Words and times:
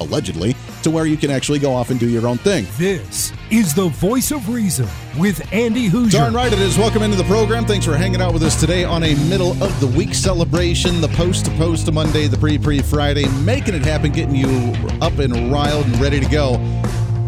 allegedly, 0.00 0.56
to 0.82 0.90
where 0.90 1.06
you 1.06 1.16
can 1.16 1.30
actually 1.30 1.58
go 1.58 1.72
off 1.72 1.90
and 1.90 2.00
do 2.00 2.08
your 2.08 2.26
own 2.26 2.38
thing. 2.38 2.66
This 2.78 3.32
is 3.50 3.74
the 3.74 3.88
voice 3.88 4.30
of 4.30 4.48
reason 4.48 4.88
with 5.18 5.52
Andy 5.52 5.88
Hooser. 5.88 6.12
Darn 6.12 6.34
right 6.34 6.52
it 6.52 6.58
is. 6.58 6.78
Welcome 6.78 7.02
into 7.02 7.16
the 7.16 7.24
program. 7.24 7.64
Thanks 7.64 7.86
for 7.86 7.96
hanging 7.96 8.20
out 8.20 8.32
with 8.32 8.42
us 8.42 8.58
today 8.58 8.84
on 8.84 9.02
a 9.02 9.14
middle 9.28 9.52
of 9.62 9.78
the 9.80 9.86
week 9.86 10.14
celebration, 10.14 11.00
the 11.00 11.08
post 11.08 11.44
to 11.46 11.50
post 11.52 11.86
to 11.86 11.92
Monday, 11.92 12.26
the 12.26 12.38
pre 12.38 12.58
pre 12.58 12.80
Friday, 12.80 13.28
making 13.44 13.74
it 13.74 13.84
happen, 13.84 14.12
getting 14.12 14.34
you 14.34 14.72
up 15.00 15.18
and 15.18 15.52
riled 15.52 15.86
and 15.86 16.00
ready 16.00 16.20
to 16.20 16.28
go 16.28 16.56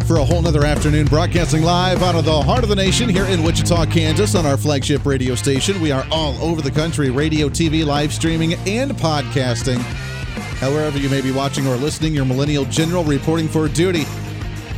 for 0.06 0.18
a 0.18 0.24
whole 0.24 0.42
nother 0.42 0.64
afternoon 0.64 1.06
broadcasting 1.06 1.62
live 1.62 2.02
out 2.02 2.14
of 2.14 2.24
the 2.24 2.42
heart 2.42 2.62
of 2.62 2.68
the 2.68 2.76
nation 2.76 3.08
here 3.08 3.24
in 3.26 3.42
Wichita, 3.42 3.86
Kansas 3.86 4.34
on 4.34 4.44
our 4.44 4.56
flagship 4.56 5.06
radio 5.06 5.34
station. 5.34 5.80
We 5.80 5.92
are 5.92 6.04
all 6.10 6.34
over 6.42 6.60
the 6.60 6.70
country, 6.70 7.10
radio, 7.10 7.48
TV, 7.48 7.86
live 7.86 8.12
streaming, 8.12 8.54
and 8.66 8.92
podcasting. 8.92 9.80
However, 10.62 10.96
you 10.96 11.08
may 11.08 11.20
be 11.20 11.32
watching 11.32 11.66
or 11.66 11.74
listening, 11.74 12.14
your 12.14 12.24
millennial 12.24 12.64
general 12.66 13.02
reporting 13.02 13.48
for 13.48 13.66
duty. 13.66 14.04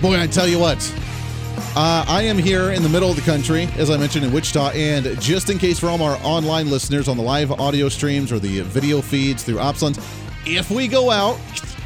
Boy, 0.01 0.19
I 0.19 0.27
tell 0.27 0.49
you 0.49 0.59
what, 0.59 0.79
uh, 1.77 2.07
I 2.09 2.23
am 2.23 2.39
here 2.39 2.71
in 2.71 2.83
the 2.83 2.89
middle 2.89 3.11
of 3.11 3.17
the 3.17 3.23
country, 3.23 3.69
as 3.77 3.91
I 3.91 3.99
mentioned 3.99 4.25
in 4.25 4.33
Wichita, 4.33 4.71
and 4.71 5.21
just 5.21 5.51
in 5.51 5.59
case 5.59 5.79
for 5.79 5.89
all 5.89 6.01
our 6.03 6.19
online 6.23 6.71
listeners 6.71 7.07
on 7.07 7.19
the 7.19 7.23
live 7.23 7.53
audio 7.53 7.91
streams 7.91 8.33
or 8.33 8.39
the 8.39 8.63
video 8.63 9.03
feeds 9.03 9.43
through 9.43 9.57
OpsLens, 9.57 9.99
if 10.47 10.71
we 10.71 10.89
go 10.89 11.11
out, 11.11 11.39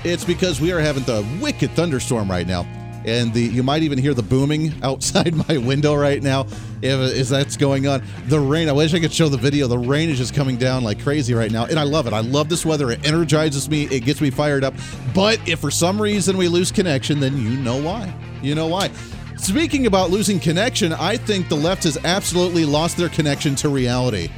it's 0.04 0.24
because 0.24 0.60
we 0.60 0.70
are 0.70 0.78
having 0.78 1.02
the 1.02 1.26
wicked 1.40 1.72
thunderstorm 1.72 2.30
right 2.30 2.46
now 2.46 2.64
and 3.08 3.32
the 3.32 3.42
you 3.42 3.62
might 3.62 3.82
even 3.82 3.98
hear 3.98 4.14
the 4.14 4.22
booming 4.22 4.72
outside 4.82 5.34
my 5.48 5.56
window 5.56 5.94
right 5.94 6.22
now. 6.22 6.46
If, 6.80 7.16
if 7.16 7.28
that's 7.28 7.56
going 7.56 7.88
on. 7.88 8.04
The 8.26 8.38
rain 8.38 8.68
i 8.68 8.72
wish 8.72 8.94
i 8.94 9.00
could 9.00 9.12
show 9.12 9.28
the 9.28 9.36
video. 9.36 9.66
The 9.66 9.78
rain 9.78 10.10
is 10.10 10.18
just 10.18 10.34
coming 10.34 10.56
down 10.56 10.84
like 10.84 11.02
crazy 11.02 11.34
right 11.34 11.50
now. 11.50 11.64
And 11.64 11.78
i 11.78 11.82
love 11.82 12.06
it. 12.06 12.12
I 12.12 12.20
love 12.20 12.48
this 12.48 12.64
weather. 12.64 12.90
It 12.90 13.06
energizes 13.06 13.68
me. 13.68 13.84
It 13.84 14.00
gets 14.00 14.20
me 14.20 14.30
fired 14.30 14.64
up. 14.64 14.74
But 15.14 15.40
if 15.48 15.58
for 15.60 15.70
some 15.70 16.00
reason 16.00 16.36
we 16.36 16.48
lose 16.48 16.70
connection 16.70 17.20
then 17.20 17.36
you 17.36 17.50
know 17.50 17.82
why. 17.82 18.12
You 18.42 18.54
know 18.54 18.66
why. 18.66 18.90
Speaking 19.36 19.86
about 19.86 20.10
losing 20.10 20.38
connection 20.40 20.92
i 20.92 21.16
think 21.16 21.48
the 21.48 21.56
left 21.56 21.84
has 21.84 21.96
absolutely 22.04 22.64
lost 22.64 22.96
their 22.96 23.08
connection 23.08 23.54
to 23.56 23.68
reality. 23.68 24.28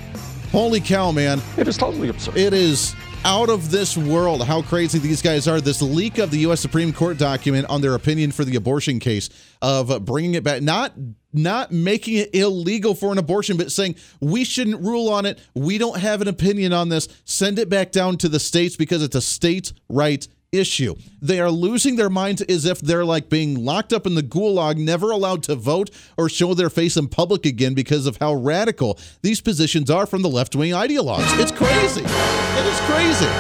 Holy 0.53 0.81
cow 0.81 1.13
man. 1.13 1.41
It 1.57 1.69
is 1.69 1.77
totally 1.77 2.09
absurd. 2.09 2.37
It 2.37 2.53
is 2.53 2.95
out 3.25 3.51
of 3.51 3.71
this 3.71 3.97
world 3.97 4.45
how 4.45 4.63
crazy 4.63 4.99
these 4.99 5.21
guys 5.21 5.47
are. 5.47 5.61
This 5.61 5.83
leak 5.83 6.19
of 6.19 6.31
the 6.31 6.39
U.S. 6.39 6.61
Supreme 6.61 6.93
Court 6.93 7.19
document 7.19 7.67
on 7.69 7.81
their 7.81 7.95
opinion 7.95 8.33
for 8.33 8.45
the 8.45 8.57
abortion 8.57 8.99
case 8.99 9.29
of 9.61 10.05
bringing 10.05 10.35
it 10.35 10.45
back, 10.45 10.63
not 10.63 10.93
not 11.33 11.71
making 11.71 12.17
it 12.17 12.35
illegal 12.35 12.95
for 12.95 13.13
an 13.13 13.19
abortion, 13.19 13.57
but 13.57 13.71
saying 13.71 13.95
we 14.21 14.45
shouldn't 14.45 14.81
rule 14.81 15.09
on 15.09 15.27
it. 15.27 15.39
We 15.55 15.79
don't 15.79 15.99
have 15.99 16.23
an 16.23 16.29
opinion 16.29 16.73
on 16.73 16.89
this. 16.89 17.09
Send 17.25 17.59
it 17.59 17.69
back 17.69 17.93
down 17.93 18.17
to 18.19 18.29
the 18.29 18.41
states 18.41 18.77
because 18.77 19.03
it's 19.03 19.17
a 19.17 19.21
state 19.21 19.73
right 19.89 20.27
issue. 20.53 20.97
They 21.23 21.41
are 21.41 21.51
losing 21.51 21.97
their 21.97 22.11
minds 22.11 22.43
as 22.43 22.65
if 22.65 22.81
they're 22.81 23.05
like 23.05 23.29
being 23.29 23.65
locked 23.65 23.93
up 23.93 24.07
in 24.07 24.15
the 24.15 24.23
gulag, 24.23 24.77
never 24.77 25.11
allowed 25.11 25.43
to 25.45 25.55
vote 25.55 25.91
or 26.17 26.29
show 26.29 26.55
their 26.55 26.71
face 26.71 26.97
in 26.97 27.09
public 27.09 27.47
again 27.47 27.75
because 27.75 28.07
of 28.07 28.17
how 28.17 28.35
radical 28.35 28.99
these 29.23 29.41
positions 29.41 29.91
are 29.91 30.07
from 30.07 30.23
the 30.23 30.29
left 30.29 30.57
wing 30.57 30.73
ideologues. 30.73 31.39
It's 31.39 31.53
crazy. 31.53 32.03
It 32.03 32.67
is 32.67 32.81
crazy. 32.81 33.31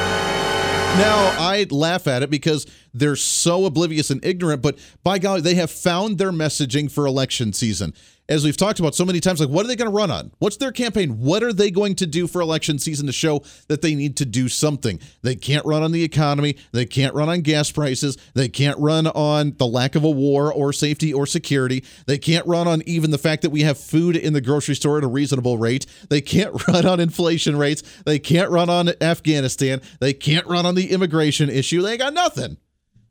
Now, 0.96 1.34
I 1.38 1.66
laugh 1.70 2.06
at 2.08 2.22
it 2.22 2.30
because 2.30 2.66
they're 2.92 3.16
so 3.16 3.64
oblivious 3.64 4.10
and 4.10 4.24
ignorant, 4.24 4.60
but 4.60 4.78
by 5.04 5.18
golly, 5.18 5.40
they 5.40 5.54
have 5.54 5.70
found 5.70 6.18
their 6.18 6.32
messaging 6.32 6.90
for 6.90 7.06
election 7.06 7.52
season 7.52 7.94
as 8.30 8.44
we've 8.44 8.56
talked 8.56 8.78
about 8.78 8.94
so 8.94 9.04
many 9.04 9.18
times, 9.18 9.40
like 9.40 9.50
what 9.50 9.64
are 9.64 9.68
they 9.68 9.76
going 9.76 9.90
to 9.90 9.96
run 9.96 10.10
on? 10.10 10.30
What's 10.38 10.56
their 10.56 10.70
campaign? 10.70 11.18
What 11.18 11.42
are 11.42 11.52
they 11.52 11.70
going 11.70 11.96
to 11.96 12.06
do 12.06 12.28
for 12.28 12.40
election 12.40 12.78
season 12.78 13.06
to 13.06 13.12
show 13.12 13.42
that 13.66 13.82
they 13.82 13.96
need 13.96 14.16
to 14.18 14.24
do 14.24 14.48
something? 14.48 15.00
They 15.22 15.34
can't 15.34 15.66
run 15.66 15.82
on 15.82 15.90
the 15.90 16.04
economy. 16.04 16.56
They 16.70 16.86
can't 16.86 17.12
run 17.12 17.28
on 17.28 17.40
gas 17.40 17.72
prices. 17.72 18.16
They 18.34 18.48
can't 18.48 18.78
run 18.78 19.08
on 19.08 19.56
the 19.58 19.66
lack 19.66 19.96
of 19.96 20.04
a 20.04 20.10
war 20.10 20.52
or 20.52 20.72
safety 20.72 21.12
or 21.12 21.26
security. 21.26 21.84
They 22.06 22.18
can't 22.18 22.46
run 22.46 22.68
on 22.68 22.82
even 22.86 23.10
the 23.10 23.18
fact 23.18 23.42
that 23.42 23.50
we 23.50 23.62
have 23.62 23.76
food 23.76 24.16
in 24.16 24.32
the 24.32 24.40
grocery 24.40 24.76
store 24.76 24.98
at 24.98 25.04
a 25.04 25.08
reasonable 25.08 25.58
rate. 25.58 25.84
They 26.08 26.20
can't 26.20 26.66
run 26.68 26.86
on 26.86 27.00
inflation 27.00 27.56
rates. 27.56 27.82
They 28.06 28.20
can't 28.20 28.50
run 28.50 28.70
on 28.70 28.90
Afghanistan. 29.00 29.82
They 29.98 30.12
can't 30.12 30.46
run 30.46 30.66
on 30.66 30.76
the 30.76 30.92
immigration 30.92 31.50
issue. 31.50 31.82
They 31.82 31.96
got 31.96 32.14
nothing. 32.14 32.58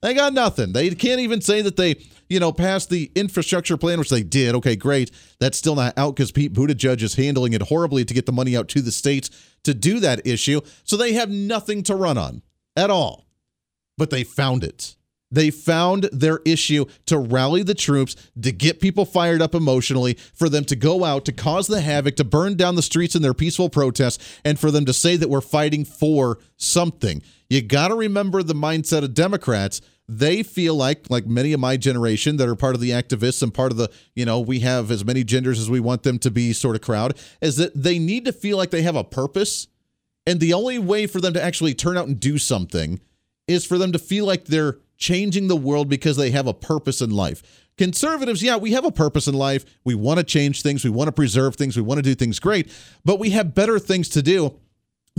They 0.01 0.13
got 0.13 0.33
nothing. 0.33 0.71
They 0.71 0.89
can't 0.91 1.19
even 1.19 1.41
say 1.41 1.61
that 1.61 1.75
they, 1.75 1.95
you 2.29 2.39
know, 2.39 2.51
passed 2.51 2.89
the 2.89 3.11
infrastructure 3.15 3.75
plan, 3.75 3.99
which 3.99 4.09
they 4.09 4.23
did. 4.23 4.55
Okay, 4.55 4.75
great. 4.75 5.11
That's 5.39 5.57
still 5.57 5.75
not 5.75 5.97
out 5.97 6.15
because 6.15 6.31
Pete 6.31 6.53
Buttigieg 6.53 7.01
is 7.01 7.15
handling 7.15 7.53
it 7.53 7.63
horribly 7.63 8.05
to 8.05 8.13
get 8.13 8.25
the 8.25 8.31
money 8.31 8.55
out 8.55 8.69
to 8.69 8.81
the 8.81 8.91
states 8.91 9.29
to 9.63 9.73
do 9.73 9.99
that 9.99 10.25
issue. 10.25 10.61
So 10.83 10.95
they 10.95 11.13
have 11.13 11.29
nothing 11.29 11.83
to 11.83 11.95
run 11.95 12.17
on 12.17 12.41
at 12.77 12.89
all. 12.89 13.25
But 13.97 14.09
they 14.09 14.23
found 14.23 14.63
it. 14.63 14.95
They 15.31 15.51
found 15.51 16.09
their 16.11 16.39
issue 16.43 16.85
to 17.05 17.17
rally 17.17 17.61
the 17.61 17.75
troops, 17.75 18.15
to 18.41 18.51
get 18.51 18.79
people 18.79 19.05
fired 19.05 19.41
up 19.41 19.53
emotionally, 19.53 20.15
for 20.33 20.49
them 20.49 20.65
to 20.65 20.75
go 20.75 21.03
out, 21.03 21.25
to 21.25 21.31
cause 21.31 21.67
the 21.67 21.81
havoc, 21.81 22.15
to 22.15 22.23
burn 22.23 22.55
down 22.55 22.75
the 22.75 22.81
streets 22.81 23.15
in 23.15 23.21
their 23.21 23.35
peaceful 23.35 23.69
protests, 23.69 24.39
and 24.43 24.59
for 24.59 24.71
them 24.71 24.85
to 24.85 24.93
say 24.93 25.15
that 25.17 25.29
we're 25.29 25.41
fighting 25.41 25.85
for 25.85 26.39
something. 26.57 27.21
You 27.49 27.61
got 27.61 27.89
to 27.89 27.95
remember 27.95 28.41
the 28.41 28.55
mindset 28.55 29.03
of 29.03 29.13
Democrats. 29.13 29.81
They 30.07 30.41
feel 30.41 30.73
like, 30.73 31.05
like 31.11 31.27
many 31.27 31.53
of 31.53 31.59
my 31.59 31.77
generation 31.77 32.37
that 32.37 32.49
are 32.49 32.55
part 32.55 32.73
of 32.73 32.81
the 32.81 32.89
activists 32.89 33.43
and 33.43 33.53
part 33.53 33.71
of 33.71 33.77
the, 33.77 33.91
you 34.15 34.25
know, 34.25 34.39
we 34.39 34.61
have 34.61 34.89
as 34.89 35.05
many 35.05 35.23
genders 35.23 35.59
as 35.59 35.69
we 35.69 35.79
want 35.79 36.01
them 36.01 36.17
to 36.19 36.31
be 36.31 36.53
sort 36.53 36.75
of 36.75 36.81
crowd, 36.81 37.15
is 37.41 37.57
that 37.57 37.73
they 37.75 37.99
need 37.99 38.25
to 38.25 38.33
feel 38.33 38.57
like 38.57 38.71
they 38.71 38.81
have 38.81 38.95
a 38.95 39.03
purpose. 39.03 39.67
And 40.25 40.39
the 40.39 40.53
only 40.53 40.79
way 40.79 41.05
for 41.05 41.21
them 41.21 41.33
to 41.33 41.43
actually 41.43 41.75
turn 41.75 41.97
out 41.97 42.07
and 42.07 42.19
do 42.19 42.39
something 42.39 42.99
is 43.47 43.65
for 43.65 43.77
them 43.77 43.91
to 43.91 43.99
feel 43.99 44.25
like 44.25 44.45
they're 44.45 44.79
changing 44.99 45.47
the 45.47 45.55
world 45.55 45.89
because 45.89 46.17
they 46.17 46.29
have 46.31 46.45
a 46.45 46.53
purpose 46.53 47.01
in 47.01 47.09
life. 47.09 47.65
Conservatives, 47.77 48.43
yeah, 48.43 48.57
we 48.57 48.73
have 48.73 48.85
a 48.85 48.91
purpose 48.91 49.27
in 49.27 49.33
life. 49.33 49.65
We 49.85 49.95
want 49.95 50.19
to 50.19 50.23
change 50.23 50.61
things. 50.61 50.83
We 50.83 50.89
want 50.89 51.07
to 51.07 51.13
preserve 51.13 51.55
things. 51.55 51.77
We 51.77 51.81
want 51.81 51.97
to 51.97 52.03
do 52.03 52.13
things 52.13 52.39
great, 52.39 52.69
but 53.05 53.19
we 53.19 53.31
have 53.31 53.55
better 53.55 53.79
things 53.79 54.09
to 54.09 54.21
do 54.21 54.59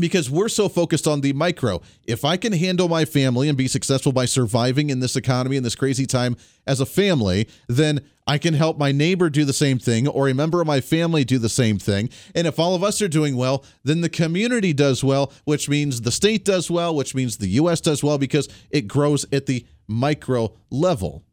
because 0.00 0.30
we're 0.30 0.48
so 0.48 0.68
focused 0.68 1.06
on 1.06 1.20
the 1.20 1.32
micro. 1.32 1.80
If 2.04 2.24
I 2.24 2.36
can 2.36 2.52
handle 2.52 2.88
my 2.88 3.04
family 3.04 3.48
and 3.48 3.56
be 3.56 3.68
successful 3.68 4.12
by 4.12 4.24
surviving 4.24 4.90
in 4.90 5.00
this 5.00 5.16
economy 5.16 5.56
in 5.56 5.62
this 5.62 5.74
crazy 5.74 6.06
time 6.06 6.36
as 6.66 6.80
a 6.80 6.86
family, 6.86 7.48
then 7.68 8.00
I 8.26 8.38
can 8.38 8.54
help 8.54 8.78
my 8.78 8.92
neighbor 8.92 9.28
do 9.30 9.44
the 9.44 9.52
same 9.52 9.78
thing 9.78 10.06
or 10.06 10.28
a 10.28 10.34
member 10.34 10.60
of 10.60 10.66
my 10.66 10.80
family 10.80 11.24
do 11.24 11.38
the 11.38 11.48
same 11.48 11.78
thing. 11.78 12.10
And 12.34 12.46
if 12.46 12.58
all 12.58 12.74
of 12.74 12.82
us 12.82 13.02
are 13.02 13.08
doing 13.08 13.36
well, 13.36 13.64
then 13.82 14.00
the 14.00 14.08
community 14.08 14.72
does 14.72 15.02
well, 15.02 15.32
which 15.44 15.68
means 15.68 16.00
the 16.00 16.12
state 16.12 16.44
does 16.44 16.70
well, 16.70 16.94
which 16.94 17.14
means 17.14 17.36
the 17.36 17.48
US 17.48 17.80
does 17.80 18.02
well 18.02 18.18
because 18.18 18.48
it 18.70 18.82
grows 18.82 19.26
at 19.32 19.46
the 19.46 19.66
micro 19.88 20.52
level 20.70 21.24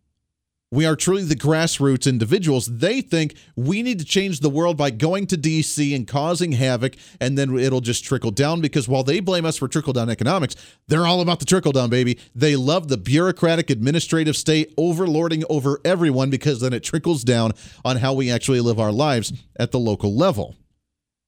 we 0.72 0.86
are 0.86 0.96
truly 0.96 1.24
the 1.24 1.36
grassroots 1.36 2.08
individuals. 2.08 2.66
They 2.66 3.00
think 3.00 3.36
we 3.56 3.82
need 3.82 4.00
to 4.00 4.06
change 4.06 4.42
the 4.42 4.50
world 4.50 4.76
by 4.76 4.92
going 4.92 5.28
to 5.28 5.38
DC 5.38 5.96
and 5.96 6.06
causing 6.06 6.52
havoc, 6.52 6.96
and 7.22 7.38
then 7.38 7.58
it'll 7.58 7.82
just 7.82 8.04
trickle 8.04 8.32
down. 8.32 8.60
Because 8.60 8.88
while 8.88 9.04
they 9.04 9.20
blame 9.22 9.46
us 9.46 9.58
for 9.58 9.68
trickle 9.68 9.94
down 9.94 10.10
economics, 10.10 10.56
they're 10.88 11.08
all 11.08 11.22
about 11.22 11.40
the 11.40 11.46
trickle 11.46 11.72
down, 11.72 11.90
baby. 11.90 12.20
They 12.36 12.56
love 12.56 12.90
the 12.90 12.98
bureaucratic 12.98 13.70
administrative 13.70 14.36
state 14.36 14.76
overlording 14.76 15.44
over 15.50 15.80
everyone 15.86 16.30
because 16.30 16.60
then 16.60 16.74
it 16.74 16.84
trickles 16.84 17.24
down 17.24 17.54
on 17.86 17.98
how 17.98 18.14
we 18.14 18.30
actually 18.30 18.62
live 18.62 18.80
our 18.80 18.92
lives 18.92 19.32
at 19.58 19.72
the 19.72 19.80
local 19.80 20.14
level. 20.16 20.56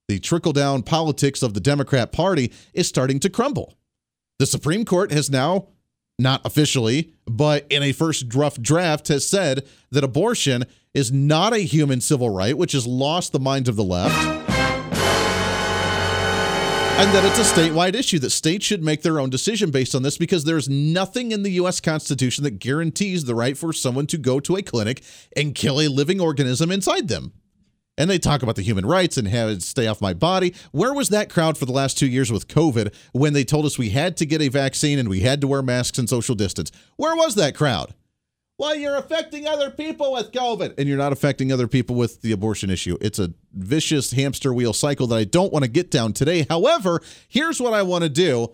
The 0.09 0.19
trickle 0.19 0.53
down 0.53 0.83
politics 0.83 1.43
of 1.43 1.53
the 1.53 1.59
Democrat 1.59 2.11
Party 2.11 2.51
is 2.73 2.87
starting 2.87 3.19
to 3.21 3.29
crumble. 3.29 3.75
The 4.39 4.45
Supreme 4.45 4.83
Court 4.83 5.11
has 5.11 5.29
now 5.29 5.67
not 6.19 6.45
officially, 6.45 7.13
but 7.25 7.65
in 7.69 7.81
a 7.83 7.91
first 7.91 8.33
rough 8.33 8.59
draft, 8.61 9.07
has 9.07 9.27
said 9.27 9.65
that 9.91 10.03
abortion 10.03 10.65
is 10.93 11.11
not 11.11 11.53
a 11.53 11.59
human 11.59 12.01
civil 12.01 12.29
right, 12.29 12.57
which 12.57 12.73
has 12.73 12.85
lost 12.85 13.31
the 13.31 13.39
minds 13.39 13.69
of 13.69 13.75
the 13.75 13.83
left. 13.83 14.15
And 16.99 17.09
that 17.15 17.23
it's 17.23 17.39
a 17.39 17.53
statewide 17.53 17.95
issue 17.95 18.19
that 18.19 18.31
states 18.31 18.65
should 18.65 18.83
make 18.83 19.03
their 19.03 19.21
own 19.21 19.29
decision 19.29 19.71
based 19.71 19.95
on 19.95 20.03
this 20.03 20.17
because 20.17 20.43
there's 20.43 20.67
nothing 20.67 21.31
in 21.31 21.43
the 21.43 21.51
U.S. 21.51 21.79
Constitution 21.79 22.43
that 22.43 22.59
guarantees 22.59 23.23
the 23.23 23.33
right 23.33 23.57
for 23.57 23.71
someone 23.71 24.05
to 24.07 24.17
go 24.17 24.41
to 24.41 24.57
a 24.57 24.61
clinic 24.61 25.01
and 25.33 25.55
kill 25.55 25.79
a 25.79 25.87
living 25.87 26.19
organism 26.19 26.71
inside 26.71 27.07
them 27.07 27.31
and 27.99 28.09
they 28.09 28.17
talk 28.17 28.41
about 28.41 28.55
the 28.55 28.63
human 28.63 28.87
rights 28.87 29.17
and 29.17 29.27
have 29.27 29.49
it 29.49 29.61
stay 29.61 29.85
off 29.85 30.01
my 30.01 30.15
body. 30.15 30.55
Where 30.71 30.93
was 30.93 31.09
that 31.09 31.29
crowd 31.29 31.55
for 31.55 31.65
the 31.65 31.71
last 31.71 31.99
two 31.99 32.07
years 32.07 32.31
with 32.31 32.47
COVID 32.47 32.91
when 33.11 33.33
they 33.33 33.43
told 33.43 33.65
us 33.65 33.77
we 33.77 33.91
had 33.91 34.17
to 34.17 34.25
get 34.25 34.41
a 34.41 34.47
vaccine 34.47 34.97
and 34.97 35.07
we 35.07 35.19
had 35.19 35.41
to 35.41 35.47
wear 35.47 35.61
masks 35.61 35.99
and 35.99 36.09
social 36.09 36.33
distance? 36.33 36.71
Where 36.95 37.15
was 37.15 37.35
that 37.35 37.55
crowd? 37.55 37.93
well, 38.59 38.75
you're 38.75 38.97
affecting 38.97 39.47
other 39.47 39.71
people 39.71 40.11
with 40.11 40.33
COVID. 40.33 40.75
And 40.77 40.87
you're 40.87 40.97
not 40.97 41.13
affecting 41.13 41.51
other 41.51 41.67
people 41.67 41.95
with 41.95 42.21
the 42.21 42.33
abortion 42.33 42.69
issue. 42.69 42.97
It's 42.99 43.17
a 43.17 43.33
vicious 43.53 44.11
hamster 44.11 44.53
wheel 44.53 44.73
cycle 44.73 45.07
that 45.07 45.15
I 45.15 45.23
don't 45.23 45.53
want 45.53 45.63
to 45.63 45.71
get 45.71 45.89
down 45.89 46.11
today. 46.11 46.45
However, 46.49 47.01
here's 47.29 47.61
what 47.61 47.73
I 47.73 47.83
want 47.83 48.03
to 48.03 48.09
do 48.09 48.49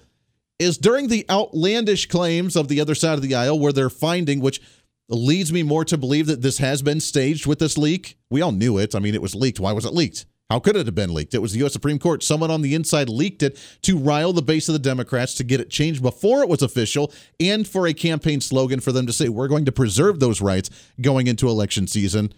is 0.59 0.77
during 0.77 1.07
the 1.07 1.25
outlandish 1.29 2.07
claims 2.07 2.55
of 2.55 2.67
the 2.67 2.79
other 2.79 2.93
side 2.93 3.15
of 3.15 3.23
the 3.23 3.33
aisle 3.33 3.59
where 3.59 3.73
they're 3.73 3.89
finding 3.89 4.39
which 4.39 4.61
leads 5.09 5.53
me 5.53 5.63
more 5.63 5.85
to 5.85 5.97
believe 5.97 6.27
that 6.27 6.41
this 6.41 6.57
has 6.57 6.81
been 6.81 6.99
staged 6.99 7.45
with 7.45 7.59
this 7.59 7.77
leak. 7.77 8.17
We 8.29 8.41
all 8.41 8.51
knew 8.51 8.77
it. 8.77 8.95
I 8.95 8.99
mean, 8.99 9.13
it 9.13 9.21
was 9.21 9.35
leaked. 9.35 9.59
Why 9.59 9.71
was 9.71 9.85
it 9.85 9.93
leaked? 9.93 10.25
How 10.49 10.59
could 10.59 10.75
it 10.75 10.85
have 10.85 10.95
been 10.95 11.13
leaked? 11.13 11.33
It 11.33 11.41
was 11.41 11.53
the 11.53 11.59
U.S. 11.59 11.73
Supreme 11.73 11.97
Court. 11.97 12.21
Someone 12.21 12.51
on 12.51 12.61
the 12.61 12.75
inside 12.75 13.09
leaked 13.09 13.41
it 13.41 13.59
to 13.81 13.97
rile 13.97 14.31
the 14.31 14.43
base 14.43 14.69
of 14.69 14.73
the 14.73 14.79
Democrats 14.79 15.33
to 15.35 15.43
get 15.43 15.59
it 15.59 15.71
changed 15.71 16.03
before 16.03 16.41
it 16.41 16.49
was 16.49 16.61
official 16.61 17.11
and 17.39 17.67
for 17.67 17.87
a 17.87 17.93
campaign 17.93 18.41
slogan 18.41 18.79
for 18.79 18.91
them 18.91 19.07
to 19.07 19.13
say, 19.13 19.27
we're 19.27 19.47
going 19.47 19.65
to 19.65 19.71
preserve 19.71 20.19
those 20.19 20.41
rights 20.41 20.69
going 21.01 21.25
into 21.25 21.49
election 21.49 21.87
season. 21.87 22.31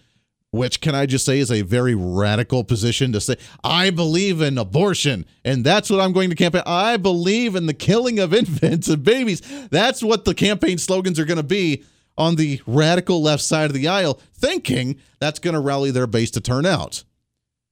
Which, 0.52 0.80
can 0.80 0.96
I 0.96 1.06
just 1.06 1.26
say, 1.26 1.40
is 1.40 1.52
a 1.52 1.62
very 1.62 1.94
radical 1.94 2.64
position 2.64 3.12
to 3.12 3.20
say, 3.20 3.36
I 3.66 3.90
believe 3.90 4.42
in 4.42 4.58
abortion, 4.58 5.26
and 5.44 5.66
that's 5.66 5.90
what 5.90 6.00
I'm 6.00 6.14
going 6.14 6.30
to 6.30 6.38
campaign. 6.38 6.64
I 6.66 6.96
believe 6.96 7.58
in 7.58 7.66
the 7.66 7.74
killing 7.74 8.18
of 8.18 8.34
infants 8.34 8.88
and 8.88 9.04
babies. 9.04 9.42
That's 9.70 10.02
what 10.02 10.24
the 10.24 10.34
campaign 10.34 10.78
slogans 10.78 11.20
are 11.20 11.26
going 11.26 11.36
to 11.36 11.44
be 11.44 11.84
on 12.18 12.36
the 12.36 12.62
radical 12.66 13.22
left 13.22 13.44
side 13.44 13.70
of 13.70 13.74
the 13.74 13.88
aisle, 13.88 14.20
thinking 14.34 15.00
that's 15.20 15.40
going 15.40 15.54
to 15.54 15.60
rally 15.60 15.92
their 15.92 16.08
base 16.08 16.32
to 16.32 16.42
turn 16.42 16.66
out. 16.66 17.04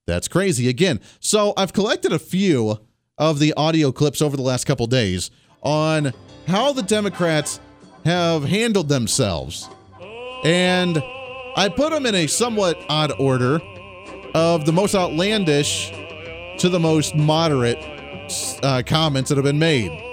That's 0.07 0.27
crazy 0.27 0.69
again. 0.69 0.99
So 1.19 1.53
I've 1.57 1.73
collected 1.73 2.13
a 2.13 2.19
few 2.19 2.79
of 3.17 3.39
the 3.39 3.53
audio 3.53 3.91
clips 3.91 4.21
over 4.21 4.35
the 4.35 4.43
last 4.43 4.65
couple 4.65 4.87
days 4.87 5.31
on 5.63 6.13
how 6.47 6.73
the 6.73 6.83
Democrats 6.83 7.59
have 8.03 8.43
handled 8.43 8.87
themselves. 8.87 9.67
And 10.43 11.01
I 11.55 11.69
put 11.75 11.91
them 11.91 12.05
in 12.05 12.13
a 12.13 12.27
somewhat 12.27 12.77
odd 12.87 13.11
order 13.19 13.59
of 14.35 14.65
the 14.65 14.73
most 14.73 14.93
outlandish 14.93 15.91
to 16.59 16.69
the 16.69 16.79
most 16.79 17.15
moderate 17.15 17.79
uh, 18.61 18.83
comments 18.85 19.29
that 19.29 19.37
have 19.37 19.45
been 19.45 19.59
made. 19.59 20.04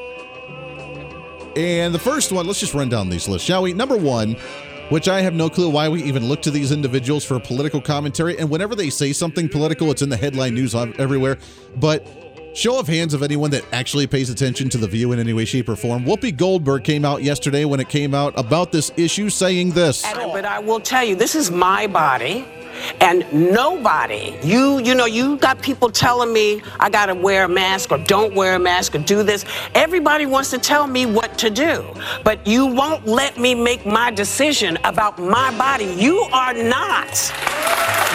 And 1.57 1.95
the 1.95 1.99
first 1.99 2.33
one, 2.33 2.47
let's 2.47 2.61
just 2.61 2.75
run 2.75 2.89
down 2.89 3.09
these 3.11 3.29
lists, 3.29 3.47
shall 3.47 3.63
we? 3.63 3.73
Number 3.73 3.97
one, 3.97 4.37
which 4.89 5.09
I 5.09 5.21
have 5.21 5.35
no 5.35 5.49
clue 5.49 5.69
why 5.69 5.89
we 5.89 6.03
even 6.03 6.29
look 6.29 6.43
to 6.43 6.51
these 6.51 6.73
individuals 6.73 7.25
for 7.25 7.39
political 7.41 7.81
commentary. 7.81 8.39
And 8.39 8.51
whenever 8.51 8.75
they 8.75 8.91
say 8.91 9.13
something 9.13 9.49
political, 9.49 9.91
it's 9.91 10.03
in 10.03 10.09
the 10.09 10.17
headline 10.17 10.55
news 10.55 10.75
everywhere. 10.75 11.39
But 11.77 12.07
show 12.55 12.79
of 12.79 12.87
hands 12.87 13.15
of 13.15 13.23
anyone 13.23 13.51
that 13.51 13.65
actually 13.73 14.07
pays 14.07 14.29
attention 14.29 14.69
to 14.71 14.79
The 14.79 14.89
View 14.89 15.13
in 15.13 15.19
any 15.19 15.33
way, 15.33 15.45
shape, 15.45 15.69
or 15.69 15.77
form. 15.77 16.05
Whoopi 16.05 16.37
Goldberg 16.37 16.85
came 16.85 17.05
out 17.05 17.23
yesterday 17.23 17.65
when 17.65 17.81
it 17.81 17.89
came 17.89 18.15
out 18.15 18.39
about 18.39 18.73
this 18.73 18.93
issue 18.97 19.31
saying 19.31 19.71
this. 19.71 20.03
But 20.03 20.45
I 20.45 20.59
will 20.59 20.81
tell 20.81 21.05
you, 21.05 21.17
this 21.17 21.35
is 21.35 21.51
my 21.51 21.87
body. 21.87 22.47
And 23.01 23.25
nobody, 23.33 24.39
you, 24.43 24.79
you 24.81 24.95
know, 24.95 25.07
you 25.07 25.37
got 25.37 25.61
people 25.63 25.91
telling 25.91 26.33
me 26.33 26.63
I 26.81 26.91
got 26.91 27.07
to 27.07 27.15
wear 27.15 27.45
a 27.45 27.49
mask 27.49 27.91
or 27.93 27.99
don't 27.99 28.35
wear 28.35 28.57
a 28.57 28.59
mask 28.59 28.95
or 28.95 28.99
do 28.99 29.23
this. 29.23 29.45
Everybody 29.75 30.27
wants 30.27 30.51
to 30.51 30.59
tell 30.59 30.87
me 30.87 31.07
what 31.07 31.39
to 31.39 31.51
do, 31.51 31.85
but 32.25 32.47
you 32.47 32.67
won't 32.67 33.07
let 33.07 33.39
me 33.39 33.55
make 33.55 33.85
my 33.87 34.11
decision 34.11 34.79
about 34.85 35.19
my 35.19 35.57
body. 35.57 35.87
You 35.87 36.21
are 36.33 36.55
not 36.55 37.11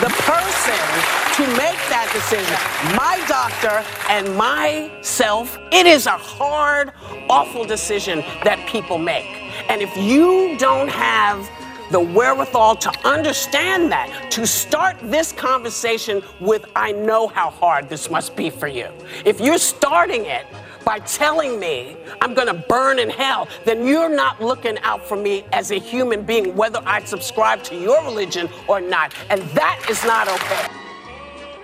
the 0.02 0.10
person 0.26 1.18
to 1.38 1.48
make 1.52 1.78
that 1.90 2.10
decision. 2.14 2.56
My 2.96 3.24
doctor 3.28 3.84
and 4.10 4.36
myself, 4.36 5.58
it 5.72 5.86
is 5.86 6.06
a 6.06 6.18
hard, 6.18 6.92
awful 7.30 7.66
decision 7.66 8.20
that 8.44 8.64
people 8.68 8.98
make. 8.98 9.26
And 9.70 9.82
if 9.82 9.96
you 9.98 10.58
don't 10.58 10.88
have 10.90 11.50
the 11.92 12.00
wherewithal 12.00 12.76
to 12.78 13.08
understand 13.08 13.92
that, 13.92 14.32
to 14.32 14.46
start 14.46 14.98
this 15.02 15.32
conversation 15.32 16.22
with, 16.40 16.66
I 16.76 16.92
know 16.92 17.28
how 17.28 17.50
hard 17.50 17.90
this 17.90 18.10
must 18.10 18.36
be 18.36 18.50
for 18.50 18.68
you. 18.68 18.88
If 19.26 19.40
you're 19.40 19.58
starting 19.58 20.26
it 20.26 20.46
by 20.84 21.00
telling 21.00 21.60
me 21.60 21.98
I'm 22.22 22.34
going 22.34 22.48
to 22.48 22.54
burn 22.54 23.00
in 23.00 23.10
hell, 23.10 23.48
then 23.66 23.86
you're 23.86 24.14
not 24.14 24.42
looking 24.42 24.78
out 24.80 25.06
for 25.06 25.18
me 25.18 25.44
as 25.52 25.72
a 25.72 25.80
human 25.80 26.24
being, 26.24 26.56
whether 26.56 26.82
I 26.86 27.04
subscribe 27.04 27.64
to 27.64 27.76
your 27.76 28.02
religion 28.04 28.50
or 28.68 28.80
not. 28.80 29.14
And 29.30 29.42
that 29.50 29.86
is 29.90 30.04
not 30.06 30.30
okay. 30.30 30.87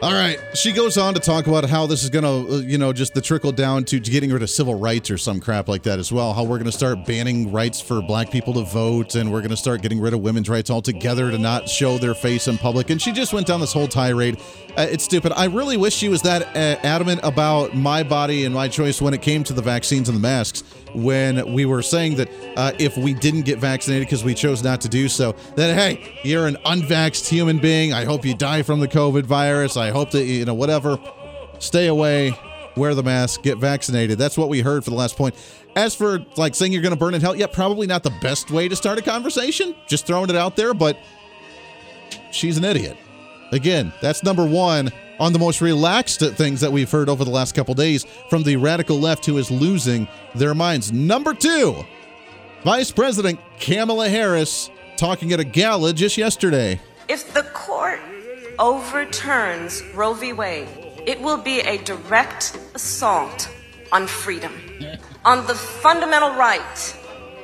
All 0.03 0.11
right. 0.11 0.37
She 0.53 0.73
goes 0.73 0.97
on 0.97 1.13
to 1.13 1.21
talk 1.21 1.47
about 1.47 1.63
how 1.63 1.87
this 1.87 2.03
is 2.03 2.09
going 2.09 2.25
to, 2.25 2.55
uh, 2.55 2.57
you 2.57 2.77
know, 2.77 2.91
just 2.91 3.13
the 3.13 3.21
trickle 3.21 3.53
down 3.53 3.85
to, 3.85 4.01
getting 4.01 4.33
rid 4.33 4.43
of 4.43 4.49
civil 4.49 4.75
rights 4.75 5.09
or 5.09 5.17
some 5.17 5.39
crap 5.39 5.69
like 5.69 5.83
that 5.83 5.97
as 5.97 6.11
well. 6.11 6.33
How 6.33 6.43
we're 6.43 6.57
going 6.57 6.65
to 6.65 6.73
start 6.73 7.05
banning 7.05 7.53
rights 7.53 7.79
for 7.79 8.01
black 8.01 8.29
people 8.29 8.53
to 8.55 8.63
vote 8.63 9.15
and 9.15 9.31
we're 9.31 9.39
going 9.39 9.51
to 9.51 9.55
start 9.55 9.81
getting 9.81 10.01
rid 10.01 10.13
of 10.13 10.19
women's 10.19 10.49
rights 10.49 10.69
altogether 10.69 11.31
to 11.31 11.37
not 11.37 11.69
show 11.69 11.97
their 11.97 12.13
face 12.13 12.49
in 12.49 12.57
public. 12.57 12.89
And 12.89 13.01
she 13.01 13.13
just 13.13 13.31
went 13.31 13.47
down 13.47 13.61
this 13.61 13.71
whole 13.71 13.87
tirade. 13.87 14.41
Uh, 14.75 14.87
it's 14.91 15.05
stupid. 15.05 15.31
I 15.37 15.45
really 15.45 15.77
wish 15.77 15.93
she 15.93 16.09
was 16.09 16.21
that 16.23 16.53
uh, 16.53 16.85
adamant 16.85 17.21
about 17.23 17.73
my 17.73 18.03
body 18.03 18.43
and 18.43 18.53
my 18.53 18.67
choice 18.67 19.01
when 19.01 19.13
it 19.13 19.21
came 19.21 19.45
to 19.45 19.53
the 19.53 19.61
vaccines 19.61 20.09
and 20.09 20.17
the 20.17 20.21
masks 20.21 20.65
when 20.93 21.53
we 21.53 21.65
were 21.65 21.81
saying 21.81 22.15
that 22.15 22.29
uh, 22.55 22.71
if 22.79 22.97
we 22.97 23.13
didn't 23.13 23.43
get 23.43 23.59
vaccinated 23.59 24.07
because 24.07 24.23
we 24.23 24.33
chose 24.33 24.63
not 24.63 24.81
to 24.81 24.89
do 24.89 25.07
so, 25.07 25.33
that 25.55 25.75
hey, 25.75 26.19
you're 26.23 26.47
an 26.47 26.57
unvaxxed 26.65 27.27
human 27.27 27.57
being. 27.57 27.93
I 27.93 28.05
hope 28.05 28.25
you 28.25 28.35
die 28.35 28.63
from 28.63 28.79
the 28.79 28.87
COVID 28.87 29.23
virus. 29.23 29.77
I 29.77 29.89
hope 29.93 30.11
that 30.11 30.25
you 30.25 30.45
know 30.45 30.53
whatever. 30.53 30.99
Stay 31.59 31.87
away, 31.87 32.37
wear 32.75 32.93
the 32.95 33.03
mask, 33.03 33.43
get 33.43 33.57
vaccinated. 33.57 34.17
That's 34.17 34.37
what 34.37 34.49
we 34.49 34.61
heard 34.61 34.83
for 34.83 34.89
the 34.89 34.95
last 34.95 35.15
point. 35.15 35.35
As 35.75 35.95
for 35.95 36.19
like 36.35 36.55
saying 36.55 36.71
you're 36.71 36.81
going 36.81 36.93
to 36.93 36.99
burn 36.99 37.13
in 37.13 37.21
hell, 37.21 37.35
yeah, 37.35 37.47
probably 37.47 37.87
not 37.87 38.03
the 38.03 38.13
best 38.21 38.51
way 38.51 38.67
to 38.67 38.75
start 38.75 38.97
a 38.99 39.01
conversation. 39.01 39.75
Just 39.87 40.05
throwing 40.05 40.29
it 40.29 40.35
out 40.35 40.55
there, 40.55 40.73
but 40.73 40.97
she's 42.31 42.57
an 42.57 42.65
idiot. 42.65 42.97
Again, 43.51 43.93
that's 44.01 44.23
number 44.23 44.45
one 44.45 44.91
on 45.19 45.31
the 45.31 45.39
most 45.39 45.61
relaxed 45.61 46.19
things 46.19 46.59
that 46.61 46.71
we've 46.71 46.89
heard 46.89 47.07
over 47.07 47.23
the 47.23 47.31
last 47.31 47.53
couple 47.55 47.73
days 47.73 48.05
from 48.29 48.43
the 48.43 48.55
radical 48.57 48.99
left 48.99 49.25
who 49.25 49.37
is 49.37 49.51
losing 49.51 50.07
their 50.35 50.55
minds. 50.55 50.91
Number 50.91 51.33
two, 51.33 51.85
Vice 52.63 52.91
President 52.91 53.39
Kamala 53.59 54.09
Harris 54.09 54.69
talking 54.97 55.31
at 55.33 55.39
a 55.39 55.43
gala 55.43 55.93
just 55.93 56.17
yesterday. 56.17 56.79
If 57.07 57.33
the 57.33 57.43
court 57.43 57.99
overturns 58.59 59.83
Roe 59.93 60.13
v. 60.13 60.33
Wade, 60.33 60.67
it 61.05 61.19
will 61.21 61.37
be 61.37 61.59
a 61.61 61.77
direct 61.79 62.57
assault 62.75 63.49
on 63.91 64.07
freedom, 64.07 64.53
on 65.25 65.45
the 65.47 65.55
fundamental 65.55 66.31
right 66.31 66.97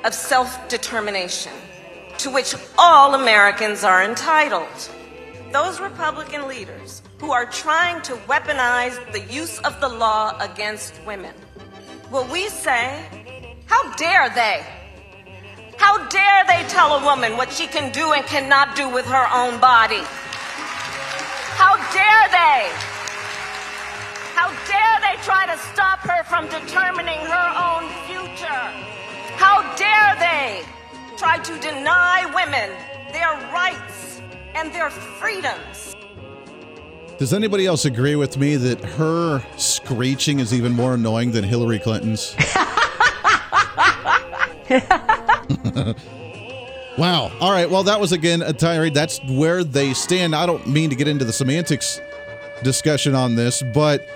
of 0.04 0.14
self 0.14 0.68
determination 0.70 1.54
to 2.18 2.30
which 2.30 2.54
all 2.78 3.16
Americans 3.16 3.84
are 3.84 4.04
entitled. 4.04 4.90
Those 5.52 5.80
Republican 5.80 6.48
leaders 6.48 7.02
who 7.20 7.32
are 7.32 7.46
trying 7.46 8.02
to 8.04 8.14
weaponize 8.28 8.98
the 9.12 9.22
use 9.34 9.60
of 9.60 9.80
the 9.82 9.90
law 9.90 10.38
against 10.40 10.94
women. 11.06 11.34
Will 12.12 12.26
we 12.26 12.50
say, 12.50 13.06
how 13.66 13.94
dare 13.96 14.30
they? 14.30 14.66
How 15.78 16.08
dare 16.10 16.44
they 16.46 16.68
tell 16.68 16.98
a 16.98 17.06
woman 17.06 17.38
what 17.38 17.52
she 17.52 17.68
can 17.68 17.92
do 17.92 18.12
and 18.14 18.26
cannot 18.26 18.76
do 18.76 18.90
with 18.90 19.06
her 19.06 19.28
own 19.34 19.60
body? 19.60 20.04
How 21.60 21.76
dare 21.92 22.28
they? 22.32 22.72
How 24.34 24.48
dare 24.66 24.98
they 25.02 25.22
try 25.24 25.46
to 25.46 25.58
stop 25.74 26.00
her 26.00 26.24
from 26.24 26.46
determining 26.46 27.20
her 27.20 27.48
own 27.68 27.90
future? 28.08 28.64
How 29.36 29.76
dare 29.76 30.16
they 30.20 30.64
try 31.18 31.38
to 31.38 31.60
deny 31.60 32.32
women 32.34 32.70
their 33.12 33.34
rights 33.52 34.22
and 34.56 34.72
their 34.72 34.90
freedoms? 34.90 35.98
Does 37.18 37.34
anybody 37.34 37.66
else 37.66 37.84
agree 37.84 38.16
with 38.16 38.38
me 38.38 38.56
that 38.56 38.82
her 38.82 39.44
screeching 39.58 40.40
is 40.40 40.54
even 40.54 40.72
more 40.72 40.94
annoying 40.94 41.32
than 41.32 41.44
Hillary 41.44 41.80
Clinton's? 41.80 42.38
wow. 46.98 47.32
All 47.40 47.52
right. 47.52 47.70
Well, 47.70 47.84
that 47.84 48.00
was 48.00 48.12
again 48.12 48.42
uh, 48.42 48.50
a 48.50 48.54
tirade. 48.54 48.94
That's 48.94 49.20
where 49.28 49.64
they 49.64 49.94
stand. 49.94 50.36
I 50.36 50.46
don't 50.46 50.68
mean 50.68 50.90
to 50.90 50.96
get 50.96 51.08
into 51.08 51.26
the 51.26 51.34
semantics 51.34 52.02
discussion 52.64 53.16
on 53.16 53.36
this, 53.36 53.64
but 53.74 54.08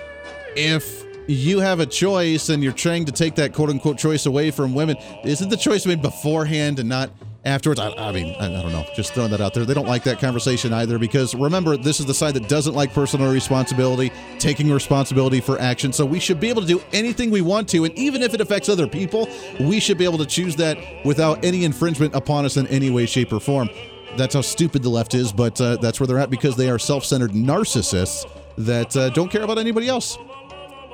if 0.56 1.04
you 1.26 1.60
have 1.60 1.80
a 1.80 1.86
choice 1.86 2.50
and 2.50 2.62
you're 2.62 2.72
trying 2.72 3.04
to 3.06 3.12
take 3.12 3.34
that 3.36 3.52
quote 3.52 3.70
unquote 3.70 3.98
choice 3.98 4.26
away 4.26 4.50
from 4.50 4.74
women, 4.74 4.96
isn't 5.24 5.48
the 5.48 5.56
choice 5.56 5.86
made 5.86 6.02
beforehand 6.02 6.78
and 6.78 6.88
not 6.88 7.10
afterwards. 7.44 7.80
I, 7.80 7.90
I 7.92 8.12
mean, 8.12 8.34
I, 8.40 8.46
I, 8.46 8.62
don't 8.62 8.72
know. 8.72 8.86
Just 8.94 9.14
throwing 9.14 9.30
that 9.30 9.40
out 9.40 9.54
there. 9.54 9.64
They 9.64 9.74
don't 9.74 9.86
like 9.86 10.04
that 10.04 10.18
conversation 10.18 10.72
either 10.72 10.98
because 10.98 11.34
remember, 11.34 11.76
this 11.76 12.00
is 12.00 12.06
the 12.06 12.14
side 12.14 12.34
that 12.34 12.48
doesn't 12.48 12.74
like 12.74 12.92
personal 12.92 13.32
responsibility, 13.32 14.12
taking 14.38 14.70
responsibility 14.70 15.40
for 15.40 15.60
action. 15.60 15.92
So 15.92 16.04
we 16.06 16.20
should 16.20 16.40
be 16.40 16.48
able 16.48 16.62
to 16.62 16.68
do 16.68 16.82
anything 16.92 17.30
we 17.30 17.42
want 17.42 17.68
to. 17.70 17.84
And 17.84 17.96
even 17.98 18.22
if 18.22 18.34
it 18.34 18.40
affects 18.40 18.68
other 18.68 18.86
people, 18.86 19.28
we 19.60 19.80
should 19.80 19.98
be 19.98 20.04
able 20.04 20.18
to 20.18 20.26
choose 20.26 20.56
that 20.56 20.78
without 21.04 21.44
any 21.44 21.64
infringement 21.64 22.14
upon 22.14 22.44
us 22.44 22.56
in 22.56 22.66
any 22.68 22.90
way, 22.90 23.06
shape, 23.06 23.32
or 23.32 23.40
form. 23.40 23.68
That's 24.16 24.34
how 24.34 24.42
stupid 24.42 24.82
the 24.82 24.90
left 24.90 25.14
is, 25.14 25.32
but 25.32 25.60
uh, 25.60 25.76
that's 25.76 25.98
where 25.98 26.06
they're 26.06 26.18
at 26.18 26.30
because 26.30 26.56
they 26.56 26.70
are 26.70 26.78
self 26.78 27.04
centered 27.04 27.32
narcissists 27.32 28.30
that 28.58 28.96
uh, 28.96 29.10
don't 29.10 29.30
care 29.30 29.42
about 29.42 29.58
anybody 29.58 29.88
else. 29.88 30.16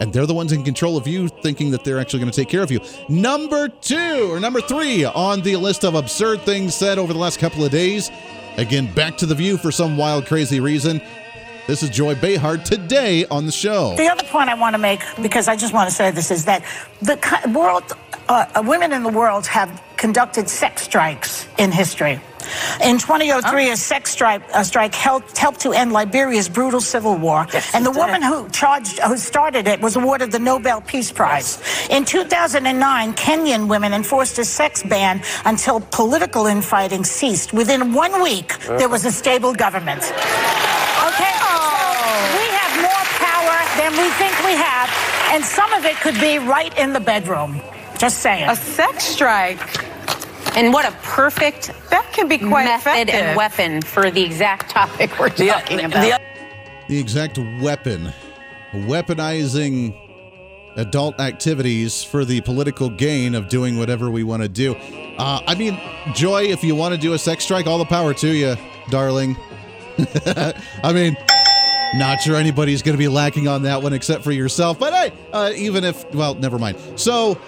And 0.00 0.12
they're 0.12 0.26
the 0.26 0.34
ones 0.34 0.52
in 0.52 0.64
control 0.64 0.96
of 0.96 1.06
you 1.06 1.28
thinking 1.28 1.70
that 1.70 1.84
they're 1.84 2.00
actually 2.00 2.20
going 2.20 2.32
to 2.32 2.36
take 2.36 2.48
care 2.48 2.62
of 2.62 2.70
you. 2.70 2.80
Number 3.08 3.68
two 3.68 4.28
or 4.32 4.40
number 4.40 4.60
three 4.60 5.04
on 5.04 5.42
the 5.42 5.56
list 5.56 5.84
of 5.84 5.94
absurd 5.94 6.40
things 6.42 6.74
said 6.74 6.98
over 6.98 7.12
the 7.12 7.18
last 7.18 7.38
couple 7.38 7.64
of 7.64 7.70
days. 7.70 8.10
Again, 8.56 8.92
back 8.94 9.16
to 9.18 9.26
the 9.26 9.34
view 9.34 9.56
for 9.56 9.70
some 9.70 9.96
wild, 9.96 10.26
crazy 10.26 10.58
reason. 10.58 11.00
This 11.66 11.82
is 11.84 11.90
Joy 11.90 12.16
Behar 12.16 12.56
today 12.56 13.26
on 13.26 13.46
the 13.46 13.52
show. 13.52 13.94
The 13.96 14.08
other 14.08 14.24
point 14.24 14.48
I 14.48 14.54
want 14.54 14.74
to 14.74 14.78
make, 14.78 15.02
because 15.22 15.46
I 15.46 15.54
just 15.54 15.72
want 15.72 15.88
to 15.88 15.94
say 15.94 16.10
this, 16.10 16.30
is 16.30 16.44
that 16.46 16.64
the 17.00 17.16
world, 17.54 17.84
uh, 18.28 18.46
women 18.64 18.92
in 18.92 19.04
the 19.04 19.10
world 19.10 19.46
have 19.46 19.80
conducted 19.96 20.48
sex 20.48 20.82
strikes 20.82 21.46
in 21.58 21.70
history. 21.70 22.20
In 22.82 22.98
2003, 22.98 23.68
oh. 23.68 23.72
a 23.72 23.76
sex 23.76 24.10
strike, 24.10 24.42
a 24.54 24.64
strike 24.64 24.94
helped, 24.94 25.36
helped 25.36 25.60
to 25.60 25.72
end 25.72 25.92
Liberia's 25.92 26.48
brutal 26.48 26.80
civil 26.80 27.16
war, 27.16 27.46
yes, 27.52 27.74
and 27.74 27.84
the 27.84 27.90
woman 27.90 28.22
who 28.22 28.48
charged, 28.50 28.98
who 29.00 29.16
started 29.16 29.66
it, 29.66 29.80
was 29.80 29.96
awarded 29.96 30.32
the 30.32 30.38
Nobel 30.38 30.80
Peace 30.80 31.12
Prize. 31.12 31.58
Yes. 31.60 31.88
In 31.90 32.04
2009, 32.04 33.14
Kenyan 33.14 33.68
women 33.68 33.92
enforced 33.92 34.38
a 34.38 34.44
sex 34.44 34.82
ban 34.82 35.22
until 35.44 35.80
political 35.90 36.46
infighting 36.46 37.04
ceased. 37.04 37.52
Within 37.52 37.92
one 37.92 38.22
week, 38.22 38.58
there 38.66 38.88
was 38.88 39.04
a 39.04 39.12
stable 39.12 39.54
government. 39.54 40.02
Okay, 40.02 41.32
oh. 41.42 42.36
we 42.38 42.46
have 42.60 42.72
more 42.82 43.04
power 43.18 43.58
than 43.78 43.92
we 43.92 44.08
think 44.20 44.34
we 44.44 44.54
have, 44.54 44.88
and 45.32 45.44
some 45.44 45.72
of 45.72 45.84
it 45.84 45.96
could 45.96 46.18
be 46.20 46.38
right 46.38 46.76
in 46.78 46.92
the 46.92 47.00
bedroom. 47.00 47.60
Just 47.98 48.20
saying. 48.20 48.48
A 48.48 48.56
sex 48.56 49.04
strike. 49.04 49.89
And 50.56 50.72
what 50.72 50.84
a 50.84 50.92
perfect 51.02 51.72
that 51.90 52.10
can 52.12 52.28
be 52.28 52.38
quite 52.38 52.64
method 52.64 52.90
effective. 52.90 53.14
and 53.14 53.36
weapon 53.36 53.82
for 53.82 54.10
the 54.10 54.22
exact 54.22 54.70
topic 54.70 55.18
we're 55.18 55.30
the, 55.30 55.48
talking 55.48 55.80
about. 55.80 56.02
The, 56.02 56.20
the 56.88 56.98
exact 56.98 57.38
weapon, 57.60 58.12
weaponizing 58.72 59.96
adult 60.76 61.20
activities 61.20 62.02
for 62.02 62.24
the 62.24 62.40
political 62.42 62.88
gain 62.88 63.34
of 63.34 63.48
doing 63.48 63.78
whatever 63.78 64.10
we 64.10 64.22
want 64.22 64.42
to 64.42 64.48
do. 64.48 64.74
Uh, 64.74 65.40
I 65.46 65.54
mean, 65.54 65.80
Joy, 66.14 66.44
if 66.44 66.64
you 66.64 66.74
want 66.74 66.94
to 66.94 67.00
do 67.00 67.12
a 67.12 67.18
sex 67.18 67.44
strike, 67.44 67.66
all 67.66 67.78
the 67.78 67.84
power 67.84 68.14
to 68.14 68.28
you, 68.28 68.56
darling. 68.90 69.36
I 70.82 70.92
mean, 70.92 71.16
not 71.94 72.20
sure 72.20 72.36
anybody's 72.36 72.82
going 72.82 72.94
to 72.94 72.98
be 72.98 73.08
lacking 73.08 73.48
on 73.48 73.62
that 73.62 73.82
one 73.82 73.92
except 73.92 74.24
for 74.24 74.32
yourself. 74.32 74.78
But 74.78 74.92
hey, 74.92 75.12
uh, 75.32 75.52
even 75.54 75.84
if, 75.84 76.12
well, 76.14 76.34
never 76.34 76.58
mind. 76.58 76.78
So 76.96 77.38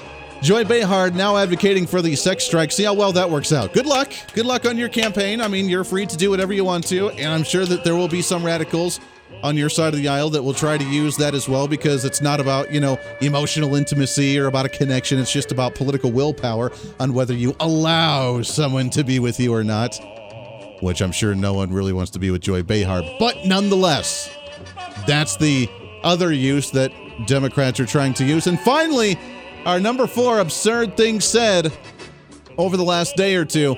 Joy 0.43 0.65
Behar 0.65 1.11
now 1.11 1.37
advocating 1.37 1.87
for 1.87 2.03
the 2.03 2.17
sex 2.17 2.43
strike. 2.43 2.73
See 2.73 2.83
how 2.83 2.95
well 2.95 3.13
that 3.13 3.31
works 3.31 3.53
out. 3.53 3.73
Good 3.73 3.87
luck. 3.87 4.13
Good 4.35 4.45
luck 4.45 4.67
on 4.67 4.77
your 4.77 4.89
campaign. 4.89 5.41
I 5.41 5.47
mean, 5.47 5.69
you're 5.69 5.85
free 5.85 6.05
to 6.05 6.17
do 6.17 6.31
whatever 6.31 6.53
you 6.53 6.65
want 6.65 6.85
to, 6.89 7.11
and 7.11 7.33
I'm 7.33 7.45
sure 7.45 7.65
that 7.65 7.85
there 7.85 7.95
will 7.95 8.09
be 8.09 8.23
some 8.23 8.45
radicals 8.45 8.99
on 9.45 9.57
your 9.57 9.69
side 9.69 9.95
of 9.95 10.01
the 10.01 10.09
aisle 10.09 10.31
that 10.31 10.43
will 10.43 10.53
try 10.53 10.77
to 10.77 10.85
use 10.85 11.17
that 11.19 11.37
as 11.37 11.49
well 11.49 11.69
because 11.69 12.05
it's 12.05 12.21
not 12.21 12.41
about, 12.41 12.73
you 12.73 12.81
know, 12.81 12.99
emotional 13.21 13.77
intimacy 13.77 14.37
or 14.37 14.47
about 14.47 14.67
a 14.67 14.69
connection. 14.69 15.21
It's 15.21 15.33
just 15.33 15.53
about 15.53 15.77
political 15.77 16.11
willpower 16.11 16.73
on 16.99 17.15
whether 17.15 17.35
you 17.35 17.55
allow 17.61 18.43
someone 18.43 18.91
to 18.91 19.05
be 19.05 19.21
with 19.21 19.39
you 19.39 19.55
or 19.55 19.63
not, 19.63 19.97
which 20.81 21.01
I'm 21.03 21.13
sure 21.13 21.37
no 21.37 21.55
one 21.55 21.73
really 21.73 21.93
wants 21.93 22.11
to 22.13 22.19
be 22.19 22.33
with 22.33 22.43
Joy 22.43 22.65
Behar. 22.65 23.03
But 23.21 23.47
nonetheless, 23.47 24.29
that's 25.07 25.37
the 25.37 25.69
other 26.03 26.33
use 26.33 26.73
that 26.73 26.93
Democrats 27.27 27.79
are 27.79 27.87
trying 27.87 28.15
to 28.15 28.25
use. 28.25 28.49
And 28.49 28.59
finally, 28.59 29.17
our 29.65 29.79
number 29.79 30.07
four 30.07 30.41
absurd 30.41 30.97
thing 30.97 31.21
said 31.21 31.73
over 32.59 32.77
the 32.77 32.85
last 32.85 33.17
day 33.17 33.37
or 33.37 33.45
two 33.45 33.77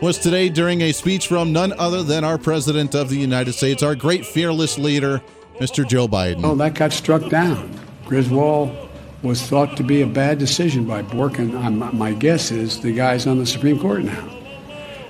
was 0.00 0.18
today 0.18 0.48
during 0.48 0.80
a 0.82 0.92
speech 0.92 1.26
from 1.26 1.52
none 1.52 1.72
other 1.78 2.02
than 2.02 2.24
our 2.24 2.38
President 2.38 2.94
of 2.94 3.08
the 3.08 3.16
United 3.16 3.52
States, 3.52 3.82
our 3.82 3.94
great 3.94 4.24
fearless 4.24 4.78
leader, 4.78 5.20
Mr. 5.58 5.86
Joe 5.86 6.06
Biden. 6.06 6.44
Oh, 6.44 6.54
that 6.54 6.74
got 6.74 6.92
struck 6.92 7.28
down. 7.28 7.70
Griswold 8.06 8.88
was 9.22 9.42
thought 9.42 9.76
to 9.76 9.82
be 9.82 10.02
a 10.02 10.06
bad 10.06 10.38
decision 10.38 10.84
by 10.84 11.02
Bork, 11.02 11.38
and 11.38 11.52
my 11.78 12.12
guess 12.12 12.50
is 12.50 12.80
the 12.80 12.92
guy's 12.92 13.26
on 13.26 13.38
the 13.38 13.46
Supreme 13.46 13.78
Court 13.78 14.04
now. 14.04 14.38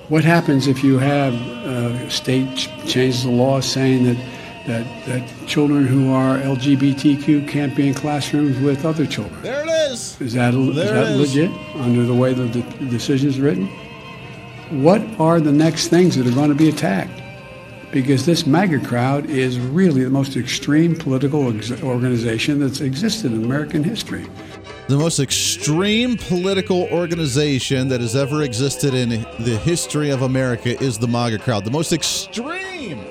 What 0.09 0.23
happens 0.23 0.65
if 0.65 0.83
you 0.83 0.97
have 0.97 1.33
a 1.35 2.05
uh, 2.05 2.09
state 2.09 2.55
changes 2.87 3.23
the 3.23 3.29
law 3.29 3.59
saying 3.59 4.05
that 4.05 4.17
that, 4.67 5.05
that 5.05 5.47
children 5.47 5.85
who 5.85 6.11
are 6.11 6.37
LGBTQ 6.37 7.47
can't 7.47 7.75
be 7.75 7.87
in 7.87 7.93
classrooms 7.93 8.59
with 8.59 8.85
other 8.85 9.05
children. 9.05 9.41
There 9.41 9.63
it 9.63 9.69
is. 9.91 10.19
Is 10.21 10.33
that, 10.33 10.53
is 10.53 10.75
that 10.75 11.17
legit 11.17 11.51
under 11.75 12.03
the 12.03 12.13
way 12.13 12.33
the, 12.33 12.45
the 12.45 12.85
decision 12.85 13.29
is 13.29 13.39
written? 13.39 13.67
What 14.69 15.01
are 15.19 15.39
the 15.39 15.51
next 15.51 15.87
things 15.87 16.15
that 16.15 16.27
are 16.27 16.31
going 16.31 16.49
to 16.49 16.55
be 16.55 16.69
attacked? 16.69 17.21
Because 17.91 18.23
this 18.25 18.45
MAGA 18.45 18.85
crowd 18.85 19.25
is 19.27 19.59
really 19.59 20.03
the 20.03 20.11
most 20.11 20.37
extreme 20.37 20.95
political 20.95 21.55
ex- 21.55 21.81
organization 21.81 22.59
that's 22.59 22.81
existed 22.81 23.31
in 23.31 23.43
American 23.43 23.83
history. 23.83 24.27
The 24.87 24.97
most 24.97 25.19
extreme 25.19 26.17
political 26.17 26.83
organization 26.91 27.89
that 27.89 28.01
has 28.01 28.15
ever 28.15 28.43
existed 28.43 28.93
in 28.93 29.09
the 29.09 29.59
history 29.63 30.11
of 30.11 30.21
America 30.21 30.79
is 30.83 30.99
the 30.99 31.07
MAGA 31.07 31.39
crowd. 31.39 31.65
The 31.65 31.71
most 31.71 31.91
extreme. 31.93 33.03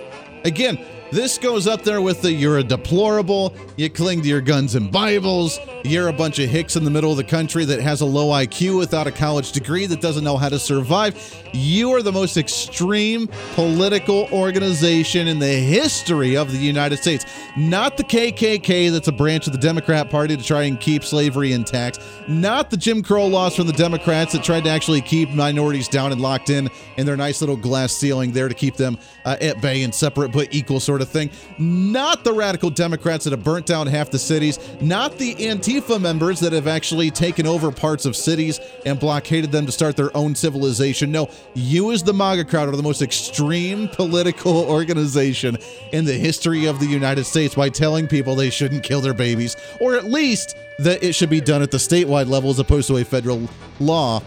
Again, 0.45 0.79
this 1.11 1.39
goes 1.39 1.67
up 1.67 1.83
there 1.83 2.01
with 2.03 2.23
the 2.23 2.31
you're 2.31 2.59
a 2.59 2.63
deplorable, 2.63 3.55
you 3.77 3.89
cling 3.89 4.23
to 4.23 4.29
your 4.29 4.41
guns 4.41 4.75
and 4.75 4.93
Bibles, 4.93 5.59
you're 5.85 6.09
a 6.09 6.13
bunch 6.13 6.39
of 6.39 6.51
hicks 6.51 6.77
in 6.77 6.85
the 6.85 6.91
middle 6.91 7.11
of 7.11 7.17
the 7.17 7.25
country 7.25 7.65
that 7.65 7.81
has 7.81 8.01
a 8.01 8.05
low 8.05 8.29
IQ 8.29 8.79
without 8.79 9.07
a 9.07 9.13
college 9.13 9.53
degree 9.53 9.87
that 9.87 10.01
doesn't 10.01 10.25
know 10.25 10.37
how 10.37 10.49
to 10.49 10.59
survive. 10.59 11.35
You 11.53 11.93
are 11.95 12.03
the 12.03 12.13
most 12.13 12.37
extreme 12.37 13.29
political 13.55 14.29
organization 14.33 15.29
in 15.29 15.39
the 15.39 15.47
history 15.47 16.37
of 16.37 16.53
the 16.53 16.59
United 16.59 16.99
States. 16.99 17.25
Not 17.57 17.97
the 17.97 18.05
KKK, 18.05 18.91
that's 18.91 19.09
a 19.09 19.13
branch 19.13 19.47
of 19.47 19.53
the 19.53 19.59
Democrat 19.59 20.11
Party 20.11 20.37
to 20.37 20.43
try 20.43 20.65
and 20.65 20.79
keep 20.79 21.05
slavery 21.05 21.53
intact. 21.53 22.01
Not 22.29 22.71
the 22.71 22.77
Jim 22.77 23.03
Crow 23.03 23.27
laws 23.27 23.57
from 23.57 23.67
the 23.67 23.73
Democrats 23.73 24.33
that 24.33 24.45
tried 24.45 24.65
to 24.65 24.71
actually 24.71 25.01
keep 25.01 25.31
minorities 25.31 25.89
down 25.89 26.13
and 26.13 26.21
locked 26.21 26.51
in 26.51 26.69
in 26.97 27.07
their 27.07 27.17
nice 27.17 27.41
little 27.41 27.57
glass 27.57 27.93
ceiling 27.93 28.33
there 28.33 28.49
to 28.49 28.55
keep 28.55 28.77
them 28.77 28.99
uh, 29.25 29.37
at 29.41 29.61
bay 29.63 29.83
and 29.83 29.95
separate 29.95 30.33
but 30.33 30.53
equal 30.55 30.81
sort 30.81 30.98
of 31.03 31.09
thing. 31.09 31.31
Not 31.59 32.25
the 32.25 32.33
radical 32.33 32.71
Democrats 32.71 33.25
that 33.25 33.31
have 33.31 33.45
burnt 33.45 33.67
down 33.67 33.87
half 33.87 34.11
the 34.11 34.19
cities. 34.19 34.59
Not 34.81 35.19
the 35.19 35.35
Antifa 35.35 36.01
members 36.01 36.41
that 36.41 36.53
have 36.53 36.67
actually 36.67 37.11
taken 37.11 37.47
over 37.47 37.71
parts 37.71 38.05
of 38.07 38.17
cities 38.17 38.61
and 38.87 38.99
blockaded 38.99 39.53
them 39.53 39.67
to 39.67 39.73
start 39.73 39.97
their 39.97 40.15
own 40.17 40.35
civilization. 40.35 41.13
No, 41.13 41.29
you, 41.55 41.93
as 41.93 42.03
the 42.03 42.15
MAGA 42.15 42.45
crowd, 42.47 42.69
are 42.69 42.77
the 42.77 42.83
most 42.83 43.03
extreme 43.03 43.89
political 43.89 44.57
organization 44.69 45.59
in 45.93 46.05
the 46.05 46.15
history 46.15 46.67
of 46.67 46.81
the 46.81 46.87
United 46.87 47.25
States 47.25 47.55
by 47.55 47.69
telling 47.69 48.07
people 48.07 48.35
they 48.35 48.51
shouldn't 48.51 48.83
kill 48.83 49.01
their 49.01 49.15
babies, 49.15 49.57
or 49.81 49.95
at 49.95 50.05
least 50.05 50.57
that 50.79 51.03
it 51.03 51.15
should 51.15 51.31
be 51.31 51.41
done 51.41 51.63
at 51.63 51.71
the 51.71 51.79
statewide 51.79 52.29
level 52.29 52.51
as 52.51 52.59
opposed 52.59 52.89
to 52.89 52.97
a 52.99 53.05
federal 53.05 53.49
law 53.81 54.23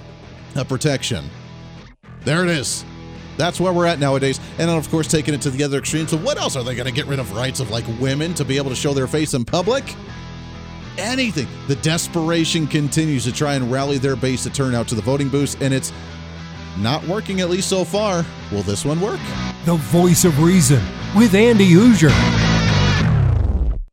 of 0.56 0.68
protection. 0.68 1.26
There 2.24 2.44
it 2.44 2.50
is. 2.50 2.86
That's 3.42 3.60
where 3.60 3.74
we're 3.74 3.88
at 3.88 3.98
nowadays. 3.98 4.40
And 4.60 4.70
then, 4.70 4.78
of 4.78 4.88
course, 4.92 5.08
taking 5.08 5.34
it 5.34 5.42
to 5.42 5.50
the 5.50 5.64
other 5.64 5.80
extreme. 5.80 6.08
So, 6.08 6.16
what 6.18 6.38
else 6.38 6.56
are 6.56 6.64
they 6.64 6.76
going 6.76 6.86
to 6.86 6.94
get 6.94 7.08
rid 7.08 7.18
of 7.18 7.36
rights 7.36 7.60
of 7.60 7.72
like 7.72 7.86
women 8.00 8.36
to 8.36 8.46
be 8.46 8.56
able 8.56 8.70
to 8.70 8.76
show 8.76 8.94
their 8.94 9.08
face 9.08 9.34
in 9.34 9.46
public? 9.46 9.96
Anything. 11.00 11.48
The 11.68 11.78
desperation 11.78 12.68
continues 12.68 13.24
to 13.24 13.32
try 13.32 13.56
and 13.56 13.72
rally 13.72 13.98
their 13.98 14.16
base 14.16 14.44
to 14.44 14.52
turn 14.52 14.76
out 14.76 14.88
to 14.90 14.96
the 14.96 15.02
voting 15.02 15.28
booths, 15.28 15.58
and 15.60 15.74
it's 15.74 15.92
not 16.78 17.04
working, 17.08 17.42
at 17.42 17.50
least 17.50 17.68
so 17.68 17.84
far. 17.84 18.24
Will 18.52 18.62
this 18.62 18.86
one 18.86 19.02
work? 19.02 19.20
The 19.66 19.76
voice 19.76 20.24
of 20.24 20.40
reason 20.40 20.84
with 21.16 21.34
Andy 21.34 21.72
Hooser. 21.72 22.51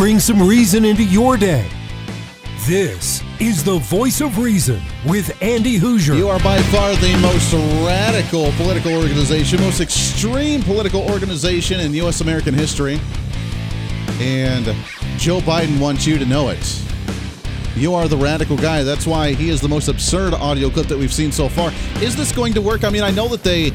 Bring 0.00 0.18
some 0.18 0.42
reason 0.42 0.86
into 0.86 1.04
your 1.04 1.36
day. 1.36 1.68
This 2.66 3.22
is 3.38 3.62
the 3.62 3.78
voice 3.78 4.20
of 4.22 4.38
reason 4.38 4.80
with 5.06 5.30
Andy 5.42 5.78
Hooser. 5.78 6.16
You 6.16 6.28
are 6.28 6.38
by 6.40 6.58
far 6.62 6.94
the 6.96 7.18
most 7.20 7.52
radical 7.86 8.50
political 8.52 8.94
organization, 8.94 9.60
most 9.60 9.80
extreme 9.80 10.62
political 10.62 11.02
organization 11.10 11.80
in 11.80 11.92
U.S. 11.94 12.22
American 12.22 12.54
history. 12.54 12.98
And 14.20 14.64
Joe 15.18 15.40
Biden 15.40 15.78
wants 15.78 16.06
you 16.06 16.18
to 16.18 16.24
know 16.24 16.48
it. 16.48 16.89
You 17.76 17.94
are 17.94 18.08
the 18.08 18.16
radical 18.16 18.56
guy. 18.56 18.82
That's 18.82 19.06
why 19.06 19.32
he 19.32 19.48
is 19.48 19.60
the 19.60 19.68
most 19.68 19.88
absurd 19.88 20.34
audio 20.34 20.70
clip 20.70 20.86
that 20.88 20.98
we've 20.98 21.12
seen 21.12 21.30
so 21.30 21.48
far. 21.48 21.72
Is 22.02 22.16
this 22.16 22.32
going 22.32 22.52
to 22.54 22.60
work? 22.60 22.84
I 22.84 22.90
mean, 22.90 23.02
I 23.02 23.10
know 23.10 23.28
that 23.28 23.42
they 23.42 23.72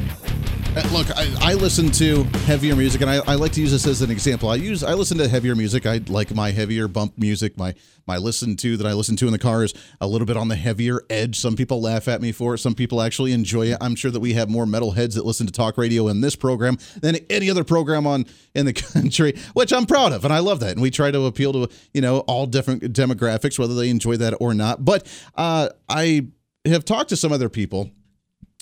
look, 0.84 1.10
I, 1.16 1.34
I, 1.40 1.54
listen 1.54 1.90
to 1.92 2.24
heavier 2.44 2.76
music, 2.76 3.00
and 3.00 3.08
I, 3.08 3.16
I, 3.26 3.34
like 3.36 3.52
to 3.52 3.62
use 3.62 3.72
this 3.72 3.86
as 3.86 4.02
an 4.02 4.10
example. 4.10 4.50
I 4.50 4.56
use 4.56 4.84
I 4.84 4.92
listen 4.92 5.16
to 5.18 5.26
heavier 5.26 5.54
music. 5.54 5.86
I 5.86 6.02
like 6.08 6.34
my 6.34 6.50
heavier 6.50 6.86
bump 6.86 7.16
music. 7.16 7.56
My 7.56 7.74
my 8.06 8.18
listen 8.18 8.56
to 8.56 8.76
that 8.76 8.86
I 8.86 8.92
listen 8.92 9.16
to 9.16 9.26
in 9.26 9.32
the 9.32 9.38
car 9.38 9.64
is 9.64 9.72
a 10.02 10.06
little 10.06 10.26
bit 10.26 10.36
on 10.36 10.48
the 10.48 10.56
heavier 10.56 11.00
edge. 11.08 11.40
Some 11.40 11.56
people 11.56 11.80
laugh 11.80 12.08
at 12.08 12.20
me 12.20 12.30
for 12.30 12.54
it. 12.54 12.58
Some 12.58 12.74
people 12.74 13.00
actually 13.00 13.32
enjoy 13.32 13.68
it. 13.68 13.78
I'm 13.80 13.94
sure 13.94 14.10
that 14.10 14.20
we 14.20 14.34
have 14.34 14.50
more 14.50 14.66
metal 14.66 14.90
heads 14.90 15.14
that 15.14 15.24
listen 15.24 15.46
to 15.46 15.52
talk 15.52 15.78
radio 15.78 16.08
in 16.08 16.20
this 16.20 16.36
program 16.36 16.76
than 17.00 17.16
any 17.30 17.48
other 17.48 17.64
program 17.64 18.06
on 18.06 18.26
in 18.54 18.66
the 18.66 18.72
country, 18.92 19.34
which 19.54 19.72
I'm 19.72 19.86
proud 19.86 20.12
of, 20.12 20.24
and 20.24 20.32
I 20.32 20.40
love 20.40 20.60
that. 20.60 20.72
And 20.72 20.82
we 20.82 20.90
try 20.90 21.10
to 21.10 21.24
appeal 21.24 21.54
to 21.54 21.74
you 21.94 22.02
know 22.02 22.18
all 22.20 22.44
different 22.44 22.82
demographics, 22.92 23.58
whether 23.58 23.74
they 23.74 23.88
enjoy 23.88 24.18
that 24.18 24.34
or 24.40 24.52
not. 24.52 24.84
But 24.84 25.06
uh, 25.36 25.70
I 25.88 26.26
have 26.66 26.84
talked 26.84 27.08
to 27.10 27.16
some 27.16 27.32
other 27.32 27.48
people 27.48 27.92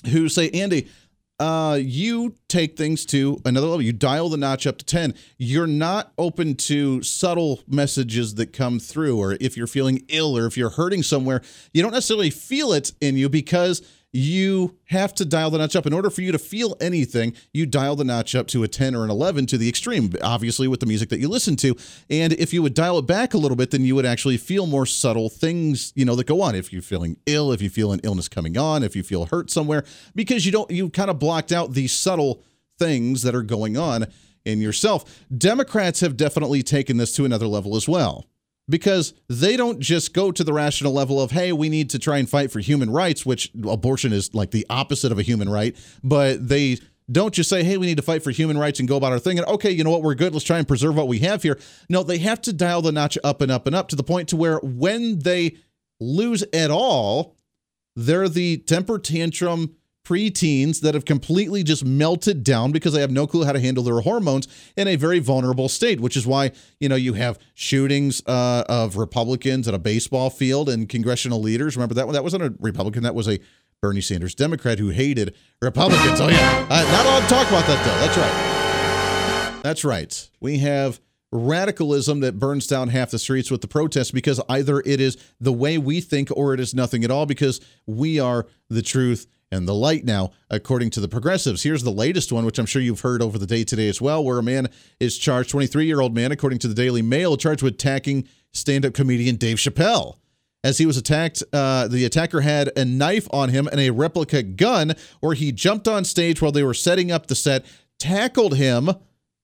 who 0.07 0.29
say, 0.29 0.49
Andy 0.51 0.87
uh, 1.39 1.77
you 1.81 2.35
take 2.47 2.77
things 2.77 3.05
to 3.07 3.39
another 3.45 3.67
level. 3.67 3.81
You 3.81 3.91
dial 3.91 4.29
the 4.29 4.37
notch 4.37 4.65
up 4.65 4.77
to 4.77 4.85
10. 4.85 5.13
You're 5.37 5.67
not 5.67 6.13
open 6.17 6.55
to 6.55 7.03
subtle 7.03 7.61
messages 7.67 8.35
that 8.35 8.53
come 8.53 8.79
through, 8.79 9.17
or 9.17 9.37
if 9.41 9.57
you're 9.57 9.67
feeling 9.67 10.05
ill 10.07 10.37
or 10.37 10.45
if 10.45 10.57
you're 10.57 10.69
hurting 10.69 11.03
somewhere, 11.03 11.41
you 11.73 11.81
don't 11.81 11.91
necessarily 11.91 12.29
feel 12.29 12.71
it 12.71 12.93
in 13.01 13.17
you 13.17 13.27
because 13.27 13.81
you 14.15 14.77
have 14.85 15.13
to 15.13 15.25
dial 15.25 15.49
the 15.49 15.57
notch 15.57 15.75
up. 15.75 15.85
In 15.85 15.91
order 15.91 16.09
for 16.09 16.21
you 16.21 16.31
to 16.31 16.39
feel 16.39 16.77
anything, 16.79 17.33
you 17.53 17.65
dial 17.65 17.97
the 17.97 18.05
notch 18.05 18.33
up 18.33 18.47
to 18.47 18.63
a 18.63 18.67
10 18.67 18.95
or 18.95 19.03
an 19.03 19.09
11 19.09 19.45
to 19.47 19.57
the 19.57 19.67
extreme, 19.67 20.09
obviously, 20.23 20.69
with 20.69 20.79
the 20.79 20.85
music 20.85 21.09
that 21.09 21.19
you 21.19 21.27
listen 21.27 21.57
to. 21.57 21.75
And 22.09 22.31
if 22.31 22.53
you 22.53 22.61
would 22.61 22.73
dial 22.73 22.97
it 22.97 23.07
back 23.07 23.33
a 23.33 23.37
little 23.37 23.57
bit, 23.57 23.71
then 23.71 23.83
you 23.83 23.93
would 23.93 24.05
actually 24.05 24.37
feel 24.37 24.67
more 24.67 24.85
subtle 24.85 25.27
things, 25.27 25.91
you 25.97 26.05
know, 26.05 26.15
that 26.15 26.27
go 26.27 26.41
on. 26.41 26.55
If 26.55 26.71
you're 26.71 26.81
feeling 26.81 27.17
ill, 27.25 27.51
if 27.51 27.61
you 27.61 27.69
feel 27.69 27.91
an 27.91 27.99
illness 28.05 28.29
coming 28.29 28.57
on, 28.57 28.83
if 28.83 28.95
you 28.95 29.03
feel 29.03 29.25
hurt 29.25 29.51
somewhere, 29.51 29.83
because 30.15 30.45
you 30.45 30.51
don't, 30.53 30.71
you 30.71 30.89
kind 30.89 31.09
of 31.09 31.19
blocked 31.19 31.51
out 31.51 31.73
the 31.73 31.89
subtle 31.89 32.41
things 32.79 33.21
that 33.23 33.35
are 33.35 33.43
going 33.43 33.75
on 33.75 34.07
in 34.45 34.61
yourself. 34.61 35.25
Democrats 35.37 35.99
have 35.99 36.15
definitely 36.15 36.63
taken 36.63 36.95
this 36.95 37.13
to 37.17 37.25
another 37.25 37.47
level 37.47 37.75
as 37.75 37.85
well 37.85 38.25
because 38.67 39.13
they 39.29 39.55
don't 39.55 39.79
just 39.79 40.13
go 40.13 40.31
to 40.31 40.43
the 40.43 40.53
rational 40.53 40.91
level 40.91 41.21
of 41.21 41.31
hey 41.31 41.51
we 41.51 41.69
need 41.69 41.89
to 41.89 41.99
try 41.99 42.17
and 42.17 42.29
fight 42.29 42.51
for 42.51 42.59
human 42.59 42.89
rights 42.89 43.25
which 43.25 43.51
abortion 43.67 44.11
is 44.11 44.33
like 44.33 44.51
the 44.51 44.65
opposite 44.69 45.11
of 45.11 45.19
a 45.19 45.21
human 45.21 45.49
right 45.49 45.75
but 46.03 46.47
they 46.47 46.77
don't 47.11 47.33
just 47.33 47.49
say 47.49 47.63
hey 47.63 47.77
we 47.77 47.85
need 47.85 47.97
to 47.97 48.03
fight 48.03 48.23
for 48.23 48.31
human 48.31 48.57
rights 48.57 48.79
and 48.79 48.89
go 48.89 48.97
about 48.97 49.11
our 49.11 49.19
thing 49.19 49.37
and 49.37 49.47
okay 49.47 49.69
you 49.69 49.83
know 49.83 49.91
what 49.91 50.01
we're 50.01 50.15
good 50.15 50.33
let's 50.33 50.45
try 50.45 50.57
and 50.57 50.67
preserve 50.67 50.95
what 50.95 51.07
we 51.07 51.19
have 51.19 51.43
here. 51.43 51.59
No 51.89 52.03
they 52.03 52.17
have 52.19 52.41
to 52.41 52.53
dial 52.53 52.81
the 52.81 52.91
notch 52.91 53.17
up 53.23 53.41
and 53.41 53.51
up 53.51 53.67
and 53.67 53.75
up 53.75 53.89
to 53.89 53.95
the 53.95 54.03
point 54.03 54.29
to 54.29 54.35
where 54.35 54.59
when 54.59 55.19
they 55.19 55.57
lose 55.99 56.43
at 56.53 56.71
all 56.71 57.35
they're 57.95 58.27
the 58.27 58.57
temper 58.57 58.99
tantrum 58.99 59.75
preteens 60.05 60.81
that 60.81 60.93
have 60.93 61.03
completely 61.03 61.63
just 61.63 61.83
melted 61.83 62.43
down 62.43 62.71
because 62.71 62.93
they 62.93 63.01
have 63.01 63.11
no 63.11 63.27
clue 63.27 63.43
how 63.43 63.51
to 63.51 63.59
handle 63.59 63.83
their 63.83 63.99
hormones 63.99 64.47
in 64.77 64.87
a 64.87 64.95
very 64.95 65.19
vulnerable 65.19 65.67
state, 65.67 65.99
which 65.99 66.15
is 66.15 66.25
why, 66.25 66.51
you 66.79 66.87
know, 66.87 66.95
you 66.95 67.13
have 67.13 67.37
shootings 67.55 68.21
uh, 68.27 68.63
of 68.69 68.95
Republicans 68.95 69.67
at 69.67 69.73
a 69.73 69.79
baseball 69.79 70.29
field 70.29 70.69
and 70.69 70.87
congressional 70.87 71.41
leaders. 71.41 71.75
Remember 71.75 71.95
that 71.95 72.05
one? 72.05 72.13
That 72.13 72.23
wasn't 72.23 72.43
a 72.43 72.53
Republican, 72.59 73.03
that 73.03 73.15
was 73.15 73.27
a 73.27 73.39
Bernie 73.81 74.01
Sanders 74.01 74.33
Democrat 74.35 74.79
who 74.79 74.89
hated 74.89 75.35
Republicans. 75.61 76.21
Oh, 76.21 76.29
yeah. 76.29 76.67
Uh, 76.69 76.81
not 76.83 77.05
allowed 77.05 77.21
to 77.21 77.27
talk 77.27 77.47
about 77.49 77.67
that, 77.67 77.83
though. 77.83 77.99
That's 78.05 78.17
right. 78.17 79.61
That's 79.63 79.83
right. 79.83 80.29
We 80.39 80.59
have 80.59 81.01
radicalism 81.31 82.21
that 82.21 82.39
burns 82.39 82.67
down 82.67 82.89
half 82.89 83.11
the 83.11 83.19
streets 83.19 83.51
with 83.51 83.61
the 83.61 83.67
protests 83.67 84.11
because 84.11 84.39
either 84.47 84.81
it 84.85 85.01
is 85.01 85.17
the 85.39 85.51
way 85.51 85.77
we 85.77 86.01
think 86.01 86.29
or 86.35 86.53
it 86.53 86.59
is 86.59 86.73
nothing 86.73 87.03
at 87.03 87.11
all 87.11 87.25
because 87.25 87.59
we 87.85 88.19
are 88.19 88.47
the 88.69 88.81
truth 88.81 89.27
and 89.51 89.67
the 89.67 89.73
light 89.73 90.03
now, 90.03 90.31
according 90.49 90.89
to 90.91 90.99
the 90.99 91.07
progressives. 91.07 91.63
Here's 91.63 91.83
the 91.83 91.91
latest 91.91 92.31
one, 92.31 92.45
which 92.45 92.59
I'm 92.59 92.65
sure 92.65 92.81
you've 92.81 93.01
heard 93.01 93.21
over 93.21 93.37
the 93.37 93.45
day 93.45 93.63
today 93.63 93.87
as 93.87 94.01
well, 94.01 94.23
where 94.23 94.39
a 94.39 94.43
man 94.43 94.69
is 94.99 95.17
charged, 95.17 95.49
23 95.51 95.85
year 95.85 96.01
old 96.01 96.15
man, 96.15 96.31
according 96.31 96.59
to 96.59 96.67
the 96.67 96.73
Daily 96.73 97.01
Mail, 97.01 97.37
charged 97.37 97.61
with 97.61 97.75
attacking 97.75 98.27
stand 98.53 98.85
up 98.85 98.93
comedian 98.93 99.35
Dave 99.35 99.57
Chappelle. 99.57 100.17
As 100.63 100.79
he 100.79 100.87
was 100.87 100.97
attacked, 100.97 101.43
uh, 101.53 101.87
the 101.87 102.05
attacker 102.05 102.41
had 102.41 102.71
a 102.75 102.83
knife 102.83 103.27
on 103.31 103.49
him 103.49 103.67
and 103.67 103.79
a 103.79 103.91
replica 103.91 104.41
gun, 104.41 104.93
where 105.19 105.35
he 105.35 105.51
jumped 105.51 105.87
on 105.87 106.03
stage 106.05 106.41
while 106.41 106.51
they 106.51 106.63
were 106.63 106.73
setting 106.73 107.11
up 107.11 107.27
the 107.27 107.35
set, 107.35 107.65
tackled 107.99 108.55
him, 108.55 108.89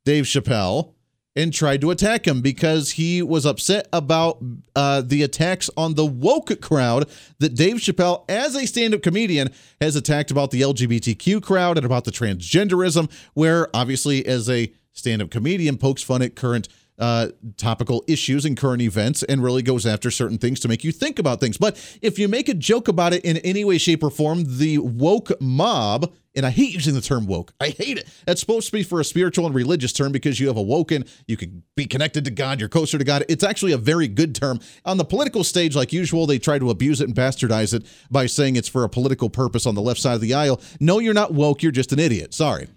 Dave 0.03 0.23
Chappelle, 0.23 0.93
and 1.35 1.53
tried 1.53 1.81
to 1.81 1.91
attack 1.91 2.27
him 2.27 2.41
because 2.41 2.91
he 2.91 3.21
was 3.21 3.45
upset 3.45 3.87
about 3.93 4.43
uh, 4.75 5.01
the 5.01 5.23
attacks 5.23 5.69
on 5.77 5.95
the 5.95 6.05
woke 6.05 6.59
crowd 6.61 7.09
that 7.39 7.55
Dave 7.55 7.77
Chappelle, 7.77 8.25
as 8.29 8.55
a 8.55 8.65
stand 8.65 8.93
up 8.93 9.01
comedian, 9.01 9.49
has 9.79 9.95
attacked 9.95 10.31
about 10.31 10.51
the 10.51 10.61
LGBTQ 10.61 11.41
crowd 11.41 11.77
and 11.77 11.85
about 11.85 12.03
the 12.03 12.11
transgenderism, 12.11 13.11
where 13.33 13.69
obviously, 13.73 14.25
as 14.25 14.49
a 14.49 14.73
stand 14.91 15.21
up 15.21 15.29
comedian, 15.29 15.77
pokes 15.77 16.03
fun 16.03 16.21
at 16.21 16.35
current 16.35 16.67
uh, 17.01 17.29
topical 17.57 18.03
issues 18.07 18.45
and 18.45 18.55
current 18.55 18.81
events 18.81 19.23
and 19.23 19.43
really 19.43 19.63
goes 19.63 19.87
after 19.87 20.11
certain 20.11 20.37
things 20.37 20.59
to 20.59 20.67
make 20.67 20.83
you 20.83 20.91
think 20.91 21.17
about 21.17 21.39
things. 21.39 21.57
But 21.57 21.75
if 22.01 22.19
you 22.19 22.27
make 22.27 22.47
a 22.47 22.53
joke 22.53 22.87
about 22.87 23.11
it 23.11 23.25
in 23.25 23.37
any 23.37 23.65
way, 23.65 23.79
shape, 23.79 24.03
or 24.03 24.11
form, 24.11 24.43
the 24.59 24.77
woke 24.77 25.31
mob, 25.41 26.13
and 26.35 26.45
I 26.45 26.51
hate 26.51 26.73
using 26.73 26.93
the 26.93 27.01
term 27.01 27.25
woke, 27.25 27.53
I 27.59 27.69
hate 27.69 27.97
it. 27.97 28.07
That's 28.27 28.39
supposed 28.39 28.67
to 28.67 28.71
be 28.71 28.83
for 28.83 28.99
a 28.99 29.03
spiritual 29.03 29.47
and 29.47 29.55
religious 29.55 29.91
term 29.91 30.11
because 30.11 30.39
you 30.39 30.47
have 30.47 30.57
awoken, 30.57 31.05
you 31.27 31.37
can 31.37 31.63
be 31.75 31.85
connected 31.85 32.23
to 32.25 32.31
God, 32.31 32.59
you're 32.59 32.69
closer 32.69 32.99
to 32.99 33.03
God. 33.03 33.25
It's 33.27 33.43
actually 33.43 33.71
a 33.71 33.77
very 33.77 34.07
good 34.07 34.35
term. 34.35 34.59
On 34.85 34.97
the 34.97 35.03
political 35.03 35.43
stage, 35.43 35.75
like 35.75 35.91
usual, 35.91 36.27
they 36.27 36.37
try 36.37 36.59
to 36.59 36.69
abuse 36.69 37.01
it 37.01 37.07
and 37.07 37.15
bastardize 37.15 37.73
it 37.73 37.85
by 38.11 38.27
saying 38.27 38.57
it's 38.57 38.69
for 38.69 38.83
a 38.83 38.89
political 38.89 39.29
purpose 39.29 39.65
on 39.65 39.73
the 39.73 39.81
left 39.81 39.99
side 39.99 40.13
of 40.13 40.21
the 40.21 40.35
aisle. 40.35 40.61
No, 40.79 40.99
you're 40.99 41.15
not 41.15 41.33
woke, 41.33 41.63
you're 41.63 41.71
just 41.71 41.91
an 41.91 41.99
idiot. 41.99 42.35
Sorry. 42.35 42.67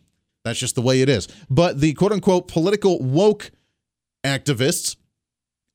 That's 0.45 0.59
just 0.59 0.75
the 0.75 0.83
way 0.83 1.01
it 1.03 1.09
is. 1.09 1.29
But 1.51 1.81
the 1.81 1.95
quote 1.95 2.13
unquote 2.13 2.49
political 2.49 2.99
woke 3.01 3.51
activists 4.25 4.97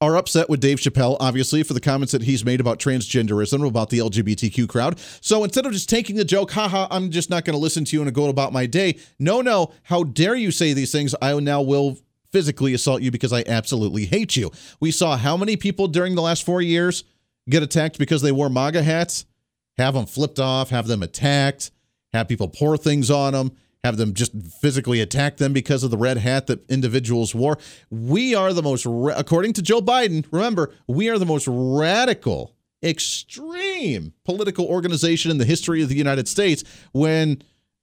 are 0.02 0.16
upset 0.16 0.50
with 0.50 0.62
Dave 0.62 0.78
Chappelle, 0.80 1.18
obviously, 1.20 1.62
for 1.62 1.74
the 1.74 1.82
comments 1.82 2.14
that 2.14 2.24
he's 2.24 2.46
made 2.46 2.62
about 2.62 2.80
transgenderism, 2.80 3.68
about 3.68 3.90
the 3.90 4.00
LGBTQ 4.00 4.68
crowd. 4.70 4.98
So 5.20 5.44
instead 5.44 5.66
of 5.66 5.74
just 5.74 5.90
taking 5.90 6.16
the 6.16 6.24
joke, 6.24 6.52
haha, 6.52 6.88
I'm 6.90 7.12
just 7.12 7.30
not 7.30 7.44
going 7.44 7.54
to 7.54 7.60
listen 7.60 7.84
to 7.86 7.96
you 7.96 8.02
and 8.02 8.14
go 8.14 8.30
about 8.30 8.54
my 8.54 8.66
day. 8.66 8.98
No, 9.20 9.42
no, 9.42 9.74
how 9.84 10.04
dare 10.04 10.36
you 10.36 10.52
say 10.52 10.74
these 10.74 10.92
things? 10.92 11.14
I 11.22 11.38
now 11.40 11.62
will 11.62 11.98
physically 12.32 12.74
assault 12.74 13.02
you 13.02 13.12
because 13.12 13.34
I 13.34 13.44
absolutely 13.46 14.06
hate 14.06 14.38
you. 14.38 14.52
We 14.80 14.92
saw 14.92 15.18
how 15.18 15.36
many 15.36 15.58
people 15.58 15.88
during 15.88 16.16
the 16.16 16.22
last 16.22 16.46
four 16.46 16.62
years 16.62 17.04
get 17.50 17.64
attacked 17.64 17.98
because 17.98 18.22
they 18.22 18.32
wore 18.32 18.50
MAGA 18.50 18.84
hats, 18.84 19.26
have 19.78 19.96
them 19.96 20.06
flipped 20.06 20.40
off, 20.40 20.70
have 20.70 20.88
them 20.88 21.04
attacked, 21.04 21.72
have 22.14 22.28
people 22.28 22.48
pour 22.48 22.78
things 22.78 23.12
on 23.12 23.34
them, 23.34 23.52
have 23.84 23.98
them 23.98 24.14
just 24.14 24.34
physically 24.62 25.02
attack 25.02 25.38
them 25.38 25.54
because 25.54 25.84
of 25.84 25.92
the 25.92 25.98
red 25.98 26.18
hat 26.18 26.48
that 26.48 26.70
individuals 26.70 27.34
wore. 27.34 27.58
We 27.90 28.36
are 28.36 28.54
the 28.54 28.64
most, 28.64 28.86
according 28.86 29.54
to 29.54 29.62
Joe 29.62 29.82
Biden, 29.82 30.26
remember, 30.32 30.74
we 30.88 31.10
are 31.10 31.18
the 31.18 31.26
most 31.26 31.48
radical, 31.50 32.56
extreme 32.84 34.14
political 34.26 34.66
organization 34.66 35.32
in 35.32 35.38
the 35.38 35.46
history 35.46 35.82
of 35.82 35.90
the 35.90 35.96
United 35.96 36.28
States 36.28 36.64
when. 36.92 37.42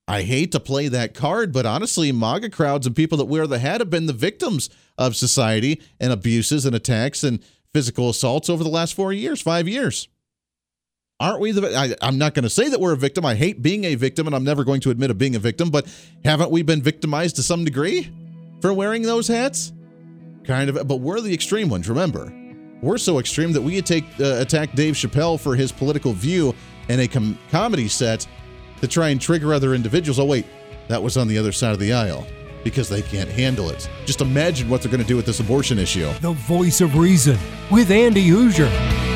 I 0.08 0.22
hate 0.22 0.52
to 0.52 0.60
play 0.60 0.86
that 0.86 1.14
card, 1.14 1.52
but 1.52 1.66
honestly, 1.66 2.12
MAGA 2.12 2.50
crowds 2.50 2.86
and 2.86 2.94
people 2.94 3.18
that 3.18 3.24
wear 3.24 3.48
the 3.48 3.58
hat 3.58 3.80
have 3.80 3.90
been 3.90 4.06
the 4.06 4.12
victims 4.12 4.70
of 4.96 5.16
society 5.16 5.82
and 5.98 6.12
abuses 6.12 6.64
and 6.64 6.76
attacks 6.76 7.24
and 7.24 7.42
physical 7.74 8.08
assaults 8.08 8.48
over 8.48 8.62
the 8.62 8.70
last 8.70 8.94
four 8.94 9.12
years, 9.12 9.42
five 9.42 9.66
years. 9.66 10.06
Aren't 11.18 11.40
we 11.40 11.52
the? 11.52 11.74
I, 11.74 12.06
am 12.06 12.18
not 12.18 12.34
going 12.34 12.42
to 12.42 12.50
say 12.50 12.68
that 12.68 12.78
we're 12.78 12.92
a 12.92 12.96
victim. 12.96 13.24
I 13.24 13.34
hate 13.34 13.62
being 13.62 13.84
a 13.84 13.94
victim, 13.94 14.26
and 14.26 14.36
I'm 14.36 14.44
never 14.44 14.64
going 14.64 14.80
to 14.82 14.90
admit 14.90 15.10
of 15.10 15.16
being 15.16 15.34
a 15.34 15.38
victim. 15.38 15.70
But 15.70 15.86
haven't 16.24 16.50
we 16.50 16.62
been 16.62 16.82
victimized 16.82 17.36
to 17.36 17.42
some 17.42 17.64
degree 17.64 18.12
for 18.60 18.72
wearing 18.74 19.02
those 19.02 19.26
hats? 19.26 19.72
Kind 20.44 20.68
of. 20.68 20.86
But 20.86 20.96
we're 20.96 21.22
the 21.22 21.32
extreme 21.32 21.70
ones. 21.70 21.88
Remember, 21.88 22.30
we're 22.82 22.98
so 22.98 23.18
extreme 23.18 23.52
that 23.52 23.62
we 23.62 23.80
take 23.80 24.04
uh, 24.20 24.40
attack 24.40 24.74
Dave 24.74 24.94
Chappelle 24.94 25.40
for 25.40 25.56
his 25.56 25.72
political 25.72 26.12
view 26.12 26.54
in 26.88 27.00
a 27.00 27.08
com- 27.08 27.38
comedy 27.50 27.88
set 27.88 28.26
to 28.82 28.86
try 28.86 29.08
and 29.08 29.18
trigger 29.18 29.54
other 29.54 29.74
individuals. 29.74 30.18
Oh 30.18 30.26
wait, 30.26 30.44
that 30.88 31.02
was 31.02 31.16
on 31.16 31.28
the 31.28 31.38
other 31.38 31.52
side 31.52 31.72
of 31.72 31.78
the 31.78 31.94
aisle 31.94 32.26
because 32.62 32.90
they 32.90 33.00
can't 33.00 33.30
handle 33.30 33.70
it. 33.70 33.88
Just 34.04 34.20
imagine 34.20 34.68
what 34.68 34.82
they're 34.82 34.92
going 34.92 35.02
to 35.02 35.08
do 35.08 35.16
with 35.16 35.24
this 35.24 35.40
abortion 35.40 35.78
issue. 35.78 36.12
The 36.20 36.32
voice 36.32 36.82
of 36.82 36.94
reason 36.94 37.38
with 37.70 37.90
Andy 37.90 38.28
Hooser. 38.28 39.15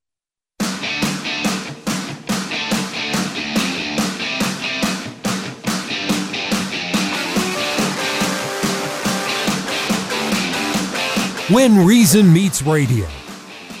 When 11.51 11.85
Reason 11.85 12.31
Meets 12.31 12.61
Radio. 12.61 13.05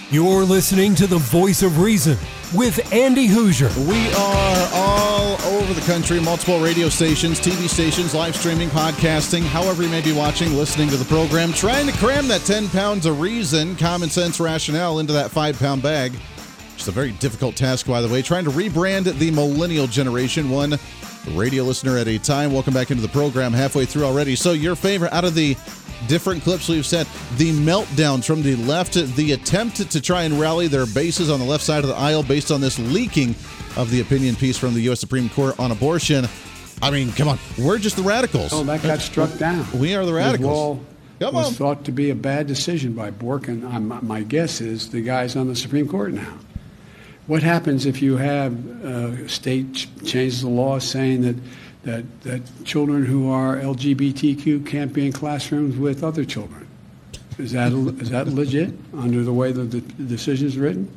You're 0.09 0.43
listening 0.43 0.93
to 0.95 1.07
the 1.07 1.19
voice 1.19 1.63
of 1.63 1.79
reason 1.79 2.17
with 2.53 2.91
Andy 2.91 3.29
Hooser. 3.29 3.73
We 3.87 4.11
are 4.13 4.69
all 4.73 5.41
over 5.53 5.73
the 5.73 5.79
country, 5.89 6.19
multiple 6.19 6.59
radio 6.59 6.89
stations, 6.89 7.39
TV 7.39 7.69
stations, 7.69 8.13
live 8.13 8.35
streaming, 8.35 8.67
podcasting, 8.69 9.43
however 9.43 9.83
you 9.83 9.89
may 9.89 10.01
be 10.01 10.11
watching, 10.11 10.53
listening 10.53 10.89
to 10.89 10.97
the 10.97 11.05
program, 11.05 11.53
trying 11.53 11.87
to 11.87 11.93
cram 11.93 12.27
that 12.27 12.41
10 12.41 12.67
pounds 12.69 13.05
of 13.05 13.21
reason, 13.21 13.77
common 13.77 14.09
sense, 14.09 14.41
rationale 14.41 14.99
into 14.99 15.13
that 15.13 15.31
five 15.31 15.57
pound 15.57 15.81
bag. 15.81 16.11
It's 16.75 16.89
a 16.89 16.91
very 16.91 17.13
difficult 17.13 17.55
task, 17.55 17.87
by 17.87 18.01
the 18.01 18.09
way. 18.09 18.21
Trying 18.21 18.43
to 18.43 18.51
rebrand 18.51 19.17
the 19.17 19.31
millennial 19.31 19.87
generation, 19.87 20.49
one 20.49 20.77
radio 21.29 21.63
listener 21.63 21.97
at 21.97 22.07
a 22.09 22.17
time. 22.17 22.51
Welcome 22.51 22.73
back 22.73 22.91
into 22.91 23.01
the 23.03 23.09
program 23.09 23.53
halfway 23.53 23.85
through 23.85 24.03
already. 24.03 24.35
So, 24.35 24.51
your 24.51 24.75
favorite 24.75 25.13
out 25.13 25.23
of 25.23 25.35
the 25.35 25.55
different 26.07 26.43
clips 26.43 26.67
we've 26.67 26.85
set 26.85 27.07
the 27.37 27.51
meltdowns 27.51 28.25
from 28.25 28.41
the 28.41 28.55
left, 28.57 28.93
the 28.93 29.31
attempt 29.33 29.89
to 29.91 30.01
try 30.01 30.23
and 30.23 30.39
rally 30.39 30.67
their 30.67 30.85
bases 30.85 31.29
on 31.29 31.39
the 31.39 31.45
left 31.45 31.63
side 31.63 31.83
of 31.83 31.89
the 31.89 31.95
aisle 31.95 32.23
based 32.23 32.51
on 32.51 32.61
this 32.61 32.79
leaking 32.79 33.35
of 33.77 33.89
the 33.91 34.01
opinion 34.01 34.35
piece 34.35 34.57
from 34.57 34.73
the 34.73 34.81
U.S. 34.81 34.99
Supreme 34.99 35.29
Court 35.29 35.59
on 35.59 35.71
abortion. 35.71 36.25
I 36.81 36.91
mean, 36.91 37.11
come 37.11 37.27
on, 37.27 37.37
we're 37.59 37.77
just 37.77 37.95
the 37.95 38.03
radicals. 38.03 38.51
Oh, 38.53 38.63
that 38.63 38.81
got 38.81 38.99
struck 38.99 39.37
down. 39.37 39.65
We 39.79 39.95
are 39.95 40.05
the 40.05 40.13
radicals. 40.13 40.79
Come 41.19 41.35
was 41.35 41.47
on. 41.49 41.53
thought 41.53 41.85
to 41.85 41.91
be 41.91 42.09
a 42.09 42.15
bad 42.15 42.47
decision 42.47 42.93
by 42.93 43.11
Bork, 43.11 43.47
and 43.47 43.63
I'm, 43.67 44.05
my 44.05 44.23
guess 44.23 44.59
is 44.59 44.89
the 44.89 45.01
guy's 45.01 45.35
on 45.35 45.47
the 45.47 45.55
Supreme 45.55 45.87
Court 45.87 46.13
now. 46.13 46.33
What 47.27 47.43
happens 47.43 47.85
if 47.85 48.01
you 48.01 48.17
have 48.17 48.53
a 48.83 49.29
state 49.29 49.73
ch- 49.73 49.87
changes 50.03 50.41
the 50.41 50.49
law 50.49 50.79
saying 50.79 51.21
that, 51.21 51.35
that, 51.83 52.21
that 52.21 52.41
children 52.63 53.05
who 53.05 53.29
are 53.31 53.57
LGBTQ 53.57 54.65
can't 54.65 54.93
be 54.93 55.05
in 55.05 55.11
classrooms 55.11 55.77
with 55.77 56.03
other 56.03 56.25
children? 56.25 56.67
Is 57.37 57.53
that, 57.53 57.71
is 57.99 58.09
that 58.11 58.27
legit 58.27 58.73
under 58.95 59.23
the 59.23 59.33
way 59.33 59.51
that 59.51 59.71
the 59.71 59.81
decision 59.81 60.47
is 60.47 60.57
written? 60.57 60.95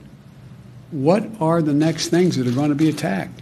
What 0.90 1.24
are 1.40 1.62
the 1.62 1.72
next 1.72 2.08
things 2.08 2.36
that 2.36 2.46
are 2.46 2.52
going 2.52 2.68
to 2.68 2.74
be 2.74 2.88
attacked? 2.88 3.40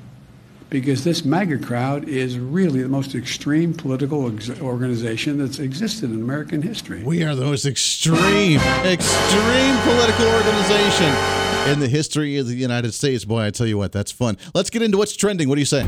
Because 0.71 1.05
this 1.05 1.25
MAGA 1.25 1.59
crowd 1.59 2.09
is 2.09 2.39
really 2.39 2.83
the 2.83 2.89
most 2.89 3.15
extreme 3.15 3.75
political 3.75 4.35
ex- 4.35 4.59
organization 4.61 5.37
that's 5.37 5.59
existed 5.59 6.11
in 6.11 6.23
American 6.23 6.63
history. 6.63 7.03
We 7.03 7.25
are 7.25 7.35
the 7.35 7.45
most 7.45 7.67
extreme, 7.67 8.59
extreme 8.85 9.79
political 9.83 10.27
organization 10.29 11.13
in 11.71 11.81
the 11.81 11.89
history 11.89 12.39
of 12.39 12.47
the 12.47 12.55
United 12.55 12.95
States. 12.95 13.27
Boy, 13.27 13.43
I 13.43 13.51
tell 13.51 13.67
you 13.67 13.77
what, 13.77 13.93
that's 13.93 14.13
fun. 14.13 14.39
Let's 14.55 14.71
get 14.71 14.81
into 14.81 14.97
what's 14.97 15.15
trending. 15.15 15.49
What 15.51 15.57
do 15.57 15.61
you 15.61 15.67
say? 15.67 15.87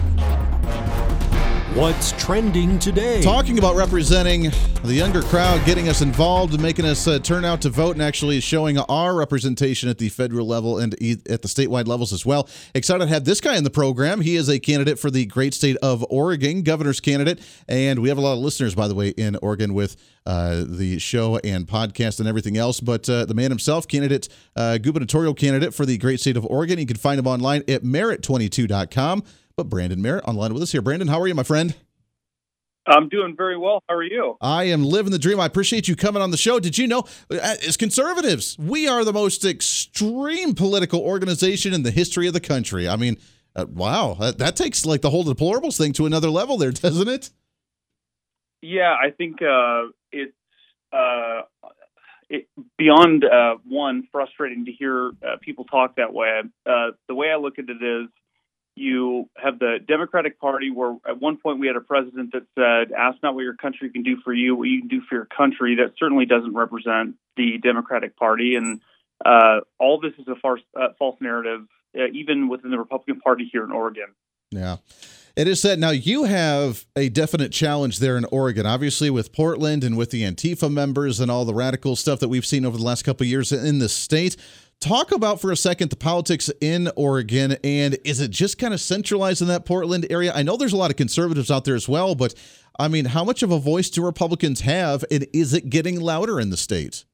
What's 1.75 2.13
trending 2.13 2.79
today? 2.79 3.21
Talking 3.21 3.59
about 3.59 3.75
representing 3.75 4.53
the 4.85 4.95
younger 4.95 5.23
crowd, 5.23 5.67
getting 5.67 5.89
us 5.89 6.03
involved, 6.03 6.61
making 6.61 6.85
us 6.85 7.09
uh, 7.09 7.19
turn 7.19 7.45
out 7.45 7.63
to 7.63 7.69
vote, 7.69 7.97
and 7.97 8.03
actually 8.03 8.39
showing 8.39 8.79
our 8.79 9.13
representation 9.13 9.89
at 9.89 9.99
the 9.99 10.09
federal 10.09 10.47
level 10.47 10.79
and 10.79 10.95
at 10.95 11.43
the 11.43 11.49
statewide 11.49 11.89
levels 11.89 12.13
as 12.13 12.25
well. 12.25 12.49
Excited 12.77 13.01
to 13.01 13.09
have 13.09 13.25
this 13.25 13.41
guy 13.41 13.57
in 13.57 13.65
the 13.65 13.71
program. 13.71 14.21
He 14.21 14.37
is 14.37 14.49
a 14.49 14.61
candidate 14.61 15.01
for 15.01 15.11
the 15.11 15.27
great 15.27 15.53
state 15.53 15.77
of 15.79 16.07
Oregon, 16.11 16.63
governor's 16.63 17.01
candidate, 17.01 17.41
and 17.67 17.99
we 17.99 18.09
have 18.09 18.19
a 18.19 18.21
lot 18.21 18.35
of 18.35 18.39
listeners, 18.39 18.77
by 18.77 18.87
the 18.87 18.95
way, 18.95 19.09
in 19.09 19.35
Oregon 19.43 19.75
with 19.75 19.97
uh, 20.27 20.63
the 20.65 21.01
show 21.01 21.39
and 21.39 21.67
podcast 21.67 22.21
and 22.21 22.29
everything 22.29 22.57
else. 22.57 22.79
But 22.79 23.11
uh, 23.11 23.25
the 23.25 23.35
man 23.35 23.51
himself, 23.51 23.89
candidate, 23.89 24.29
uh, 24.55 24.79
gubernatorial 24.79 25.35
candidate 25.35 25.75
for 25.75 25.85
the 25.85 25.99
great 25.99 26.21
state 26.21 26.37
of 26.37 26.47
Oregon, 26.47 26.79
you 26.79 26.87
can 26.87 26.99
find 26.99 27.19
him 27.19 27.27
online 27.27 27.65
at 27.67 27.83
merit22.com. 27.83 29.25
But 29.57 29.69
Brandon 29.69 30.03
Merritt 30.03 30.27
online 30.27 30.53
with 30.53 30.63
us 30.63 30.73
here. 30.73 30.83
Brandon, 30.83 31.09
how 31.09 31.21
are 31.21 31.29
you, 31.29 31.35
my 31.35 31.45
friend? 31.45 31.77
I'm 32.87 33.09
doing 33.09 33.35
very 33.37 33.57
well. 33.57 33.83
How 33.89 33.95
are 33.95 34.03
you? 34.03 34.37
I 34.41 34.65
am 34.65 34.85
living 34.85 35.13
the 35.13 35.19
dream. 35.19 35.41
I 35.41 35.47
appreciate 35.47 35.89
you 35.89 35.97
coming 35.97 36.21
on 36.21 36.33
the 36.33 36.37
show. 36.37 36.61
Did 36.61 36.77
you 36.77 36.87
know, 36.87 37.05
uh, 37.31 37.37
as 37.67 37.77
conservatives, 37.77 38.59
we 38.59 38.87
are 38.89 39.05
the 39.05 39.13
most 39.13 39.45
extreme 39.45 40.55
political 40.55 41.01
organization 41.01 41.73
in 41.73 41.83
the 41.83 41.91
history 41.91 42.27
of 42.27 42.35
the 42.35 42.41
country? 42.41 42.89
I 42.89 42.97
mean, 42.97 43.17
uh, 43.57 43.67
wow, 43.71 44.17
that, 44.21 44.39
that 44.39 44.57
takes 44.57 44.85
like 44.85 45.01
the 45.01 45.11
whole 45.11 45.25
deplorables 45.25 45.79
thing 45.79 45.93
to 45.95 46.05
another 46.05 46.29
level 46.29 46.59
there, 46.59 46.73
doesn't 46.73 47.09
it? 47.09 47.31
Yeah, 48.61 48.95
I 48.95 49.11
think 49.11 49.41
uh, 49.41 49.85
it's 50.11 50.33
uh, 50.93 51.43
it, 52.29 52.49
beyond 52.77 53.25
uh, 53.25 53.57
one 53.67 54.09
frustrating 54.11 54.67
to 54.67 54.73
hear 54.73 55.13
uh, 55.27 55.37
people 55.41 55.65
talk 55.65 55.97
that 55.97 56.13
way. 56.13 56.43
Uh, 56.67 56.91
the 57.09 57.15
way 57.15 57.31
I 57.31 57.37
look 57.37 57.59
at 57.59 57.67
it 57.69 57.83
is, 57.83 58.09
you 58.77 59.29
have 59.37 59.59
the 59.59 59.79
Democratic 59.87 60.41
Party, 60.41 60.71
where 60.71 60.97
at 61.09 61.21
one 61.21 61.37
point 61.37 61.61
we 61.61 61.67
had 61.67 61.77
a 61.77 61.81
president 61.81 62.33
that 62.33 62.47
said, 62.55 62.93
"Ask 62.93 63.23
not 63.23 63.35
what 63.35 63.43
your 63.43 63.55
country 63.55 63.91
can 63.91 64.03
do 64.03 64.17
for 64.25 64.33
you, 64.33 64.57
what 64.57 64.69
you 64.69 64.81
can 64.81 64.89
do 64.89 65.01
for 65.09 65.15
your 65.15 65.27
country." 65.27 65.77
That 65.77 65.95
certainly 65.99 66.27
doesn't 66.27 66.55
represent 66.55 67.17
the 67.37 67.59
Democratic 67.59 68.17
Party, 68.17 68.57
and 68.57 68.81
uh, 69.25 69.61
all 69.79 70.01
this 70.01 70.13
is 70.19 70.27
a 70.29 70.37
farce, 70.37 70.63
uh, 70.79 70.89
false 70.99 71.17
narrative, 71.21 71.67
uh, 71.97 72.07
even 72.13 72.49
within 72.49 72.71
the 72.71 72.79
Republican 72.79 73.21
Party 73.21 73.49
here 73.51 73.65
in 73.65 73.71
Oregon. 73.71 74.15
Yeah. 74.51 74.77
It 75.37 75.49
is 75.49 75.61
said 75.61 75.81
now 75.81 75.91
you 75.91 76.25
have 76.25 76.87
a 76.95 77.09
definite 77.09 77.51
challenge 77.51 77.99
there 77.99 78.17
in 78.17 78.25
Oregon, 78.27 78.67
obviously 78.67 79.11
with 79.11 79.33
Portland 79.33 79.83
and 79.83 79.97
with 79.97 80.11
the 80.11 80.23
Antifa 80.23 80.73
members 80.73 81.19
and 81.19 81.29
all 81.29 81.45
the 81.45 81.55
radical 81.55 81.97
stuff 81.97 82.21
that 82.21 82.29
we've 82.29 82.47
seen 82.47 82.65
over 82.65 82.77
the 82.77 82.85
last 82.85 83.03
couple 83.03 83.25
of 83.25 83.29
years 83.29 83.51
in 83.51 83.81
the 83.81 83.89
state. 83.89 84.37
Talk 84.81 85.13
about 85.13 85.41
for 85.41 85.51
a 85.51 85.57
second 85.57 85.91
the 85.91 85.97
politics 85.97 86.51
in 86.61 86.91
Oregon, 86.95 87.57
and 87.65 87.97
is 88.05 88.21
it 88.21 88.31
just 88.31 88.59
kind 88.59 88.75
of 88.75 88.81
centralized 88.81 89.41
in 89.41 89.49
that 89.49 89.65
Portland 89.65 90.07
area? 90.11 90.33
I 90.35 90.43
know 90.43 90.57
there's 90.57 90.75
a 90.75 90.77
lot 90.77 90.91
of 90.91 90.97
conservatives 90.97 91.51
out 91.51 91.65
there 91.65 91.75
as 91.75 91.89
well, 91.89 92.15
but 92.15 92.35
I 92.79 92.89
mean, 92.89 93.07
how 93.07 93.25
much 93.25 93.43
of 93.43 93.51
a 93.51 93.59
voice 93.59 93.89
do 93.89 94.05
Republicans 94.05 94.61
have, 94.61 95.05
and 95.11 95.27
is 95.33 95.55
it 95.55 95.71
getting 95.71 96.01
louder 96.01 96.39
in 96.39 96.51
the 96.51 96.57
state? 96.57 97.05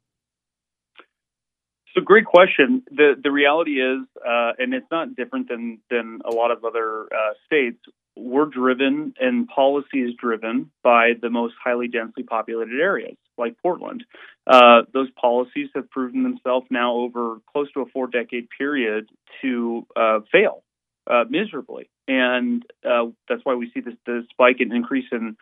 So, 1.95 2.01
great 2.01 2.25
question. 2.25 2.83
the 2.91 3.15
The 3.23 3.31
reality 3.31 3.81
is, 3.81 4.01
uh, 4.17 4.53
and 4.59 4.75
it's 4.75 4.91
not 4.91 5.17
different 5.17 5.49
than 5.49 5.81
than 5.91 6.21
a 6.25 6.31
lot 6.31 6.51
of 6.51 6.65
other 6.65 7.05
uh, 7.05 7.35
states. 7.47 7.79
We're 8.17 8.47
driven, 8.47 9.15
and 9.21 9.49
policy 9.49 9.99
is 9.99 10.15
driven 10.19 10.71
by 10.83 11.13
the 11.21 11.31
most 11.31 11.55
highly 11.63 11.89
densely 11.89 12.23
populated 12.23 12.81
areas, 12.81 13.17
like 13.41 13.57
Portland. 13.61 14.05
Uh, 14.47 14.83
those 14.93 15.09
policies 15.21 15.69
have 15.75 15.91
proven 15.91 16.23
themselves 16.23 16.67
now 16.71 16.95
over 16.95 17.39
close 17.53 17.71
to 17.73 17.81
a 17.81 17.87
four 17.87 18.07
decade 18.07 18.49
period 18.57 19.09
to 19.43 19.87
uh, 19.97 20.21
fail 20.31 20.63
uh, 21.11 21.25
miserably, 21.29 21.91
and 22.07 22.63
uh, 22.85 23.07
that's 23.29 23.45
why 23.45 23.55
we 23.55 23.71
see 23.75 23.81
this 23.81 23.95
the 24.07 24.23
spike 24.31 24.61
in 24.61 24.73
increase 24.73 25.07
in 25.11 25.37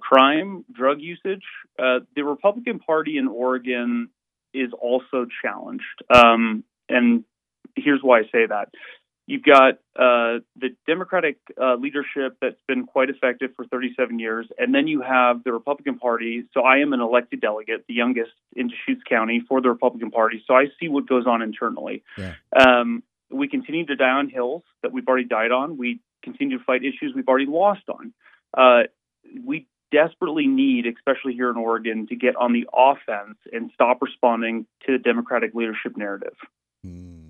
crime, 0.00 0.64
drug 0.72 1.00
usage. 1.00 1.44
the 1.78 2.24
Republican 2.24 2.78
Party 2.78 3.18
in 3.18 3.28
Oregon 3.28 4.08
is 4.54 4.70
also 4.80 5.26
challenged. 5.42 5.84
Um, 6.12 6.64
and 6.88 7.24
here's 7.74 8.00
why 8.02 8.20
I 8.20 8.22
say 8.32 8.46
that. 8.48 8.68
You've 9.26 9.42
got 9.42 9.74
uh, 9.96 10.38
the 10.54 10.76
Democratic 10.86 11.38
uh, 11.60 11.74
leadership 11.74 12.36
that's 12.40 12.60
been 12.68 12.86
quite 12.86 13.10
effective 13.10 13.50
for 13.56 13.66
37 13.66 14.20
years, 14.20 14.46
and 14.56 14.72
then 14.72 14.86
you 14.86 15.02
have 15.02 15.42
the 15.42 15.52
Republican 15.52 15.98
Party. 15.98 16.44
So 16.54 16.60
I 16.60 16.76
am 16.78 16.92
an 16.92 17.00
elected 17.00 17.40
delegate, 17.40 17.84
the 17.88 17.94
youngest 17.94 18.30
in 18.54 18.68
Deschutes 18.68 19.02
County 19.08 19.42
for 19.48 19.60
the 19.60 19.68
Republican 19.68 20.12
Party. 20.12 20.44
So 20.46 20.54
I 20.54 20.66
see 20.78 20.88
what 20.88 21.08
goes 21.08 21.26
on 21.26 21.42
internally. 21.42 22.04
Yeah. 22.16 22.34
Um, 22.56 23.02
we 23.28 23.48
continue 23.48 23.84
to 23.86 23.96
die 23.96 24.10
on 24.10 24.28
hills 24.28 24.62
that 24.82 24.92
we've 24.92 25.06
already 25.08 25.26
died 25.26 25.50
on. 25.50 25.76
We 25.76 26.00
continue 26.22 26.58
to 26.58 26.64
fight 26.64 26.82
issues 26.84 27.12
we've 27.14 27.26
already 27.26 27.46
lost 27.46 27.82
on. 27.88 28.12
Uh, 28.56 28.84
we 29.44 29.66
desperately 29.90 30.46
need, 30.46 30.86
especially 30.86 31.34
here 31.34 31.50
in 31.50 31.56
Oregon, 31.56 32.06
to 32.08 32.16
get 32.16 32.36
on 32.36 32.52
the 32.52 32.68
offense 32.72 33.38
and 33.52 33.70
stop 33.74 33.98
responding 34.00 34.66
to 34.86 34.92
the 34.92 34.98
Democratic 34.98 35.54
leadership 35.54 35.96
narrative. 35.96 36.36
Mm. 36.86 37.25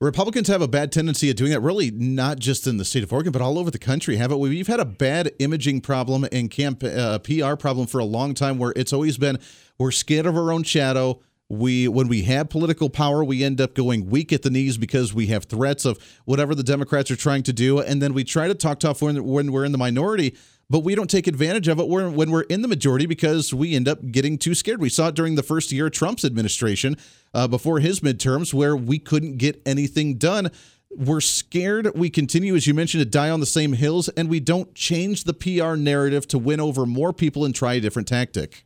Republicans 0.00 0.48
have 0.48 0.62
a 0.62 0.68
bad 0.68 0.90
tendency 0.90 1.28
of 1.28 1.36
doing 1.36 1.50
that, 1.50 1.60
really 1.60 1.90
not 1.90 2.38
just 2.38 2.66
in 2.66 2.78
the 2.78 2.86
state 2.86 3.02
of 3.02 3.12
Oregon, 3.12 3.32
but 3.32 3.42
all 3.42 3.58
over 3.58 3.70
the 3.70 3.78
country. 3.78 4.16
Have 4.16 4.32
it? 4.32 4.36
We've 4.36 4.66
had 4.66 4.80
a 4.80 4.86
bad 4.86 5.32
imaging 5.38 5.82
problem 5.82 6.26
and 6.32 6.50
camp 6.50 6.82
uh, 6.82 7.18
PR 7.18 7.54
problem 7.54 7.86
for 7.86 7.98
a 7.98 8.04
long 8.06 8.32
time, 8.32 8.56
where 8.56 8.72
it's 8.76 8.94
always 8.94 9.18
been 9.18 9.38
we're 9.76 9.90
scared 9.90 10.24
of 10.24 10.38
our 10.38 10.52
own 10.52 10.62
shadow. 10.62 11.20
We, 11.50 11.86
when 11.86 12.08
we 12.08 12.22
have 12.22 12.48
political 12.48 12.88
power, 12.88 13.22
we 13.22 13.44
end 13.44 13.60
up 13.60 13.74
going 13.74 14.08
weak 14.08 14.32
at 14.32 14.40
the 14.40 14.50
knees 14.50 14.78
because 14.78 15.12
we 15.12 15.26
have 15.26 15.44
threats 15.44 15.84
of 15.84 15.98
whatever 16.24 16.54
the 16.54 16.62
Democrats 16.62 17.10
are 17.10 17.16
trying 17.16 17.42
to 17.42 17.52
do, 17.52 17.80
and 17.80 18.00
then 18.00 18.14
we 18.14 18.24
try 18.24 18.48
to 18.48 18.54
talk 18.54 18.78
tough 18.80 19.02
when, 19.02 19.22
when 19.24 19.52
we're 19.52 19.66
in 19.66 19.72
the 19.72 19.78
minority 19.78 20.34
but 20.70 20.80
we 20.80 20.94
don't 20.94 21.10
take 21.10 21.26
advantage 21.26 21.66
of 21.66 21.80
it 21.80 21.88
when 21.88 22.30
we're 22.30 22.42
in 22.42 22.62
the 22.62 22.68
majority 22.68 23.04
because 23.04 23.52
we 23.52 23.74
end 23.74 23.88
up 23.88 24.12
getting 24.12 24.38
too 24.38 24.54
scared. 24.54 24.80
We 24.80 24.88
saw 24.88 25.08
it 25.08 25.16
during 25.16 25.34
the 25.34 25.42
first 25.42 25.72
year 25.72 25.86
of 25.86 25.92
Trump's 25.92 26.24
administration 26.24 26.96
uh, 27.34 27.48
before 27.48 27.80
his 27.80 28.00
midterms 28.00 28.54
where 28.54 28.76
we 28.76 29.00
couldn't 29.00 29.38
get 29.38 29.60
anything 29.66 30.14
done. 30.14 30.50
We're 30.90 31.20
scared. 31.20 31.90
We 31.96 32.08
continue, 32.08 32.54
as 32.54 32.68
you 32.68 32.74
mentioned, 32.74 33.02
to 33.02 33.08
die 33.08 33.30
on 33.30 33.40
the 33.40 33.46
same 33.46 33.72
hills, 33.72 34.08
and 34.10 34.28
we 34.28 34.40
don't 34.40 34.74
change 34.74 35.24
the 35.24 35.34
PR 35.34 35.74
narrative 35.74 36.26
to 36.28 36.38
win 36.38 36.60
over 36.60 36.86
more 36.86 37.12
people 37.12 37.44
and 37.44 37.54
try 37.54 37.74
a 37.74 37.80
different 37.80 38.08
tactic. 38.08 38.64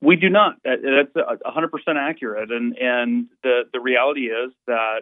We 0.00 0.16
do 0.16 0.28
not. 0.28 0.56
That's 0.64 1.12
100% 1.14 1.70
accurate, 1.96 2.50
and 2.50 2.76
and 2.78 3.26
the 3.42 3.62
the 3.72 3.80
reality 3.80 4.22
is 4.22 4.52
that 4.66 5.00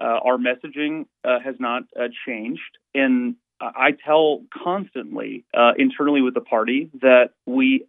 uh, 0.00 0.04
our 0.24 0.38
messaging 0.38 1.06
uh, 1.24 1.40
has 1.44 1.56
not 1.58 1.82
uh, 1.98 2.08
changed, 2.26 2.78
and 2.94 3.34
I 3.60 3.90
tell 4.04 4.42
constantly 4.62 5.44
uh, 5.54 5.72
internally 5.76 6.22
with 6.22 6.34
the 6.34 6.40
party 6.40 6.90
that 7.00 7.30
we 7.46 7.86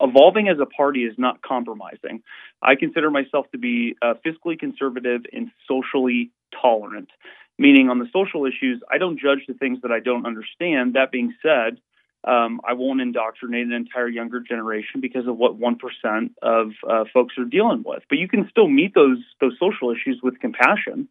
evolving 0.00 0.48
as 0.48 0.58
a 0.60 0.66
party 0.66 1.04
is 1.04 1.14
not 1.16 1.42
compromising. 1.42 2.22
I 2.62 2.74
consider 2.74 3.10
myself 3.10 3.46
to 3.52 3.58
be 3.58 3.96
uh, 4.02 4.14
fiscally 4.26 4.58
conservative 4.58 5.22
and 5.32 5.50
socially 5.68 6.30
tolerant, 6.60 7.10
meaning 7.58 7.88
on 7.88 7.98
the 7.98 8.06
social 8.12 8.46
issues, 8.46 8.82
I 8.90 8.98
don't 8.98 9.18
judge 9.18 9.40
the 9.46 9.54
things 9.54 9.78
that 9.82 9.92
I 9.92 10.00
don't 10.00 10.26
understand. 10.26 10.94
That 10.94 11.12
being 11.12 11.34
said, 11.42 11.78
um, 12.24 12.60
I 12.66 12.74
won't 12.74 13.00
indoctrinate 13.00 13.66
an 13.66 13.72
entire 13.72 14.08
younger 14.08 14.40
generation 14.40 15.00
because 15.00 15.26
of 15.26 15.36
what 15.36 15.56
one 15.56 15.76
percent 15.76 16.32
of 16.42 16.72
uh, 16.88 17.04
folks 17.12 17.34
are 17.38 17.44
dealing 17.44 17.82
with. 17.86 18.02
But 18.08 18.18
you 18.18 18.28
can 18.28 18.48
still 18.50 18.68
meet 18.68 18.94
those 18.94 19.18
those 19.40 19.56
social 19.58 19.90
issues 19.90 20.20
with 20.22 20.40
compassion 20.40 21.08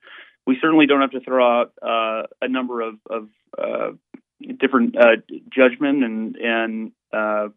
we 0.49 0.57
certainly 0.59 0.87
don't 0.87 1.01
have 1.01 1.11
to 1.11 1.19
throw 1.19 1.61
out 1.61 1.73
uh, 1.79 2.23
a 2.41 2.47
number 2.47 2.81
of, 2.81 2.95
of 3.07 3.29
uh, 3.55 3.91
different 4.59 4.97
uh, 4.97 5.17
judgment 5.55 6.03
and 6.03 6.35
and 6.37 6.91
uh, 7.13 7.49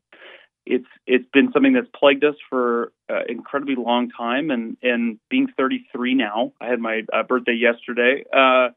it's 0.66 0.86
it's 1.06 1.24
been 1.32 1.50
something 1.52 1.72
that's 1.72 1.88
plagued 1.98 2.22
us 2.22 2.34
for 2.50 2.92
an 3.08 3.24
incredibly 3.30 3.76
long 3.76 4.10
time. 4.10 4.50
And 4.50 4.76
and 4.82 5.18
being 5.30 5.48
33 5.56 6.14
now 6.14 6.52
I 6.60 6.66
had 6.66 6.80
my 6.80 7.02
uh, 7.10 7.22
birthday 7.22 7.54
yesterday 7.54 8.24
uh, 8.30 8.68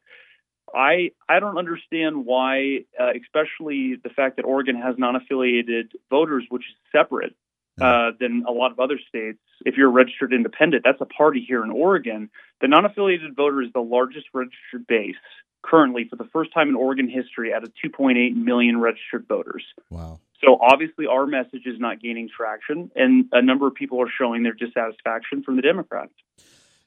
I 0.74 1.12
I 1.28 1.42
don't 1.42 1.58
understand 1.58 2.26
why 2.26 2.86
especially 2.98 3.98
the 4.02 4.10
fact 4.16 4.38
that 4.38 4.46
Oregon 4.46 4.78
has 4.78 4.96
non-affiliated 4.98 5.92
voters 6.10 6.46
which 6.48 6.64
is 6.64 6.76
separate 6.98 7.36
uh, 7.80 8.12
than 8.20 8.46
a 8.48 8.52
lot 8.52 8.72
of 8.72 8.80
other 8.80 9.00
states. 9.10 9.40
If 9.66 9.76
you're 9.78 9.90
a 9.90 9.92
registered 9.92 10.34
independent, 10.34 10.84
that's 10.84 11.02
a 11.02 11.06
party 11.06 11.44
here 11.46 11.64
in 11.64 11.72
Oregon. 11.72 12.30
The 12.62 12.68
non 12.68 12.86
affiliated 12.86 13.36
voter 13.36 13.62
is 13.62 13.72
the 13.74 13.82
largest 13.82 14.28
registered 14.34 14.88
base 14.88 15.16
currently 15.62 16.08
for 16.08 16.16
the 16.16 16.26
first 16.32 16.54
time 16.54 16.70
in 16.70 16.76
Oregon 16.76 17.10
history 17.10 17.54
out 17.54 17.64
of 17.64 17.72
2.8 17.84 18.36
million 18.36 18.80
registered 18.80 19.28
voters. 19.28 19.64
Wow. 19.90 20.20
So 20.44 20.60
obviously, 20.62 21.08
our 21.08 21.26
message 21.26 21.66
is 21.66 21.80
not 21.80 22.02
gaining 22.02 22.30
traction, 22.30 22.92
and 22.96 23.26
a 23.32 23.42
number 23.42 23.68
of 23.68 23.74
people 23.74 24.02
are 24.02 24.10
showing 24.16 24.44
their 24.44 24.54
dissatisfaction 24.54 25.44
from 25.44 25.56
the 25.56 25.62
Democrats. 25.62 26.14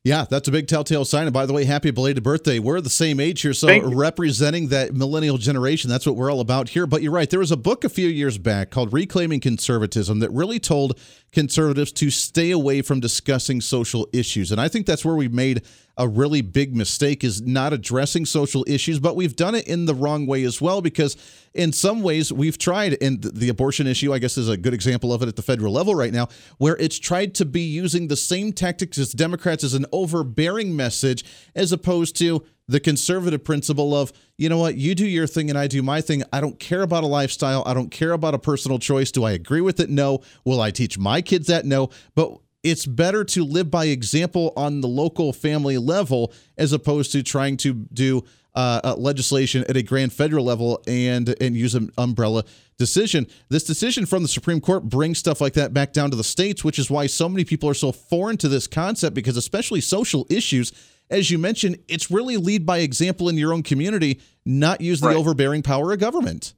Yeah, 0.05 0.27
that's 0.31 0.47
a 0.49 0.53
big 0.53 0.69
telltale 0.69 1.05
sign. 1.05 1.27
And 1.27 1.35
by 1.35 1.45
the 1.45 1.53
way, 1.53 1.65
happy 1.65 1.91
belated 1.91 2.23
birthday. 2.23 2.61
We're 2.61 2.81
the 2.81 2.89
same 2.89 3.19
age 3.19 3.43
here, 3.43 3.53
so 3.53 3.81
representing 3.83 4.69
that 4.69 4.95
millennial 4.95 5.39
generation, 5.39 5.91
that's 5.91 6.07
what 6.07 6.15
we're 6.17 6.31
all 6.33 6.41
about 6.41 6.71
here. 6.71 6.87
But 6.87 7.03
you're 7.03 7.13
right. 7.13 7.29
There 7.29 7.41
was 7.41 7.51
a 7.51 7.57
book 7.57 7.85
a 7.85 7.89
few 7.89 8.09
years 8.09 8.39
back 8.39 8.71
called 8.71 8.93
Reclaiming 8.93 9.41
Conservatism 9.41 10.21
that 10.21 10.31
really 10.31 10.61
told 10.61 10.99
conservatives 11.33 11.93
to 11.93 12.11
stay 12.11 12.51
away 12.51 12.83
from 12.83 13.01
discussing 13.01 13.61
social 13.61 14.09
issues. 14.13 14.51
And 14.53 14.61
I 14.61 14.69
think 14.69 14.87
that's 14.87 15.05
where 15.05 15.15
we 15.15 15.29
made 15.29 15.63
a 15.97 16.09
really 16.09 16.41
big 16.43 16.77
mistake 16.77 17.25
is 17.25 17.43
not 17.43 17.73
addressing 17.73 18.25
social 18.25 18.65
issues, 18.69 19.01
but 19.01 19.17
we've 19.17 19.35
done 19.35 19.55
it 19.55 19.67
in 19.67 19.85
the 19.85 19.95
wrong 19.95 20.27
way 20.27 20.45
as 20.45 20.61
well 20.61 20.81
because 20.81 21.17
in 21.55 21.73
some 21.73 22.03
ways 22.03 22.33
we've 22.33 22.57
tried 22.57 22.97
and 23.03 23.21
the 23.23 23.49
abortion 23.49 23.87
issue 23.87 24.15
I 24.15 24.21
guess 24.21 24.39
is 24.39 24.49
a 24.49 24.57
good 24.57 24.75
example 24.75 25.13
of 25.13 25.23
it 25.23 25.29
at 25.29 25.37
the 25.37 25.43
federal 25.43 25.73
level 25.73 25.95
right 25.95 26.13
now 26.13 26.29
where 26.59 26.77
it's 26.77 26.99
tried 26.99 27.35
to 27.37 27.45
be 27.45 27.63
using 27.63 28.07
the 28.07 28.17
same 28.17 28.53
tactics 28.53 28.97
as 28.97 29.13
Democrats 29.13 29.65
as 29.65 29.75
an 29.75 29.87
overbearing 29.93 30.77
message 30.77 31.25
as 31.57 31.73
opposed 31.73 32.17
to 32.17 32.45
the 32.69 32.79
conservative 32.79 33.43
principle 33.43 33.95
of, 33.95 34.13
you 34.37 34.49
know 34.49 34.59
what, 34.59 34.77
you 34.77 34.95
do 34.95 35.07
your 35.07 35.27
thing 35.27 35.49
and 35.49 35.59
I 35.59 35.67
do 35.67 35.83
my 35.83 36.01
thing. 36.01 36.23
I 36.33 36.41
don't 36.41 36.61
care 36.61 36.83
about 36.83 37.03
a 37.03 37.07
lifestyle. 37.07 37.63
I 37.67 37.75
don't 37.75 37.91
care 37.91 38.13
about 38.13 38.35
a 38.35 38.39
personal 38.39 38.79
choice. 38.79 39.11
Do 39.11 39.25
I 39.25 39.33
agree 39.33 39.63
with 39.63 39.81
it? 39.81 39.89
No. 39.89 40.21
Will 40.45 40.61
I 40.61 40.71
teach 40.71 40.99
my 40.99 41.23
kids 41.23 41.47
that? 41.49 41.65
No. 41.65 41.89
But 42.15 42.39
it's 42.63 42.87
better 42.87 43.25
to 43.25 43.45
live 43.45 43.71
by 43.71 43.87
example 43.87 44.53
on 44.57 44.83
the 44.83 44.89
local 44.89 45.33
family 45.33 45.79
level 45.79 46.33
as 46.59 46.73
opposed 46.73 47.13
to 47.13 47.23
trying 47.23 47.57
to 47.59 47.73
do 47.73 48.25
uh, 48.55 48.81
uh, 48.83 48.95
legislation 48.97 49.65
at 49.69 49.77
a 49.77 49.83
grand 49.83 50.13
federal 50.13 50.45
level 50.45 50.83
and 50.89 51.35
and 51.41 51.57
use 51.57 51.77
an 51.77 51.93
umbrella 51.97 52.43
decision. 52.77 53.27
This 53.49 53.63
decision 53.63 54.05
from 54.05 54.23
the 54.23 54.29
Supreme 54.29 54.61
Court 54.61 54.85
brings 54.85 55.19
stuff 55.19 55.41
like 55.41 55.53
that 55.53 55.73
back 55.73 55.93
down 55.93 56.11
to 56.11 56.17
the 56.17 56.25
states, 56.25 56.65
which 56.65 56.79
is 56.79 56.91
why 56.91 57.07
so 57.07 57.29
many 57.29 57.45
people 57.45 57.69
are 57.69 57.75
so 57.75 57.93
foreign 57.93 58.37
to 58.39 58.49
this 58.49 58.67
concept 58.67 59.15
because 59.15 59.37
especially 59.37 59.81
social 59.81 60.27
issues 60.29 60.73
as 61.11 61.31
you 61.31 61.39
mentioned, 61.39 61.79
it's 61.89 62.11
really 62.11 62.37
lead 62.37 62.67
by 62.67 62.79
example 62.79 63.29
in 63.29 63.37
your 63.37 63.53
own 63.53 63.63
community, 63.63 64.21
not 64.45 64.81
use 64.81 65.01
the 65.01 65.09
right. 65.09 65.17
overbearing 65.17 65.63
power 65.63 65.93
of 65.93 65.99
government. 65.99 66.55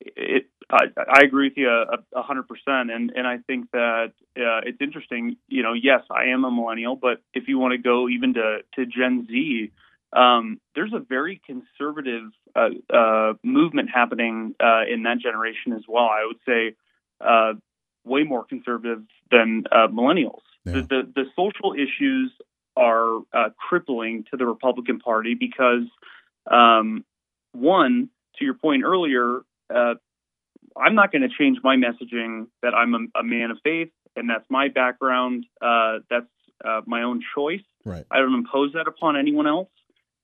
It, 0.00 0.46
I, 0.70 0.86
I, 0.96 1.20
agree 1.20 1.48
with 1.48 1.56
you 1.56 1.68
a 1.68 2.22
hundred 2.22 2.48
percent, 2.48 2.90
and 2.90 3.12
and 3.14 3.26
I 3.26 3.38
think 3.46 3.70
that 3.72 4.12
uh, 4.36 4.60
it's 4.64 4.80
interesting. 4.80 5.36
You 5.48 5.62
know, 5.62 5.72
yes, 5.72 6.02
I 6.10 6.26
am 6.26 6.44
a 6.44 6.50
millennial, 6.50 6.96
but 6.96 7.20
if 7.32 7.48
you 7.48 7.58
want 7.58 7.72
to 7.72 7.78
go 7.78 8.08
even 8.08 8.34
to 8.34 8.58
to 8.74 8.86
Gen 8.86 9.26
Z, 9.30 9.70
um, 10.14 10.60
there's 10.74 10.92
a 10.92 11.00
very 11.00 11.40
conservative 11.46 12.30
uh, 12.54 12.68
uh, 12.94 13.32
movement 13.42 13.90
happening 13.92 14.54
uh, 14.60 14.82
in 14.90 15.02
that 15.04 15.18
generation 15.18 15.72
as 15.72 15.82
well. 15.88 16.04
I 16.04 16.26
would 16.26 16.38
say 16.46 16.76
uh, 17.20 17.54
way 18.04 18.22
more 18.22 18.44
conservative 18.44 19.02
than 19.30 19.64
uh, 19.72 19.88
millennials. 19.88 20.42
Yeah. 20.64 20.72
The, 20.74 20.82
the, 20.82 21.12
the 21.14 21.24
social 21.36 21.74
issues 21.74 22.32
are 22.76 23.18
uh, 23.32 23.50
crippling 23.56 24.24
to 24.30 24.36
the 24.36 24.46
Republican 24.46 24.98
Party 24.98 25.34
because, 25.34 25.84
um, 26.50 27.04
one, 27.52 28.08
to 28.38 28.44
your 28.44 28.54
point 28.54 28.84
earlier, 28.84 29.40
uh, 29.74 29.94
I'm 30.76 30.94
not 30.94 31.12
going 31.12 31.22
to 31.22 31.28
change 31.28 31.58
my 31.62 31.76
messaging 31.76 32.48
that 32.62 32.74
I'm 32.74 32.94
a, 32.94 33.20
a, 33.20 33.22
man 33.22 33.50
of 33.52 33.58
faith 33.62 33.90
and 34.16 34.28
that's 34.28 34.44
my 34.48 34.68
background. 34.68 35.46
Uh, 35.60 35.98
that's 36.10 36.26
uh, 36.64 36.80
my 36.86 37.02
own 37.02 37.22
choice. 37.34 37.62
Right. 37.84 38.04
I 38.10 38.18
don't 38.18 38.34
impose 38.34 38.72
that 38.74 38.88
upon 38.88 39.16
anyone 39.16 39.46
else. 39.46 39.68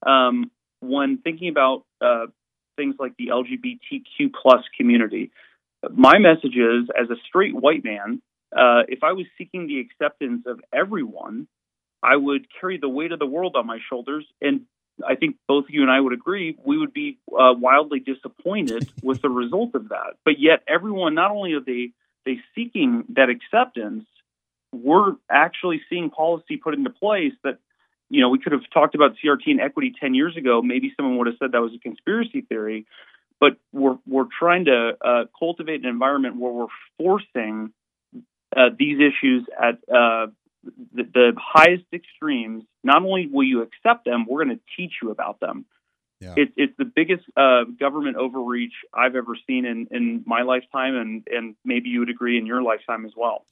Um, 0.04 0.50
when 0.80 1.18
thinking 1.18 1.48
about 1.48 1.84
uh, 2.00 2.26
things 2.76 2.96
like 2.98 3.12
the 3.16 3.28
LGBTQ 3.28 4.32
plus 4.40 4.64
community, 4.76 5.30
my 5.94 6.18
message 6.18 6.56
is, 6.56 6.88
as 7.00 7.10
a 7.10 7.16
straight 7.26 7.54
white 7.54 7.84
man, 7.84 8.20
uh, 8.52 8.82
if 8.88 9.02
I 9.02 9.12
was 9.12 9.26
seeking 9.38 9.66
the 9.66 9.80
acceptance 9.80 10.44
of 10.46 10.60
everyone, 10.72 11.46
I 12.02 12.16
would 12.16 12.46
carry 12.60 12.78
the 12.78 12.88
weight 12.88 13.12
of 13.12 13.18
the 13.18 13.26
world 13.26 13.56
on 13.56 13.66
my 13.66 13.78
shoulders. 13.88 14.24
And 14.40 14.62
I 15.06 15.14
think 15.14 15.36
both 15.46 15.64
of 15.64 15.70
you 15.70 15.82
and 15.82 15.90
I 15.90 16.00
would 16.00 16.12
agree 16.12 16.56
we 16.64 16.78
would 16.78 16.92
be 16.92 17.18
uh, 17.32 17.54
wildly 17.54 18.00
disappointed 18.00 18.88
with 19.02 19.22
the 19.22 19.30
result 19.30 19.74
of 19.74 19.90
that. 19.90 20.14
But 20.24 20.38
yet, 20.38 20.62
everyone 20.68 21.14
not 21.14 21.30
only 21.30 21.52
are 21.54 21.60
they 21.60 21.92
they 22.26 22.38
seeking 22.54 23.04
that 23.16 23.28
acceptance, 23.30 24.04
we're 24.72 25.14
actually 25.30 25.80
seeing 25.88 26.10
policy 26.10 26.56
put 26.56 26.74
into 26.74 26.90
place 26.90 27.32
that 27.44 27.58
you 28.08 28.20
know 28.20 28.28
we 28.28 28.38
could 28.38 28.52
have 28.52 28.62
talked 28.72 28.94
about 28.94 29.16
CRT 29.22 29.46
and 29.46 29.60
equity 29.60 29.92
ten 29.98 30.14
years 30.14 30.36
ago. 30.36 30.62
Maybe 30.62 30.92
someone 30.96 31.18
would 31.18 31.28
have 31.28 31.36
said 31.38 31.52
that 31.52 31.62
was 31.62 31.72
a 31.74 31.78
conspiracy 31.78 32.42
theory, 32.42 32.86
but 33.38 33.56
we're 33.72 33.98
we're 34.06 34.28
trying 34.38 34.66
to 34.66 34.96
uh, 35.00 35.24
cultivate 35.38 35.82
an 35.82 35.88
environment 35.88 36.36
where 36.36 36.52
we're 36.52 36.66
forcing 36.98 37.72
uh, 38.56 38.70
these 38.76 38.98
issues 38.98 39.46
at 39.60 39.78
uh, 39.92 40.26
the, 40.64 41.02
the, 41.02 41.32
highest 41.36 41.84
extremes. 41.92 42.64
Not 42.82 43.02
only 43.02 43.28
will 43.30 43.46
you 43.46 43.62
accept 43.62 44.04
them, 44.04 44.26
we're 44.28 44.44
going 44.44 44.56
to 44.56 44.62
teach 44.76 44.94
you 45.02 45.10
about 45.10 45.40
them. 45.40 45.64
Yeah. 46.20 46.34
It, 46.36 46.52
it's 46.56 46.76
the 46.76 46.84
biggest 46.84 47.24
uh, 47.36 47.64
government 47.78 48.16
overreach 48.16 48.74
I've 48.92 49.16
ever 49.16 49.36
seen 49.46 49.64
in, 49.64 49.88
in 49.90 50.22
my 50.26 50.42
lifetime, 50.42 50.94
and, 50.96 51.26
and 51.30 51.56
maybe 51.64 51.88
you 51.88 52.00
would 52.00 52.10
agree 52.10 52.36
in 52.36 52.44
your 52.46 52.62
lifetime 52.62 53.06
as 53.06 53.12
well. 53.16 53.46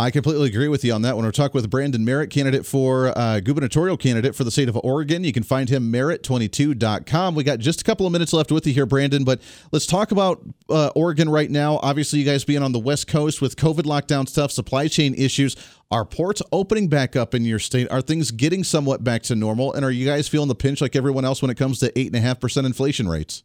I 0.00 0.12
completely 0.12 0.46
agree 0.46 0.68
with 0.68 0.84
you 0.84 0.92
on 0.92 1.02
that 1.02 1.16
one. 1.16 1.24
We're 1.24 1.32
talking 1.32 1.60
with 1.60 1.68
Brandon 1.68 2.04
Merritt, 2.04 2.30
candidate 2.30 2.64
for 2.64 3.12
uh, 3.18 3.40
gubernatorial 3.40 3.96
candidate 3.96 4.36
for 4.36 4.44
the 4.44 4.50
state 4.52 4.68
of 4.68 4.78
Oregon. 4.84 5.24
You 5.24 5.32
can 5.32 5.42
find 5.42 5.68
him 5.68 5.92
merritt22.com. 5.92 7.34
We 7.34 7.42
got 7.42 7.58
just 7.58 7.80
a 7.80 7.84
couple 7.84 8.06
of 8.06 8.12
minutes 8.12 8.32
left 8.32 8.52
with 8.52 8.64
you 8.64 8.72
here, 8.72 8.86
Brandon, 8.86 9.24
but 9.24 9.40
let's 9.72 9.86
talk 9.86 10.12
about 10.12 10.40
uh, 10.70 10.92
Oregon 10.94 11.28
right 11.28 11.50
now. 11.50 11.80
Obviously, 11.82 12.20
you 12.20 12.24
guys 12.24 12.44
being 12.44 12.62
on 12.62 12.70
the 12.70 12.78
West 12.78 13.08
Coast 13.08 13.42
with 13.42 13.56
COVID 13.56 13.82
lockdown 13.82 14.28
stuff, 14.28 14.52
supply 14.52 14.86
chain 14.86 15.14
issues. 15.14 15.56
Are 15.90 16.04
ports 16.04 16.42
opening 16.52 16.86
back 16.86 17.16
up 17.16 17.34
in 17.34 17.44
your 17.44 17.58
state? 17.58 17.90
Are 17.90 18.00
things 18.00 18.30
getting 18.30 18.62
somewhat 18.62 19.02
back 19.02 19.24
to 19.24 19.34
normal? 19.34 19.72
And 19.72 19.84
are 19.84 19.90
you 19.90 20.06
guys 20.06 20.28
feeling 20.28 20.46
the 20.46 20.54
pinch 20.54 20.80
like 20.80 20.94
everyone 20.94 21.24
else 21.24 21.42
when 21.42 21.50
it 21.50 21.56
comes 21.56 21.80
to 21.80 21.90
8.5% 21.90 22.64
inflation 22.64 23.08
rates? 23.08 23.42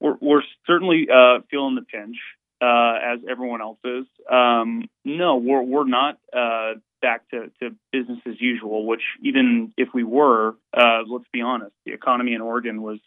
We're, 0.00 0.16
we're 0.20 0.42
certainly 0.66 1.06
uh, 1.10 1.40
feeling 1.50 1.76
the 1.76 1.82
pinch 1.90 2.16
uh, 2.60 2.94
as 3.02 3.20
everyone 3.28 3.60
else 3.60 3.78
is. 3.84 4.06
Um, 4.30 4.88
no, 5.04 5.36
we're 5.36 5.62
we're 5.62 5.86
not 5.86 6.18
uh, 6.32 6.74
back 7.02 7.28
to, 7.30 7.50
to 7.60 7.74
business 7.92 8.18
as 8.26 8.40
usual. 8.40 8.86
Which 8.86 9.02
even 9.22 9.72
if 9.76 9.88
we 9.94 10.04
were, 10.04 10.56
uh, 10.76 11.02
let's 11.08 11.28
be 11.32 11.42
honest, 11.42 11.72
the 11.84 11.92
economy 11.92 12.34
in 12.34 12.40
Oregon 12.40 12.82
was 12.82 12.98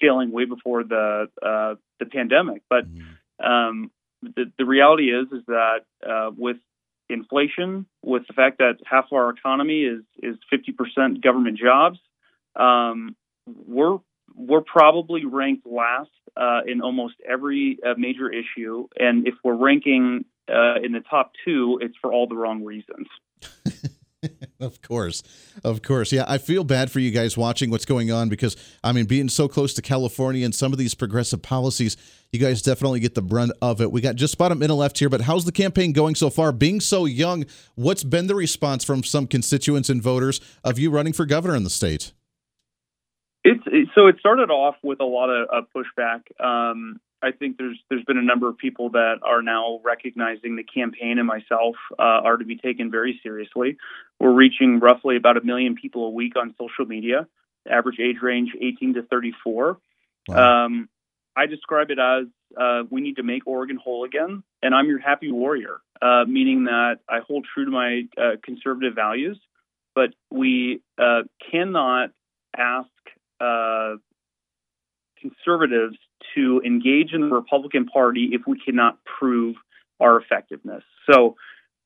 failing 0.00 0.30
way 0.32 0.44
before 0.44 0.84
the 0.84 1.28
uh, 1.42 1.74
the 1.98 2.06
pandemic. 2.06 2.62
But 2.68 2.84
um, 3.42 3.90
the 4.22 4.52
the 4.58 4.64
reality 4.64 5.10
is 5.10 5.26
is 5.32 5.44
that 5.46 5.80
uh, 6.06 6.30
with 6.36 6.56
inflation, 7.08 7.86
with 8.02 8.26
the 8.26 8.34
fact 8.34 8.58
that 8.58 8.76
half 8.84 9.06
of 9.06 9.12
our 9.12 9.30
economy 9.30 9.82
is 9.82 10.02
is 10.22 10.36
50% 10.52 11.22
government 11.22 11.58
jobs, 11.58 11.98
um, 12.56 13.16
we're 13.46 13.98
we're 14.38 14.62
probably 14.62 15.24
ranked 15.24 15.66
last 15.66 16.10
uh, 16.36 16.60
in 16.66 16.80
almost 16.80 17.14
every 17.28 17.78
uh, 17.84 17.94
major 17.98 18.30
issue, 18.30 18.88
and 18.98 19.26
if 19.26 19.34
we're 19.42 19.56
ranking 19.56 20.24
uh, 20.48 20.76
in 20.82 20.92
the 20.92 21.00
top 21.00 21.32
two, 21.44 21.78
it's 21.82 21.94
for 22.00 22.12
all 22.12 22.26
the 22.26 22.36
wrong 22.36 22.64
reasons. 22.64 23.06
of 24.60 24.80
course. 24.82 25.22
Of 25.64 25.82
course. 25.82 26.12
Yeah, 26.12 26.24
I 26.26 26.38
feel 26.38 26.64
bad 26.64 26.90
for 26.90 27.00
you 27.00 27.10
guys 27.10 27.36
watching 27.36 27.70
what's 27.70 27.84
going 27.84 28.10
on 28.10 28.28
because, 28.28 28.56
I 28.82 28.92
mean, 28.92 29.06
being 29.06 29.28
so 29.28 29.48
close 29.48 29.74
to 29.74 29.82
California 29.82 30.44
and 30.44 30.54
some 30.54 30.72
of 30.72 30.78
these 30.78 30.94
progressive 30.94 31.42
policies, 31.42 31.96
you 32.32 32.38
guys 32.38 32.62
definitely 32.62 33.00
get 33.00 33.14
the 33.14 33.22
brunt 33.22 33.52
of 33.62 33.80
it. 33.80 33.92
We 33.92 34.00
got 34.00 34.16
just 34.16 34.34
about 34.34 34.52
a 34.52 34.56
minute 34.56 34.74
left 34.74 34.98
here, 34.98 35.08
but 35.08 35.22
how's 35.22 35.44
the 35.44 35.52
campaign 35.52 35.92
going 35.92 36.14
so 36.14 36.30
far? 36.30 36.52
Being 36.52 36.80
so 36.80 37.04
young, 37.04 37.44
what's 37.74 38.04
been 38.04 38.26
the 38.26 38.34
response 38.34 38.84
from 38.84 39.02
some 39.02 39.26
constituents 39.26 39.88
and 39.88 40.02
voters 40.02 40.40
of 40.64 40.78
you 40.78 40.90
running 40.90 41.12
for 41.12 41.26
governor 41.26 41.56
in 41.56 41.64
the 41.64 41.70
state? 41.70 42.12
It's 43.44 43.62
it, 43.66 43.88
so 43.94 44.08
it 44.08 44.16
started 44.18 44.50
off 44.50 44.76
with 44.82 45.00
a 45.00 45.04
lot 45.04 45.30
of 45.30 45.48
uh, 45.52 45.60
pushback. 45.74 46.22
Um, 46.44 47.00
I 47.22 47.32
think 47.32 47.56
there's 47.56 47.78
there's 47.88 48.04
been 48.04 48.18
a 48.18 48.22
number 48.22 48.48
of 48.48 48.58
people 48.58 48.90
that 48.90 49.16
are 49.22 49.42
now 49.42 49.80
recognizing 49.84 50.56
the 50.56 50.64
campaign 50.64 51.18
and 51.18 51.26
myself 51.26 51.76
uh, 51.98 52.02
are 52.02 52.36
to 52.36 52.44
be 52.44 52.56
taken 52.56 52.90
very 52.90 53.18
seriously. 53.22 53.76
We're 54.20 54.32
reaching 54.32 54.80
roughly 54.80 55.16
about 55.16 55.36
a 55.36 55.44
million 55.44 55.74
people 55.74 56.06
a 56.06 56.10
week 56.10 56.34
on 56.36 56.54
social 56.58 56.86
media. 56.86 57.26
Average 57.68 57.98
age 58.00 58.16
range 58.22 58.50
18 58.60 58.94
to 58.94 59.02
34. 59.02 59.78
Wow. 60.28 60.64
Um, 60.64 60.88
I 61.36 61.46
describe 61.46 61.90
it 61.90 61.98
as 61.98 62.26
uh, 62.60 62.82
we 62.90 63.00
need 63.00 63.16
to 63.16 63.22
make 63.22 63.46
Oregon 63.46 63.76
whole 63.76 64.04
again, 64.04 64.42
and 64.62 64.74
I'm 64.74 64.86
your 64.86 64.98
happy 64.98 65.30
warrior, 65.30 65.80
uh, 66.02 66.24
meaning 66.26 66.64
that 66.64 66.96
I 67.08 67.20
hold 67.20 67.46
true 67.52 67.66
to 67.66 67.70
my 67.70 68.02
uh, 68.16 68.36
conservative 68.42 68.94
values, 68.94 69.38
but 69.94 70.10
we 70.30 70.82
uh, 70.98 71.22
cannot 71.50 72.10
ask 72.56 72.88
uh, 73.40 73.96
conservatives 75.20 75.96
to 76.34 76.62
engage 76.64 77.12
in 77.12 77.22
the 77.22 77.34
Republican 77.34 77.86
Party 77.86 78.30
if 78.32 78.42
we 78.46 78.58
cannot 78.58 78.98
prove 79.04 79.56
our 80.00 80.20
effectiveness. 80.20 80.82
So 81.10 81.36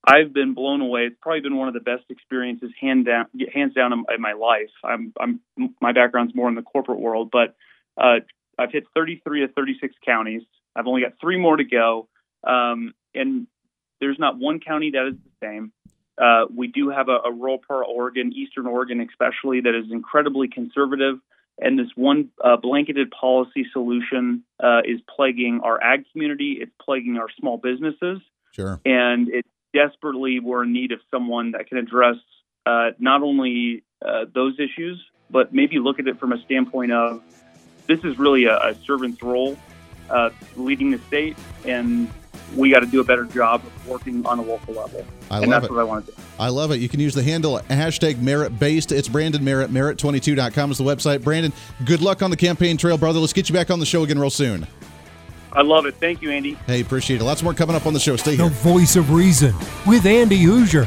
I've 0.05 0.33
been 0.33 0.55
blown 0.55 0.81
away. 0.81 1.03
It's 1.03 1.17
probably 1.21 1.41
been 1.41 1.57
one 1.57 1.69
of 1.69 1.75
the 1.75 1.81
best 1.81 2.05
experiences, 2.11 2.71
hand 2.81 3.07
down, 3.07 3.27
hands 3.55 3.75
down, 3.75 3.93
in, 3.93 4.21
my 4.21 4.33
life. 4.33 4.71
I'm, 4.85 5.13
I'm, 5.21 5.41
my 5.81 5.93
background's 5.93 6.35
more 6.35 6.49
in 6.49 6.55
the 6.55 6.63
corporate 6.63 6.99
world, 6.99 7.31
but 7.31 7.55
uh, 7.97 8.21
I've 8.59 8.73
hit 8.73 8.85
33 8.95 9.45
of 9.45 9.55
36 9.55 9.95
counties. 10.05 10.43
I've 10.75 10.87
only 10.87 11.03
got 11.03 11.13
three 11.21 11.39
more 11.39 11.57
to 11.57 11.65
go, 11.65 12.09
um, 12.45 12.95
and 13.15 13.47
there's 14.01 14.19
not 14.19 14.39
one 14.39 14.59
county 14.59 14.91
that 14.91 15.07
is 15.07 15.15
the 15.15 15.47
same. 15.47 15.73
Uh, 16.21 16.47
we 16.55 16.67
do 16.67 16.91
have 16.91 17.09
a, 17.09 17.19
a 17.29 17.33
rural 17.33 17.59
part 17.59 17.85
of 17.85 17.91
Oregon, 17.91 18.33
Eastern 18.35 18.67
Oregon 18.67 19.01
especially, 19.01 19.61
that 19.61 19.75
is 19.75 19.91
incredibly 19.91 20.49
conservative. 20.49 21.19
And 21.59 21.79
this 21.79 21.89
one 21.95 22.31
uh, 22.43 22.57
blanketed 22.57 23.11
policy 23.11 23.67
solution 23.73 24.45
uh, 24.63 24.81
is 24.85 25.01
plaguing 25.15 25.61
our 25.63 25.83
ag 25.83 26.05
community. 26.13 26.59
It's 26.61 26.73
plaguing 26.81 27.19
our 27.19 27.29
small 27.39 27.59
businesses. 27.59 28.21
Sure. 28.53 28.81
And 28.85 29.29
it 29.29 29.47
desperately 29.75 30.41
we're 30.41 30.65
in 30.65 30.73
need 30.73 30.93
of 30.93 31.01
someone 31.11 31.53
that 31.53 31.69
can 31.69 31.79
address 31.79 32.17
uh, 32.67 32.91
not 32.99 33.23
only 33.23 33.85
uh, 34.05 34.27
those 34.35 34.59
issues, 34.59 35.03
but 35.31 35.55
maybe 35.55 35.79
look 35.79 35.99
at 35.99 36.07
it 36.07 36.19
from 36.19 36.33
a 36.33 36.43
standpoint 36.43 36.93
of 36.93 37.23
this 37.87 38.01
is 38.05 38.19
really 38.19 38.45
a, 38.45 38.57
a 38.59 38.75
servant's 38.85 39.23
role, 39.23 39.57
uh, 40.11 40.31
leading 40.57 40.91
the 40.91 40.99
state, 40.99 41.37
and 41.65 42.09
we 42.57 42.71
got 42.71 42.81
to 42.81 42.87
do 42.87 43.01
a 43.01 43.05
better 43.05 43.25
job 43.25 43.65
of 43.65 43.89
working 43.89 44.25
on 44.27 44.39
a 44.39 44.43
local 44.43 44.75
level. 44.75 45.05
I 45.31 45.39
and 45.39 45.51
love 45.51 45.63
that's 45.63 45.71
it. 45.71 45.75
what 45.75 45.81
I 45.81 45.85
want 45.85 46.07
to 46.07 46.13
do. 46.13 46.19
I 46.39 46.49
love 46.49 46.71
it. 46.73 46.77
You 46.77 46.89
can 46.89 47.01
use 47.01 47.15
the 47.15 47.23
handle 47.23 47.59
hashtag 47.71 48.21
merit 48.21 48.59
based. 48.59 48.93
It's 48.93 49.09
Brandon 49.09 49.43
Merritt. 49.43 49.71
Merritt22.com 49.71 50.71
is 50.71 50.79
the 50.79 50.85
website. 50.85 51.23
Brandon, 51.23 51.53
good 51.85 52.03
luck 52.03 52.23
on 52.23 52.31
the 52.31 52.37
campaign 52.37 52.77
trail, 52.77 52.99
brother. 52.99 53.21
Let's 53.21 53.33
get 53.33 53.49
you 53.49 53.55
back 53.55 53.71
on 53.71 53.81
the 53.81 53.87
show 53.87 54.03
again 54.03 54.19
real 54.19 54.31
soon. 54.31 54.67
I 55.53 55.63
love 55.63 55.85
it. 55.87 55.95
Thank 55.97 56.23
you, 56.23 56.31
Andy. 56.31 56.55
Hey, 56.67 56.81
appreciate 56.81 57.21
it. 57.21 57.25
Lots 57.25 57.43
more 57.43 57.53
coming 57.55 57.77
up 57.77 57.87
on 57.87 57.93
the 57.93 58.01
show. 58.01 58.17
Stay 58.17 58.37
here. 58.37 58.49
The 58.49 58.55
voice 58.55 58.97
of 58.97 59.11
reason 59.11 59.55
with 59.87 60.07
Andy 60.07 60.39
Hooser. 60.39 60.87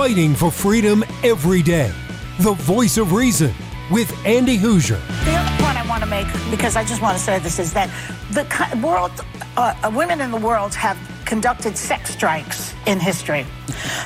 Fighting 0.00 0.34
for 0.34 0.50
freedom 0.50 1.04
every 1.22 1.60
day. 1.60 1.92
The 2.38 2.54
voice 2.54 2.96
of 2.96 3.12
reason 3.12 3.52
with 3.90 4.10
Andy 4.24 4.56
Hooser. 4.56 4.98
The 5.26 5.34
other 5.34 5.62
point 5.62 5.76
I 5.76 5.86
want 5.86 6.02
to 6.02 6.08
make, 6.08 6.26
because 6.50 6.74
I 6.74 6.84
just 6.84 7.02
want 7.02 7.18
to 7.18 7.22
say 7.22 7.38
this, 7.38 7.58
is 7.58 7.74
that 7.74 7.90
the 8.30 8.46
world, 8.82 9.10
uh, 9.58 9.74
uh, 9.84 9.90
women 9.94 10.22
in 10.22 10.30
the 10.30 10.38
world 10.38 10.74
have 10.74 10.96
conducted 11.30 11.78
sex 11.78 12.10
strikes 12.10 12.74
in 12.86 12.98
history. 12.98 13.46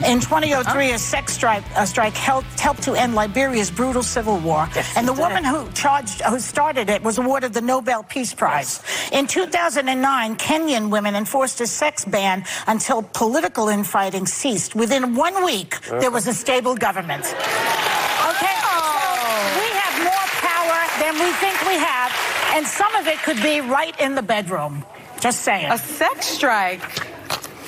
In 0.07 0.21
2003, 0.21 0.91
a 0.91 0.99
sex 0.99 1.33
strike, 1.33 1.65
a 1.75 1.87
strike 1.87 2.13
helped, 2.13 2.61
helped 2.61 2.83
to 2.83 2.93
end 2.93 3.15
Liberia's 3.15 3.71
brutal 3.71 4.03
civil 4.03 4.37
war, 4.41 4.69
and 4.95 5.09
the 5.09 5.15
woman 5.15 5.43
who 5.43 5.67
charged, 5.73 6.21
who 6.21 6.39
started 6.39 6.91
it, 6.91 7.03
was 7.03 7.17
awarded 7.17 7.55
the 7.55 7.63
Nobel 7.63 8.03
Peace 8.03 8.35
Prize. 8.35 8.83
In 9.11 9.27
2009, 9.27 10.37
Kenyan 10.37 10.91
women 10.91 11.15
enforced 11.15 11.63
a 11.63 11.67
sex 11.67 12.05
ban 12.05 12.45
until 12.67 13.03
political 13.15 13.69
infighting 13.69 14.27
ceased. 14.27 14.75
Within 14.75 15.15
one 15.15 15.47
week, 15.47 15.81
there 15.89 16.11
was 16.11 16.27
a 16.27 16.35
stable 16.35 16.75
government. 16.75 17.25
Okay, 17.25 18.57
so 18.61 18.69
oh. 18.69 19.61
we 19.63 19.69
have 19.81 19.95
more 20.13 20.29
power 20.45 20.81
than 21.01 21.15
we 21.25 21.33
think 21.41 21.57
we 21.67 21.79
have, 21.81 22.13
and 22.55 22.67
some 22.67 22.95
of 22.97 23.07
it 23.07 23.17
could 23.23 23.41
be 23.43 23.63
right 23.63 23.99
in 23.99 24.15
the 24.15 24.23
bedroom. 24.23 24.85
Just 25.21 25.41
saying. 25.41 25.71
A 25.73 25.79
sex 25.79 26.27
strike. 26.27 27.14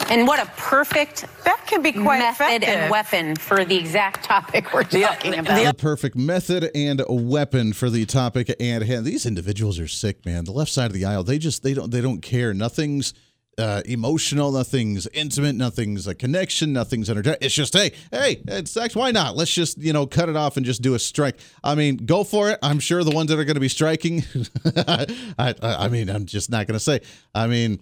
And 0.08 0.26
what 0.26 0.40
a 0.40 0.46
perfect 0.56 1.26
that 1.44 1.64
can 1.66 1.82
be 1.82 1.92
quite 1.92 2.18
method 2.18 2.44
effective. 2.44 2.68
and 2.68 2.90
weapon 2.90 3.36
for 3.36 3.64
the 3.64 3.76
exact 3.76 4.24
topic 4.24 4.72
we're 4.72 4.84
talking 4.84 5.38
about. 5.38 5.64
The 5.64 5.74
perfect 5.74 6.16
method 6.16 6.70
and 6.74 7.02
a 7.06 7.12
weapon 7.12 7.72
for 7.72 7.90
the 7.90 8.06
topic 8.06 8.54
and 8.60 8.84
hand. 8.84 9.04
These 9.04 9.26
individuals 9.26 9.78
are 9.80 9.88
sick, 9.88 10.24
man. 10.24 10.44
The 10.44 10.52
left 10.52 10.70
side 10.70 10.86
of 10.86 10.92
the 10.92 11.04
aisle, 11.04 11.24
they 11.24 11.38
just 11.38 11.62
they 11.62 11.74
don't 11.74 11.90
they 11.90 12.00
don't 12.00 12.20
care. 12.20 12.54
Nothing's 12.54 13.14
uh, 13.58 13.82
emotional, 13.86 14.52
nothing's 14.52 15.06
intimate, 15.08 15.54
nothing's 15.54 16.06
a 16.06 16.14
connection, 16.14 16.72
nothing's 16.72 17.10
energetic. 17.10 17.42
It's 17.42 17.54
just 17.54 17.74
hey, 17.74 17.92
hey, 18.12 18.42
it's 18.46 18.70
sex. 18.70 18.94
Why 18.94 19.10
not? 19.10 19.36
Let's 19.36 19.52
just 19.52 19.78
you 19.78 19.92
know 19.92 20.06
cut 20.06 20.28
it 20.28 20.36
off 20.36 20.56
and 20.56 20.64
just 20.64 20.82
do 20.82 20.94
a 20.94 20.98
strike. 20.98 21.36
I 21.64 21.74
mean, 21.74 21.96
go 21.96 22.22
for 22.22 22.50
it. 22.50 22.58
I'm 22.62 22.78
sure 22.78 23.02
the 23.02 23.10
ones 23.10 23.30
that 23.30 23.38
are 23.38 23.44
going 23.44 23.54
to 23.54 23.60
be 23.60 23.68
striking. 23.68 24.22
I, 24.76 25.06
I 25.38 25.54
I 25.62 25.88
mean, 25.88 26.08
I'm 26.08 26.26
just 26.26 26.50
not 26.50 26.66
going 26.66 26.76
to 26.76 26.84
say. 26.84 27.00
I 27.34 27.46
mean, 27.48 27.80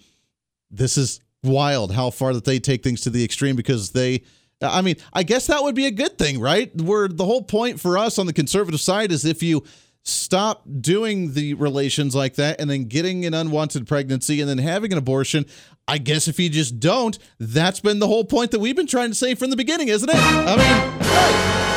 this 0.70 0.96
is 0.96 1.20
wild 1.44 1.92
how 1.92 2.10
far 2.10 2.32
that 2.32 2.44
they 2.44 2.58
take 2.58 2.82
things 2.82 3.00
to 3.02 3.10
the 3.10 3.24
extreme 3.24 3.56
because 3.56 3.90
they 3.90 4.22
I 4.62 4.82
mean, 4.82 4.96
I 5.12 5.24
guess 5.24 5.46
that 5.48 5.62
would 5.62 5.74
be 5.74 5.86
a 5.86 5.90
good 5.90 6.16
thing, 6.16 6.40
right? 6.40 6.74
Where 6.80 7.08
the 7.08 7.24
whole 7.24 7.42
point 7.42 7.80
for 7.80 7.98
us 7.98 8.18
on 8.18 8.26
the 8.26 8.32
conservative 8.32 8.80
side 8.80 9.12
is 9.12 9.24
if 9.24 9.42
you 9.42 9.64
stop 10.04 10.62
doing 10.80 11.32
the 11.32 11.54
relations 11.54 12.14
like 12.14 12.34
that 12.34 12.60
and 12.60 12.68
then 12.70 12.84
getting 12.84 13.24
an 13.24 13.34
unwanted 13.34 13.86
pregnancy 13.86 14.40
and 14.40 14.48
then 14.48 14.58
having 14.58 14.92
an 14.92 14.98
abortion, 14.98 15.46
I 15.88 15.98
guess 15.98 16.28
if 16.28 16.38
you 16.38 16.48
just 16.48 16.78
don't, 16.78 17.18
that's 17.38 17.80
been 17.80 17.98
the 17.98 18.06
whole 18.06 18.24
point 18.24 18.50
that 18.52 18.60
we've 18.60 18.76
been 18.76 18.86
trying 18.86 19.10
to 19.10 19.14
say 19.14 19.34
from 19.34 19.50
the 19.50 19.56
beginning, 19.56 19.88
isn't 19.88 20.08
it? 20.08 20.16
I 20.16 21.66
mean. 21.66 21.73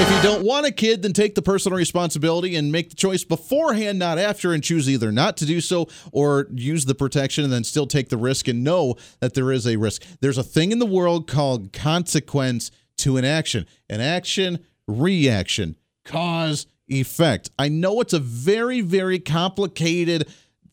If 0.00 0.08
you 0.12 0.22
don't 0.22 0.44
want 0.44 0.64
a 0.64 0.70
kid, 0.70 1.02
then 1.02 1.12
take 1.12 1.34
the 1.34 1.42
personal 1.42 1.76
responsibility 1.76 2.54
and 2.54 2.70
make 2.70 2.90
the 2.90 2.94
choice 2.94 3.24
beforehand, 3.24 3.98
not 3.98 4.16
after, 4.16 4.52
and 4.52 4.62
choose 4.62 4.88
either 4.88 5.10
not 5.10 5.36
to 5.38 5.44
do 5.44 5.60
so 5.60 5.88
or 6.12 6.46
use 6.52 6.84
the 6.84 6.94
protection 6.94 7.42
and 7.42 7.52
then 7.52 7.64
still 7.64 7.88
take 7.88 8.08
the 8.08 8.16
risk 8.16 8.46
and 8.46 8.62
know 8.62 8.94
that 9.18 9.34
there 9.34 9.50
is 9.50 9.66
a 9.66 9.74
risk. 9.74 10.04
There's 10.20 10.38
a 10.38 10.44
thing 10.44 10.70
in 10.70 10.78
the 10.78 10.86
world 10.86 11.26
called 11.26 11.72
consequence 11.72 12.70
to 12.98 13.16
an 13.16 13.24
action, 13.24 13.66
an 13.90 14.00
action, 14.00 14.60
reaction, 14.86 15.74
cause, 16.04 16.68
effect. 16.86 17.50
I 17.58 17.68
know 17.68 18.00
it's 18.00 18.12
a 18.12 18.20
very, 18.20 18.80
very 18.80 19.18
complicated 19.18 20.28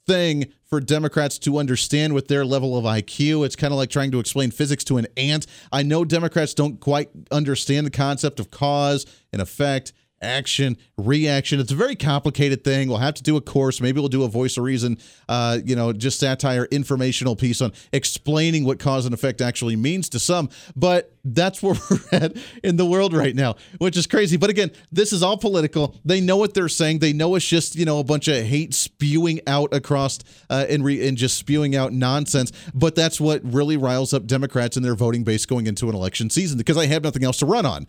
thing 0.05 0.51
for 0.63 0.79
Democrats 0.79 1.37
to 1.39 1.57
understand 1.57 2.13
with 2.13 2.27
their 2.27 2.45
level 2.45 2.77
of 2.77 2.85
IQ. 2.85 3.45
It's 3.45 3.55
kind 3.55 3.73
of 3.73 3.77
like 3.77 3.89
trying 3.89 4.11
to 4.11 4.19
explain 4.19 4.51
physics 4.51 4.83
to 4.85 4.97
an 4.97 5.07
ant. 5.17 5.47
I 5.71 5.83
know 5.83 6.05
Democrats 6.05 6.53
don't 6.53 6.79
quite 6.79 7.09
understand 7.31 7.85
the 7.85 7.91
concept 7.91 8.39
of 8.39 8.51
cause 8.51 9.05
and 9.31 9.41
effect. 9.41 9.93
Action, 10.21 10.77
reaction. 10.97 11.59
It's 11.59 11.73
a 11.73 11.75
very 11.75 11.95
complicated 11.95 12.63
thing. 12.63 12.87
We'll 12.87 12.99
have 12.99 13.15
to 13.15 13.23
do 13.23 13.35
a 13.35 13.41
course. 13.41 13.81
Maybe 13.81 13.99
we'll 13.99 14.07
do 14.07 14.23
a 14.23 14.29
voice 14.29 14.55
of 14.55 14.63
reason, 14.63 14.97
uh, 15.27 15.59
you 15.63 15.75
know, 15.75 15.91
just 15.91 16.19
satire, 16.19 16.65
informational 16.71 17.35
piece 17.35 17.61
on 17.61 17.73
explaining 17.91 18.63
what 18.63 18.79
cause 18.79 19.05
and 19.05 19.13
effect 19.13 19.41
actually 19.41 19.75
means 19.75 20.07
to 20.09 20.19
some. 20.19 20.49
But 20.73 21.13
that's 21.25 21.61
where 21.61 21.75
we're 21.91 21.99
at 22.13 22.37
in 22.63 22.77
the 22.77 22.85
world 22.85 23.13
right 23.13 23.35
now, 23.35 23.55
which 23.79 23.97
is 23.97 24.07
crazy. 24.07 24.37
But 24.37 24.49
again, 24.49 24.71
this 24.89 25.11
is 25.11 25.21
all 25.21 25.37
political. 25.37 25.95
They 26.05 26.21
know 26.21 26.37
what 26.37 26.53
they're 26.53 26.69
saying. 26.69 26.99
They 26.99 27.11
know 27.13 27.35
it's 27.35 27.47
just 27.47 27.75
you 27.75 27.83
know 27.83 27.99
a 27.99 28.03
bunch 28.03 28.29
of 28.29 28.43
hate 28.45 28.73
spewing 28.73 29.41
out 29.47 29.73
across 29.73 30.19
uh, 30.49 30.65
and 30.69 30.83
re- 30.85 31.05
and 31.07 31.17
just 31.17 31.37
spewing 31.37 31.75
out 31.75 31.91
nonsense. 31.91 32.53
But 32.73 32.95
that's 32.95 33.19
what 33.19 33.41
really 33.43 33.75
riles 33.75 34.13
up 34.13 34.27
Democrats 34.27 34.77
in 34.77 34.83
their 34.83 34.95
voting 34.95 35.25
base 35.25 35.45
going 35.45 35.67
into 35.67 35.89
an 35.89 35.95
election 35.95 36.29
season 36.29 36.57
because 36.57 36.77
I 36.77 36.85
have 36.85 37.03
nothing 37.03 37.25
else 37.25 37.37
to 37.39 37.45
run 37.45 37.65
on. 37.65 37.87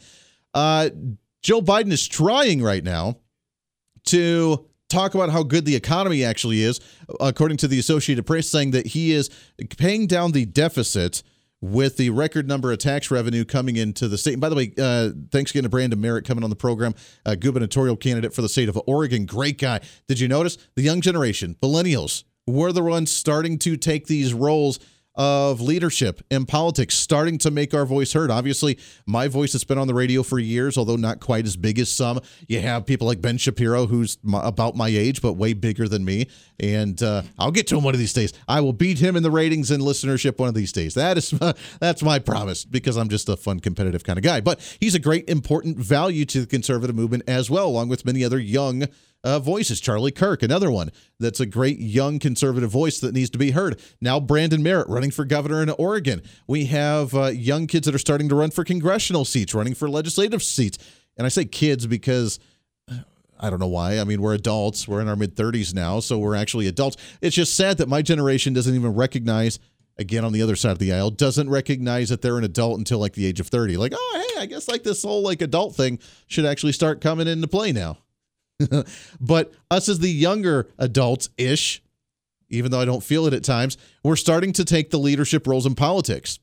Uh, 0.54 0.88
Joe 1.46 1.62
Biden 1.62 1.92
is 1.92 2.08
trying 2.08 2.60
right 2.60 2.82
now 2.82 3.18
to 4.06 4.66
talk 4.88 5.14
about 5.14 5.30
how 5.30 5.44
good 5.44 5.64
the 5.64 5.76
economy 5.76 6.24
actually 6.24 6.60
is, 6.60 6.80
according 7.20 7.56
to 7.58 7.68
the 7.68 7.78
Associated 7.78 8.26
Press, 8.26 8.48
saying 8.48 8.72
that 8.72 8.88
he 8.88 9.12
is 9.12 9.30
paying 9.78 10.08
down 10.08 10.32
the 10.32 10.44
deficit 10.44 11.22
with 11.60 11.98
the 11.98 12.10
record 12.10 12.48
number 12.48 12.72
of 12.72 12.78
tax 12.78 13.12
revenue 13.12 13.44
coming 13.44 13.76
into 13.76 14.08
the 14.08 14.18
state. 14.18 14.32
And 14.32 14.40
by 14.40 14.48
the 14.48 14.56
way, 14.56 14.72
uh, 14.76 15.10
thanks 15.30 15.52
again 15.52 15.62
to 15.62 15.68
Brandon 15.68 16.00
Merritt 16.00 16.24
coming 16.24 16.42
on 16.42 16.50
the 16.50 16.56
program, 16.56 16.96
uh, 17.24 17.36
gubernatorial 17.36 17.96
candidate 17.96 18.34
for 18.34 18.42
the 18.42 18.48
state 18.48 18.68
of 18.68 18.76
Oregon. 18.88 19.24
Great 19.24 19.60
guy. 19.60 19.78
Did 20.08 20.18
you 20.18 20.26
notice 20.26 20.58
the 20.74 20.82
young 20.82 21.00
generation, 21.00 21.54
millennials, 21.62 22.24
were 22.48 22.72
the 22.72 22.82
ones 22.82 23.12
starting 23.12 23.56
to 23.60 23.76
take 23.76 24.08
these 24.08 24.34
roles 24.34 24.80
of 25.16 25.60
leadership 25.60 26.22
in 26.30 26.44
politics, 26.44 26.94
starting 26.94 27.38
to 27.38 27.50
make 27.50 27.72
our 27.74 27.86
voice 27.86 28.12
heard. 28.12 28.30
Obviously, 28.30 28.78
my 29.06 29.28
voice 29.28 29.52
has 29.52 29.64
been 29.64 29.78
on 29.78 29.86
the 29.86 29.94
radio 29.94 30.22
for 30.22 30.38
years, 30.38 30.76
although 30.76 30.96
not 30.96 31.20
quite 31.20 31.46
as 31.46 31.56
big 31.56 31.78
as 31.78 31.90
some. 31.90 32.20
You 32.48 32.60
have 32.60 32.86
people 32.86 33.06
like 33.06 33.20
Ben 33.20 33.38
Shapiro, 33.38 33.86
who's 33.86 34.18
my, 34.22 34.46
about 34.46 34.76
my 34.76 34.88
age, 34.88 35.22
but 35.22 35.34
way 35.34 35.54
bigger 35.54 35.88
than 35.88 36.04
me. 36.04 36.26
And 36.60 37.02
uh, 37.02 37.22
I'll 37.38 37.50
get 37.50 37.66
to 37.68 37.76
him 37.76 37.84
one 37.84 37.94
of 37.94 38.00
these 38.00 38.12
days. 38.12 38.32
I 38.48 38.60
will 38.60 38.72
beat 38.72 38.98
him 38.98 39.16
in 39.16 39.22
the 39.22 39.30
ratings 39.30 39.70
and 39.70 39.82
listenership 39.82 40.38
one 40.38 40.48
of 40.48 40.54
these 40.54 40.72
days. 40.72 40.94
That 40.94 41.18
is 41.18 41.38
my, 41.38 41.54
that's 41.80 42.02
my 42.02 42.18
promise 42.18 42.64
because 42.64 42.96
I'm 42.96 43.08
just 43.08 43.28
a 43.28 43.36
fun, 43.36 43.60
competitive 43.60 44.04
kind 44.04 44.18
of 44.18 44.22
guy. 44.24 44.40
But 44.40 44.60
he's 44.80 44.94
a 44.94 45.00
great, 45.00 45.28
important 45.28 45.78
value 45.78 46.24
to 46.26 46.40
the 46.40 46.46
conservative 46.46 46.96
movement 46.96 47.24
as 47.26 47.50
well, 47.50 47.66
along 47.66 47.88
with 47.88 48.04
many 48.04 48.24
other 48.24 48.38
young 48.38 48.86
uh, 49.26 49.40
voices. 49.40 49.80
Charlie 49.80 50.12
Kirk, 50.12 50.42
another 50.42 50.70
one 50.70 50.92
that's 51.18 51.40
a 51.40 51.46
great 51.46 51.80
young 51.80 52.20
conservative 52.20 52.70
voice 52.70 53.00
that 53.00 53.12
needs 53.12 53.28
to 53.30 53.38
be 53.38 53.50
heard. 53.50 53.80
Now, 54.00 54.20
Brandon 54.20 54.62
Merritt 54.62 54.88
running 54.88 55.10
for 55.10 55.24
governor 55.24 55.62
in 55.62 55.70
Oregon. 55.70 56.22
We 56.46 56.66
have 56.66 57.12
uh, 57.12 57.26
young 57.26 57.66
kids 57.66 57.86
that 57.86 57.94
are 57.94 57.98
starting 57.98 58.28
to 58.28 58.36
run 58.36 58.52
for 58.52 58.62
congressional 58.62 59.24
seats, 59.24 59.52
running 59.52 59.74
for 59.74 59.90
legislative 59.90 60.42
seats. 60.42 60.78
And 61.16 61.26
I 61.26 61.28
say 61.28 61.44
kids 61.44 61.86
because. 61.86 62.38
I 63.38 63.50
don't 63.50 63.58
know 63.58 63.66
why. 63.66 63.98
I 63.98 64.04
mean, 64.04 64.22
we're 64.22 64.32
adults. 64.32 64.88
We're 64.88 65.02
in 65.02 65.08
our 65.08 65.16
mid 65.16 65.36
30s 65.36 65.74
now, 65.74 66.00
so 66.00 66.18
we're 66.18 66.34
actually 66.34 66.68
adults. 66.68 66.96
It's 67.20 67.36
just 67.36 67.54
sad 67.54 67.76
that 67.76 67.86
my 67.86 68.00
generation 68.00 68.54
doesn't 68.54 68.74
even 68.74 68.94
recognize 68.94 69.58
again 69.98 70.24
on 70.24 70.32
the 70.32 70.40
other 70.40 70.56
side 70.56 70.72
of 70.72 70.78
the 70.78 70.90
aisle 70.90 71.10
doesn't 71.10 71.50
recognize 71.50 72.08
that 72.08 72.22
they're 72.22 72.38
an 72.38 72.44
adult 72.44 72.78
until 72.78 72.98
like 72.98 73.12
the 73.12 73.26
age 73.26 73.40
of 73.40 73.48
30 73.48 73.78
like 73.78 73.92
oh 73.94 74.24
hey 74.34 74.42
i 74.42 74.44
guess 74.44 74.68
like 74.68 74.82
this 74.82 75.02
whole 75.02 75.22
like 75.22 75.40
adult 75.40 75.74
thing 75.74 75.98
should 76.26 76.44
actually 76.44 76.72
start 76.72 77.00
coming 77.00 77.26
into 77.26 77.46
play 77.46 77.72
now 77.72 77.96
but 79.20 79.52
us 79.70 79.88
as 79.88 79.98
the 79.98 80.10
younger 80.10 80.68
adults 80.78 81.28
ish 81.36 81.82
even 82.48 82.70
though 82.70 82.80
i 82.80 82.84
don't 82.84 83.02
feel 83.02 83.26
it 83.26 83.34
at 83.34 83.44
times 83.44 83.76
we're 84.06 84.16
starting 84.16 84.52
to 84.52 84.64
take 84.64 84.90
the 84.90 84.98
leadership 84.98 85.46
roles 85.46 85.66
in 85.66 85.74
politics. 85.74 86.38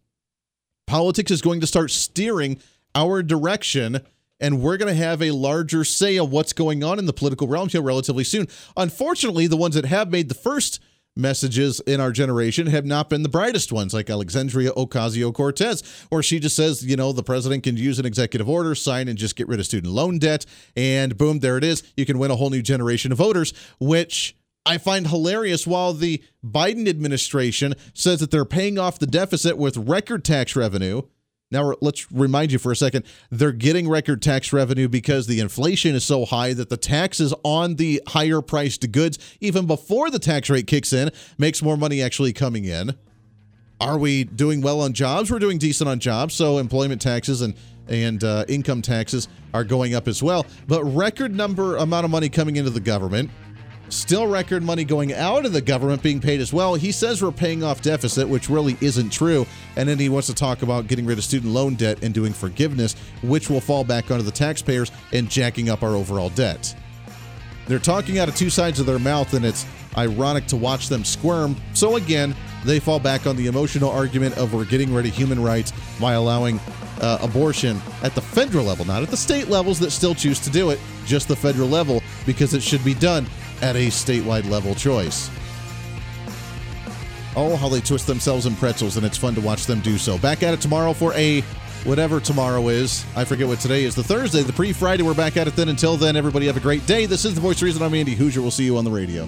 Politics 0.86 1.32
is 1.32 1.42
going 1.42 1.62
to 1.62 1.68
start 1.68 1.92
steering 1.92 2.60
our 2.94 3.24
direction 3.24 4.02
and 4.40 4.62
we're 4.62 4.76
going 4.76 4.94
to 4.94 5.02
have 5.02 5.22
a 5.22 5.32
larger 5.32 5.86
say 5.86 6.18
of 6.18 6.30
what's 6.30 6.52
going 6.52 6.84
on 6.84 7.00
in 7.00 7.06
the 7.06 7.14
political 7.14 7.48
realm 7.48 7.70
here 7.70 7.82
relatively 7.82 8.26
soon. 8.26 8.48
Unfortunately 8.76 9.48
the 9.48 9.56
ones 9.56 9.76
that 9.76 9.86
have 9.86 10.12
made 10.12 10.28
the 10.28 10.36
first 10.36 10.82
messages 11.16 11.80
in 11.82 12.00
our 12.00 12.12
generation 12.12 12.68
have 12.68 12.86
not 12.86 13.10
been 13.10 13.24
the 13.24 13.30
brightest 13.30 13.72
ones, 13.72 13.94
like 13.94 14.10
Alexandria 14.10 14.72
Ocasio 14.72 15.34
Cortez, 15.34 15.84
where 16.10 16.24
she 16.24 16.40
just 16.40 16.56
says, 16.56 16.84
you 16.86 16.96
know, 16.96 17.12
the 17.12 17.24
president 17.24 17.64
can 17.64 17.78
use 17.78 18.00
an 18.00 18.06
executive 18.06 18.50
order, 18.50 18.76
sign, 18.76 19.08
and 19.08 19.18
just 19.18 19.36
get 19.36 19.48
rid 19.48 19.60
of 19.60 19.66
student 19.66 19.94
loan 19.94 20.20
debt. 20.20 20.46
And 20.76 21.18
boom, 21.18 21.40
there 21.40 21.58
it 21.58 21.64
is. 21.64 21.84
You 21.96 22.06
can 22.06 22.18
win 22.20 22.32
a 22.32 22.36
whole 22.36 22.50
new 22.50 22.62
generation 22.62 23.12
of 23.12 23.18
voters, 23.18 23.54
which 23.80 24.36
I 24.66 24.78
find 24.78 25.08
hilarious 25.08 25.68
while 25.68 25.94
the 25.94 26.24
Biden 26.46 26.88
administration 26.88 27.74
says 27.94 28.20
that 28.22 28.32
they're 28.32 28.46
paying 28.46 28.80
off 28.80 29.00
the 29.00 29.08
deficit 29.08 29.58
with 29.58 29.78
record 29.78 30.24
tax 30.24 30.56
revenue. 30.56 31.04
Now, 31.54 31.76
let's 31.82 32.12
remind 32.12 32.52
you 32.52 32.58
for 32.58 32.72
a 32.72 32.76
second 32.76 33.06
they're 33.30 33.52
getting 33.52 33.88
record 33.88 34.22
tax 34.22 34.52
revenue 34.52 34.88
because 34.88 35.28
the 35.28 35.40
inflation 35.40 35.96
is 35.96 36.04
so 36.04 36.26
high 36.26 36.54
that 36.54 36.70
the 36.70 36.78
taxes 36.78 37.34
on 37.44 37.76
the 37.76 38.02
higher 38.08 38.42
priced 38.42 38.92
goods, 38.92 39.20
even 39.40 39.68
before 39.68 40.10
the 40.10 40.20
tax 40.20 40.50
rate 40.50 40.66
kicks 40.66 40.92
in, 40.92 41.12
makes 41.38 41.62
more 41.62 41.78
money 41.78 42.02
actually 42.02 42.34
coming 42.34 42.66
in. 42.66 42.96
Are 43.80 44.00
we 44.00 44.24
doing 44.24 44.62
well 44.62 44.82
on 44.82 44.94
jobs? 44.94 45.30
We're 45.30 45.40
doing 45.40 45.60
decent 45.60 45.90
on 45.90 46.00
jobs. 46.00 46.34
So 46.34 46.58
employment 46.58 47.02
taxes 47.02 47.42
and 47.42 47.54
and 47.88 48.24
uh, 48.24 48.46
income 48.48 48.82
taxes 48.82 49.28
are 49.54 49.66
going 49.66 49.94
up 49.94 50.08
as 50.08 50.24
well. 50.24 50.46
But 50.68 50.84
record 50.86 51.36
number 51.36 51.76
amount 51.76 52.06
of 52.06 52.12
money 52.12 52.30
coming 52.30 52.56
into 52.56 52.72
the 52.72 52.80
government. 52.80 53.30
Still 53.90 54.28
record 54.28 54.64
money 54.64 54.84
going 54.84 55.14
out 55.14 55.46
of 55.46 55.54
the 55.54 55.62
government 55.62 56.02
being 56.02 56.20
paid 56.20 56.40
as 56.40 56.52
well. 56.52 56.74
He 56.76 56.92
says 56.92 57.22
we're 57.22 57.32
paying 57.32 57.64
off 57.64 57.82
deficit, 57.82 58.28
which 58.28 58.50
really 58.50 58.78
isn't 58.82 59.12
true. 59.12 59.46
And 59.76 59.88
then 59.88 60.00
he 60.00 60.10
wants 60.10 60.28
to 60.28 60.34
talk 60.34 60.62
about 60.62 60.88
getting 60.88 61.06
rid 61.06 61.18
of 61.18 61.24
student 61.24 61.54
loan 61.54 61.76
debt 61.76 62.02
and 62.02 62.14
doing 62.14 62.34
forgiveness, 62.34 62.96
which 63.22 63.50
will 63.50 63.62
fall 63.62 63.84
back 63.84 64.10
onto 64.10 64.24
the 64.24 64.32
taxpayers 64.32 64.92
and 65.12 65.30
jacking 65.30 65.70
up 65.70 65.84
our 65.84 65.96
overall 65.96 66.30
debt. 66.30 66.76
They're 67.68 67.80
talking 67.80 68.20
out 68.20 68.28
of 68.28 68.36
two 68.36 68.50
sides 68.50 68.80
of 68.80 68.86
their 68.86 69.00
mouth, 69.00 69.34
and 69.34 69.46
it's 69.46 69.66
ironic 69.98 70.48
to 70.48 70.58
watch 70.58 70.90
them 70.90 71.06
squirm. 71.06 71.56
So 71.74 71.96
again, 71.96 72.36
they 72.66 72.80
fall 72.80 73.00
back 73.00 73.28
on 73.28 73.36
the 73.36 73.48
emotional 73.48 73.90
argument 73.90 74.38
of 74.38 74.54
we're 74.54 74.66
getting 74.66 74.94
rid 74.94 75.06
of 75.06 75.14
human 75.14 75.42
rights 75.42 75.72
by 76.00 76.14
allowing 76.14 76.60
uh, 77.00 77.20
abortion 77.22 77.80
at 78.02 78.16
the 78.16 78.22
federal 78.22 78.66
level, 78.66 78.86
not 78.86 79.04
at 79.04 79.10
the 79.10 79.18
state 79.18 79.50
levels 79.50 79.80
that 79.80 79.92
still 79.92 80.16
choose 80.16 80.40
to 80.40 80.50
do 80.50 80.72
it, 80.72 80.80
just 81.06 81.28
the 81.28 81.36
federal 81.36 81.68
level, 81.68 82.02
because 82.26 82.54
it 82.54 82.64
should 82.64 82.84
be 82.84 82.94
done 82.94 83.28
at 83.64 83.78
a 83.78 83.88
statewide 83.88 84.50
level 84.50 84.76
choice. 84.76 85.32
Oh, 87.36 87.56
how 87.56 87.70
they 87.70 87.80
twist 87.80 88.06
themselves 88.06 88.46
in 88.46 88.56
pretzels, 88.58 88.98
and 88.98 89.06
it's 89.06 89.18
fun 89.18 89.34
to 89.36 89.42
watch 89.42 89.66
them 89.66 89.80
do 89.80 89.98
so. 89.98 90.18
Back 90.20 90.44
at 90.44 90.54
it 90.54 90.62
tomorrow 90.62 90.94
for 90.94 91.14
a 91.14 91.42
whatever 91.86 92.20
tomorrow 92.20 92.68
is. 92.68 93.06
I 93.16 93.26
forget 93.26 93.48
what 93.48 93.60
today 93.60 93.86
is. 93.86 93.96
The 93.96 94.04
Thursday, 94.04 94.44
the 94.44 94.54
pre 94.54 94.74
Friday. 94.74 95.02
We're 95.02 95.16
back 95.16 95.38
at 95.38 95.48
it 95.48 95.56
then. 95.56 95.70
Until 95.70 95.98
then, 95.98 96.16
everybody 96.16 96.46
have 96.48 96.58
a 96.58 96.60
great 96.60 96.86
day. 96.86 97.06
This 97.06 97.26
is 97.26 97.34
The 97.34 97.42
Voice 97.42 97.62
Reason. 97.62 97.82
I'm 97.82 97.94
Andy 97.94 98.16
Hooser. 98.16 98.38
We'll 98.38 98.52
see 98.52 98.66
you 98.66 98.78
on 98.78 98.84
the 98.84 98.92
radio. 98.92 99.28